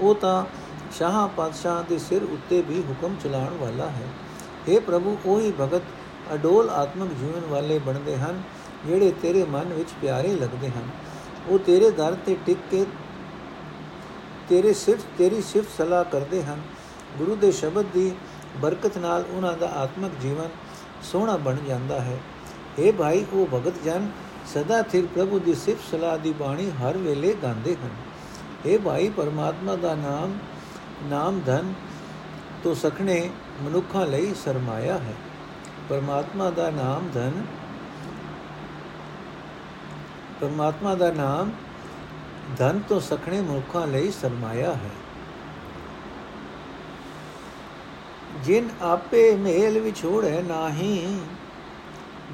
ਉਹ 0.00 0.14
ਤਾਂ 0.14 0.44
ਸ਼ਾਹ 0.92 1.28
ਪਾਤਸ਼ਾਹ 1.28 1.82
ਦੇ 1.82 1.98
ਸਿਰ 1.98 2.22
ਉੱਤੇ 2.22 2.62
ਵੀ 2.62 2.82
ਹੁਕਮ 2.88 3.16
ਚਲਾਉਣ 3.24 3.56
ਵਾਲਾ 3.56 3.88
ਹੈ। 3.88 4.08
ਇਹ 4.68 4.80
ਪ੍ਰਭੂ, 4.80 5.16
ਉਹੀ 5.26 5.52
ਭਗਤ 5.60 5.82
ਅਡੋਲ 6.34 6.70
ਆਤਮਿਕ 6.70 7.12
ਜੀਵਨ 7.12 7.46
ਵਾਲੇ 7.46 7.78
ਬਣਦੇ 7.78 8.16
ਹਨ, 8.16 8.42
ਜਿਹੜੇ 8.86 9.12
ਤੇਰੇ 9.22 9.44
ਮਨ 9.44 9.72
ਵਿੱਚ 9.72 9.88
ਪਿਆਰੇ 10.02 10.34
ਲੱਗਦੇ 10.34 10.68
ਹਨ। 10.68 10.88
ਉਹ 11.48 11.58
ਤੇਰੇ 11.58 11.90
ਦਰ 11.90 12.16
ਤੇ 12.26 12.36
ਟਿਕ 12.46 12.58
ਕੇ 12.70 12.86
ਤੇਰੇ 14.48 14.72
ਸਿਫਤ 14.72 15.06
ਤੇਰੀ 15.18 15.42
ਸਿਫਤ 15.42 15.68
ਸਲਾਹ 15.78 16.04
ਕਰਦੇ 16.04 16.42
ਹਨ। 16.42 16.60
ਗੁਰੂ 17.18 17.36
ਦੇ 17.36 17.52
ਸ਼ਬਦ 17.52 17.86
ਦੀ 17.94 18.12
ਬਰਕਤ 18.60 18.98
ਨਾਲ 18.98 19.24
ਉਹਨਾਂ 19.30 19.52
ਦਾ 19.52 19.68
ਆਤਮਿਕ 19.68 20.12
ਜੀਵਨ 20.22 20.48
ਸੋਹਣਾ 21.02 21.36
ਬਣ 21.36 21.56
ਜਾਂਦਾ 21.68 22.00
ਹੈ। 22.00 22.18
اے 22.78 22.92
ਭਾਈ, 22.92 23.24
ਉਹ 23.32 23.46
ਭਗਤ 23.46 23.82
ਜਨ, 23.84 24.10
ਸਦਾ 24.54 24.82
ਥਿਰ 24.82 25.06
ਪ੍ਰਭੂ 25.06 25.38
ਦੀ 25.38 25.54
ਸਿਫਤ 25.54 25.90
ਸਲਾਹ 25.90 26.18
ਦੀ 26.18 26.32
ਬਾਣੀ 26.32 26.70
ਹਰ 26.70 26.98
ਵੇਲੇ 26.98 27.34
ਗਾਉਂਦੇ 27.42 27.74
ਹਨ। 27.74 27.90
اے 28.66 28.80
ਭਾਈ 28.80 29.08
ਪਰਮਾਤਮਾ 29.08 29.76
ਦਾ 29.76 29.94
ਨਾਮ 29.94 30.38
ਨਾਮ 31.02 31.40
ਧਨ, 31.46 31.74
ਤੋਂ 32.62 32.74
ਸਖਣੇ 32.74 33.30
ਮਨੁੱਖਾਂ 33.62 34.06
ਲਈ 34.06 34.34
ਸਰਮਾਇਆ 34.34 34.98
ਹੈ। 34.98 35.14
ਪਰਮਾਤਮਾ 35.88 36.50
ਦਾ 36.50 36.70
ਨਾਮ 36.70 37.08
ਧਨ, 37.14 37.42
ਪਰਮਾਤਮਾ 40.40 40.94
ਦਾ 40.94 41.10
ਨਾਮ 41.10 41.50
ਧਨ 42.58 42.80
ਤੋਂ 42.88 43.00
ਸਖਣੇ 43.00 43.40
ਮਨੁੱਖਾਂ 43.40 43.86
ਲਈ 43.86 44.10
ਸਰਮਾਇਆ 44.10 44.74
ਹੈ। 44.74 44.90
ਜਿਨ 48.44 48.68
ਆਪੇ 48.82 49.36
ਮੇਲ 49.36 49.80
ਵਿਛੋੜੈ 49.80 50.42
ਨਾਹੀ, 50.42 51.20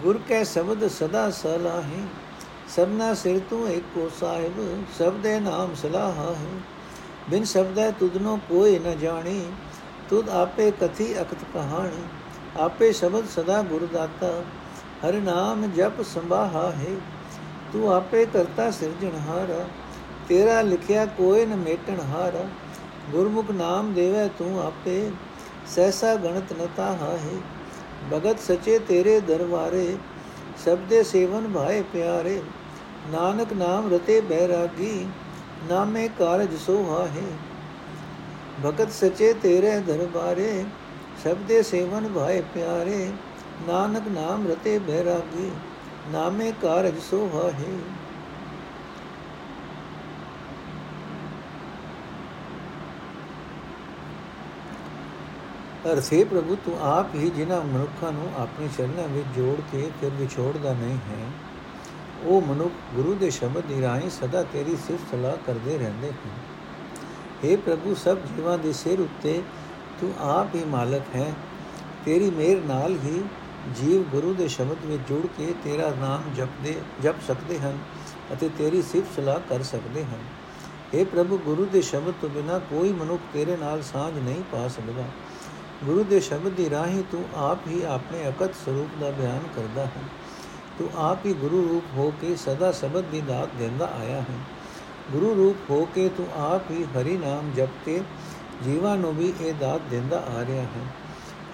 ਗੁਰ 0.02 0.20
ਕੈ 0.28 0.44
ਸ਼ਬਦ 0.44 0.88
ਸਦਾ 0.88 1.30
ਸਲਾਹੀ। 1.30 2.04
ਸਭਨਾ 2.68 3.14
ਸਿਰ 3.14 3.40
ਤੂੰ 3.50 3.68
ਏਕੋ 3.68 4.10
ਸਾਹਿਬ, 4.20 4.84
ਸਭ 4.98 5.12
ਦੇ 5.12 5.40
ਨਾਮ 5.40 5.74
ਸਲਾਹ 5.74 6.12
ਹੈ। 6.12 6.60
ਬਿਨ 7.30 7.44
ਸ਼ਬਦੈ 7.44 7.90
ਤੁਧਨੋ 7.90 8.38
ਕੋਈ 8.48 8.78
ਨ 8.78 8.98
ਜਾਣੀ, 8.98 9.44
ਤੁਧ 10.10 10.28
ਆਪੇ 10.28 10.70
ਕਥੀ 10.70 11.14
ਅਕਤ 11.20 11.44
ਕਹਾਣੀ। 11.54 12.02
ਆਪੇ 12.56 12.92
ਸ਼ਬਦ 12.92 13.26
ਸਦਾ 13.26 13.62
ਗੁਰ 13.62 13.88
ਦਾਤਾ 13.92 14.42
ਹਰ 15.04 15.12
ਨਾਮ 15.12 15.66
ਜਪ 15.72 16.02
ਸੰਭਾਹਾ 16.02 16.70
ਹੈ। 16.70 16.94
ਤੂੰ 17.72 17.94
ਆਪੇ 17.94 18.26
ਕਰਤਾ 18.26 18.70
ਸਿਰਜਣਹਾਰਾ 18.70 19.64
ਤੇਰਾ 20.28 20.60
ਲਿਖਿਆ 20.62 21.06
ਕੋਈ 21.06 21.46
ਨ 21.46 21.56
ਮੇਟਣ 21.56 22.00
ਹਾਰਾ। 22.00 22.44
ਗੁਰਮੁਖ 23.10 23.50
ਨਾਮ 23.50 23.92
ਦੇਵੇ 23.92 24.28
ਤੂੰ 24.28 24.66
ਆਪੇ 24.66 25.10
ਸੈਸਾ 25.66 26.14
ਗਣਤ 26.14 26.52
ਨਤਾ 26.52 26.92
ਹੈ। 26.92 27.36
ਭਗਤ 28.12 28.40
ਸਚੇ 28.40 28.78
ਤੇਰੇ 28.78 29.20
ਦਰਬਾਰੇ 29.20 29.96
ਸਬਦੇ 30.64 31.02
ਸੇਵਨ 31.02 31.48
ਭਾਏ 31.48 31.82
ਪਿਆਰੇ, 31.92 32.40
ਨਾਨਕ 33.10 33.52
ਨਾਮ 33.52 33.92
ਰਤੇ 33.92 34.20
ਬੈਰਾਗੀ, 34.20 35.06
ਨਾਮੇ 35.68 36.08
ਕਾਰਜ 36.18 36.56
ਸੋਹਾ 36.56 37.04
ਹੈ 37.06 37.28
ਭਗਤ 38.64 38.90
ਸਚੇ 38.92 39.32
ਤੇਰੇ 39.32 39.78
ਦਰਬਾਰੇ 39.80 40.64
ਸਬਦੇ 41.24 41.62
ਸੇਵਨ 41.62 42.08
ਭਾਏ 42.08 42.40
ਪਿਆਰੇ, 42.54 43.10
ਨਾਨਕ 43.68 44.08
ਨਾਮ 44.08 44.46
ਰਤੇ 44.48 44.78
ਬੈਰਾਗੀ, 44.78 45.50
ਨਾਮੇ 46.12 46.52
ਕਾਰਜ 46.62 46.98
ਸੋਹਾ 47.10 47.50
ਹੈ 47.50 47.76
ਅਰਥੇ 55.92 56.24
ਪ੍ਰਭੂ, 56.24 56.56
ਤੂੰ 56.64 56.78
ਆਪ 56.80 57.14
ਹੀ 57.14 57.30
ਜਿਨ੍ਹਾਂ 57.30 57.62
ਮਨੁੱਖਾਂ 57.62 58.12
ਨੂੰ 58.12 58.28
ਆਪਣੇ 58.36 58.68
ਚਰਨਾਂ 58.78 59.08
ਵਿੱਚ 59.08 59.26
ਜੋੜ 59.36 59.60
ਕੇ 59.72 59.90
ਫਿਰ 60.00 60.10
ਵਿਛੋੜਦਾ 60.10 60.72
ਨਹੀਂ 60.72 60.96
ਹੈ। 60.96 61.26
ਉਹ 62.22 62.42
ਮਨੁੱਖ 62.42 62.72
ਗੁਰੂ 62.94 63.14
ਦੇ 63.14 63.30
ਸ਼ਬਦ 63.30 63.64
ਦੀ 63.64 63.82
ਰਾਹੀਂ 63.82 64.10
ਸਦਾ 64.10 64.42
ਤੇਰੀ 64.42 64.76
ਸਿਫਤ 64.76 65.10
ਸਲਾਹ 65.10 65.36
ਕਰਦੇ 65.46 65.78
ਰਹਿੰਦੇ 65.78 66.08
ਹਨ। 66.08 66.38
हे 67.44 67.58
ਪ੍ਰਭੂ, 67.58 67.94
ਸਭ 67.94 68.16
ਜੀਵਾਂ 68.16 68.58
ਦੇ 68.58 68.72
ਸਿਰ 68.72 69.00
ਉੱਤੇ 69.00 69.42
ਤੂੰ 70.00 70.12
ਆਪ 70.18 70.54
ਹੀ 70.54 70.64
ਮਾਲਕ 70.64 71.16
ਹੈ। 71.16 71.34
ਤੇਰੀ 72.04 72.30
ਮਿਹਰ 72.30 72.60
ਨਾਲ 72.64 72.92
ਹੀ 72.92 73.22
ਜੀਵ 73.76 74.02
ਗੁਰੂ 74.02 74.34
ਦੇ 74.34 74.48
ਸ਼ਬਦ 74.48 74.84
ਵਿੱਚ 74.84 75.02
ਜੁੜ 75.08 75.26
ਕੇ 75.26 75.54
ਤੇਰਾ 75.64 75.90
ਨਾਮ 75.90 76.34
ਜਪਦੇ, 76.34 76.74
ਜਪ 77.02 77.14
ਸਕਦੇ 77.26 77.58
ਹਨ 77.58 77.78
ਅਤੇ 78.32 78.50
ਤੇਰੀ 78.58 78.82
ਸਿਫਤ 78.82 79.16
ਸਲਾਹ 79.16 79.40
ਕਰ 79.48 79.62
ਸਕਦੇ 79.62 80.04
ਹਨ। 80.04 80.18
हे 80.94 81.06
ਪ੍ਰਭੂ, 81.06 81.38
ਗੁਰੂ 81.38 81.64
ਦੇ 81.64 81.82
ਸ਼ਬਦ 81.82 82.14
ਤੋਂ 82.20 82.28
ਬਿਨਾ 82.28 82.58
ਕੋਈ 82.58 82.92
ਮਨੁੱਖ 82.92 83.22
ਤੇਰੇ 83.32 83.56
ਨਾਲ 83.56 83.82
ਸਾਝ 83.82 84.18
ਨਹੀਂ 84.18 84.42
ਪਾ 84.52 84.68
ਸਕਦਾ। 84.68 85.04
ਗੁਰੂ 85.84 86.04
ਦੇ 86.04 86.20
ਸ਼ਬਦ 86.20 86.48
ਦੀ 86.48 86.70
ਰਾਹੀਂ 86.70 87.02
ਤੂੰ 87.10 87.24
ਆਪ 87.34 87.58
ਹੀ 87.66 87.82
ਆਪਣੇ 87.82 88.28
ਅਕਤ 88.28 88.54
ਸਰੂਪ 88.54 89.00
ਦਾ 89.00 89.10
ਬਿਆਨ 89.10 89.40
ਕਰਦਾ 89.56 89.86
ਹੈ। 89.86 90.02
ਤੂੰ 90.78 90.90
ਆਪ 90.96 91.26
ਹੀ 91.26 91.32
ਗੁਰੂ 91.32 91.68
ਰੂਪ 91.68 91.84
ਹੋ 91.96 92.12
ਕੇ 92.20 92.36
ਸਦਾ 92.36 92.72
ਸ਼ਬਦ 92.72 93.04
ਦੀ 93.04 93.20
ਦਾਤ 93.20 93.48
ਦਿੰਦਾ 93.58 93.86
ਆਇਆ 93.86 94.20
ਹੈ। 94.20 94.38
ਗੁਰੂ 95.12 95.34
ਰੂਪ 95.34 95.70
ਹੋ 95.70 95.88
ਕੇ 95.94 96.08
ਤੂੰ 96.08 96.26
ਆਪ 96.36 96.70
ਹੀ 96.70 96.84
ਹਰੀ 96.84 97.16
ਨਾਮ 97.16 97.52
ਜਪ 97.56 97.68
ਕੇ 97.84 98.00
ਜੀਵਾਂ 98.64 98.96
ਨੂੰ 98.96 99.16
ਵੀ 99.16 99.32
ਇਹ 99.40 99.54
ਦਾਤ 99.54 99.80
ਦਿੰਦਾ 99.90 100.18
ਆ 100.18 100.44
ਰਿਹਾ 100.48 100.62
ਹੈ। 100.62 100.86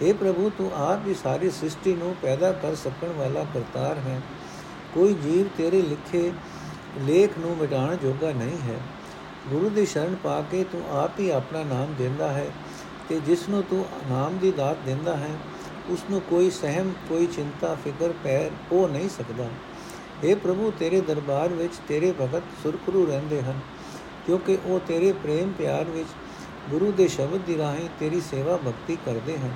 हे 0.03 0.15
ਪ੍ਰਭੂ, 0.17 0.51
ਤੂੰ 0.59 0.71
ਆਪ 0.75 1.07
ਹੀ 1.07 1.15
ਸਾਰੀ 1.15 1.51
ਸ੍ਰਿਸ਼ਟੀ 1.51 1.95
ਨੂੰ 1.95 2.17
ਪੈਦਾ 2.23 2.53
ਕਰ 2.53 2.75
ਸਕਣ 2.75 3.09
ਵਾਲਾ 3.09 3.45
ਕਰਤਾਰ 3.55 3.99
ਹੈ। 3.99 4.21
ਕੋਈ 4.95 5.15
ਜੀਵ 5.15 5.47
ਤੇਰੇ 5.57 5.83
ਲਿਖੇ 5.83 6.33
ਲੇਖ 6.99 7.39
ਨੂੰ 7.39 7.57
ਮਿਟਾਉਣ 7.57 7.97
ਜੋਗਾ 7.97 8.33
ਨਹੀਂ 8.33 8.59
ਹੈ। 8.59 8.81
ਗੁਰੂ 9.49 9.71
ਦੀ 9.71 9.87
ਸ਼ਰਨ 9.87 10.17
ਪਾ 10.23 10.41
ਕੇ 10.51 10.65
ਤੂੰ 10.65 10.99
ਆਪ 10.99 11.21
ਹੀ 11.21 11.31
ਆਪਣਾ 11.31 11.63
ਨਾਮ 11.63 11.95
ਦਿੰਦਾ 11.99 12.33
ਹੈ। 12.33 12.47
ਤੇ 13.09 13.21
ਜਿਸ 13.21 13.49
ਨੂੰ 13.49 13.63
ਤੂੰ 13.63 13.85
ਨਾਮ 14.11 14.39
ਦੀ 14.39 14.51
ਦਾਤ 14.53 14.77
ਦਿੰਦਾ 14.87 15.17
ਹੈ, 15.17 15.35
ਉਸ 15.91 16.05
ਨੂੰ 16.11 16.21
ਕੋਈ 16.21 16.51
ਸਹਿਮ, 16.51 16.93
ਕੋਈ 17.09 17.27
ਚਿੰਤਾ, 17.27 17.75
ਫਿਕਰ, 17.85 18.13
ਪੈਰ 18.25 18.51
ਉਹ 18.73 18.89
ਨਹੀਂ 18.89 19.09
ਸਕਦਾ। 19.09 19.49
हे 20.25 20.37
ਪ੍ਰਭੂ, 20.37 20.73
ਤੇਰੇ 20.79 21.01
ਦਰਬਾਰ 21.01 21.49
ਵਿੱਚ 21.49 21.75
ਤੇਰੇ 21.89 22.13
ਭਗਤ 22.21 22.43
ਸੁਰਖਰੂ 22.63 23.07
ਰਹਿੰਦੇ 23.07 23.43
ਹਨ, 23.43 23.61
ਕਿਉਂਕਿ 24.27 24.59
ਉਹ 24.67 24.81
ਤੇਰੇ 24.81 25.13
ਪ੍ਰੇਮ 25.13 25.53
ਪਿਆਰ 25.53 25.85
ਵਿੱਚ 25.85 26.09
ਗੁਰੂ 26.71 26.93
ਦੇ 26.93 27.09
ਸ਼ਬਦ 27.09 27.41
ਦੀ 27.47 27.57
ਰਾਹੀਂ 27.59 27.89
ਤੇਰੀ 28.01 28.21
ਸੇਵਾ 28.21 28.57
ਭਗਤੀ 28.57 28.97
ਕਰਦੇ 29.07 29.39
ਹਨ। 29.39 29.53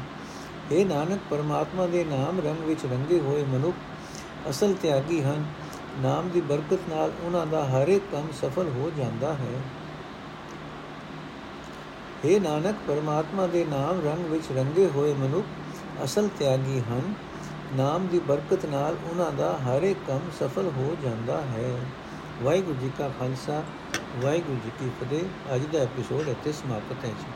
हे 0.72 0.86
ਨਾਨਕ, 0.86 1.20
ਪਰਮਾਤਮਾ 1.30 1.86
ਦੇ 1.86 2.04
ਨਾਮ 2.04 2.40
ਰੰਗ 2.40 2.64
ਵਿੱਚ 2.64 2.84
ਰੰਗੇ 2.86 3.20
ਹੋਏ 3.20 3.44
ਮਨੁੱਖ 3.44 4.50
ਅਸਲ 4.50 4.74
ਤਿਆਗੀ 4.82 5.20
ਹਨ। 5.22 5.44
ਨਾਮ 6.02 6.28
ਦੀ 6.28 6.40
ਬਰਕਤ 6.40 6.88
ਨਾਲ 6.88 7.12
ਉਹਨਾਂ 7.24 7.46
ਦਾ 7.46 7.64
ਹਰ 7.64 7.88
ਇੱਕ 7.88 8.04
ਕੰਮ 8.12 8.28
ਸਫਲ 8.32 8.68
ਹੋ 8.68 8.90
ਜਾਂਦਾ 8.98 9.32
ਹੈ। 9.34 9.60
हे 12.24 12.40
ਨਾਨਕ, 12.40 12.74
ਪਰਮਾਤਮਾ 12.86 13.46
ਦੇ 13.46 13.64
ਨਾਮ 13.64 14.00
ਰੰਗ 14.04 14.24
ਵਿੱਚ 14.24 14.44
ਰੰਗੇ 14.56 14.86
ਹੋਏ 14.86 15.14
ਮਨੁੱਖ 15.14 15.46
ਅਸਲ 16.04 16.28
ਤਿਆਗੀ 16.38 16.80
ਹਨ। 16.80 17.14
ਨਾਮ 17.76 18.06
ਦੀ 18.06 18.18
ਬਰਕਤ 18.18 18.66
ਨਾਲ 18.66 18.96
ਉਹਨਾਂ 19.10 19.32
ਦਾ 19.32 19.58
ਹਰ 19.58 19.82
ਇੱਕ 19.82 19.98
ਕੰਮ 20.06 20.20
ਸਫਲ 20.40 20.66
ਹੋ 20.66 20.96
ਜਾਂਦਾ 21.02 21.40
ਹੈ। 21.40 21.76
ਵਾਹਿਗੁਰੂ 22.42 22.76
ਜੀ 22.80 22.90
ਕਾ 22.98 23.08
ਖਾਲਸਾ, 23.08 23.62
ਵਾਹਿਗੁਰੂ 24.16 24.58
ਜੀ 24.64 24.70
ਕੀ 24.78 24.90
ਫਤਿਹ। 25.00 25.54
ਅੱਜ 25.54 25.62
ਦਾ 25.72 25.78
ਐਪੀਸੋਡ 25.78 26.28
ਇੱਥੇ 26.28 26.52
ਸਮਾਪਤ 26.52 27.04
ਹੈ 27.04 27.10
ਜੀ। 27.10 27.35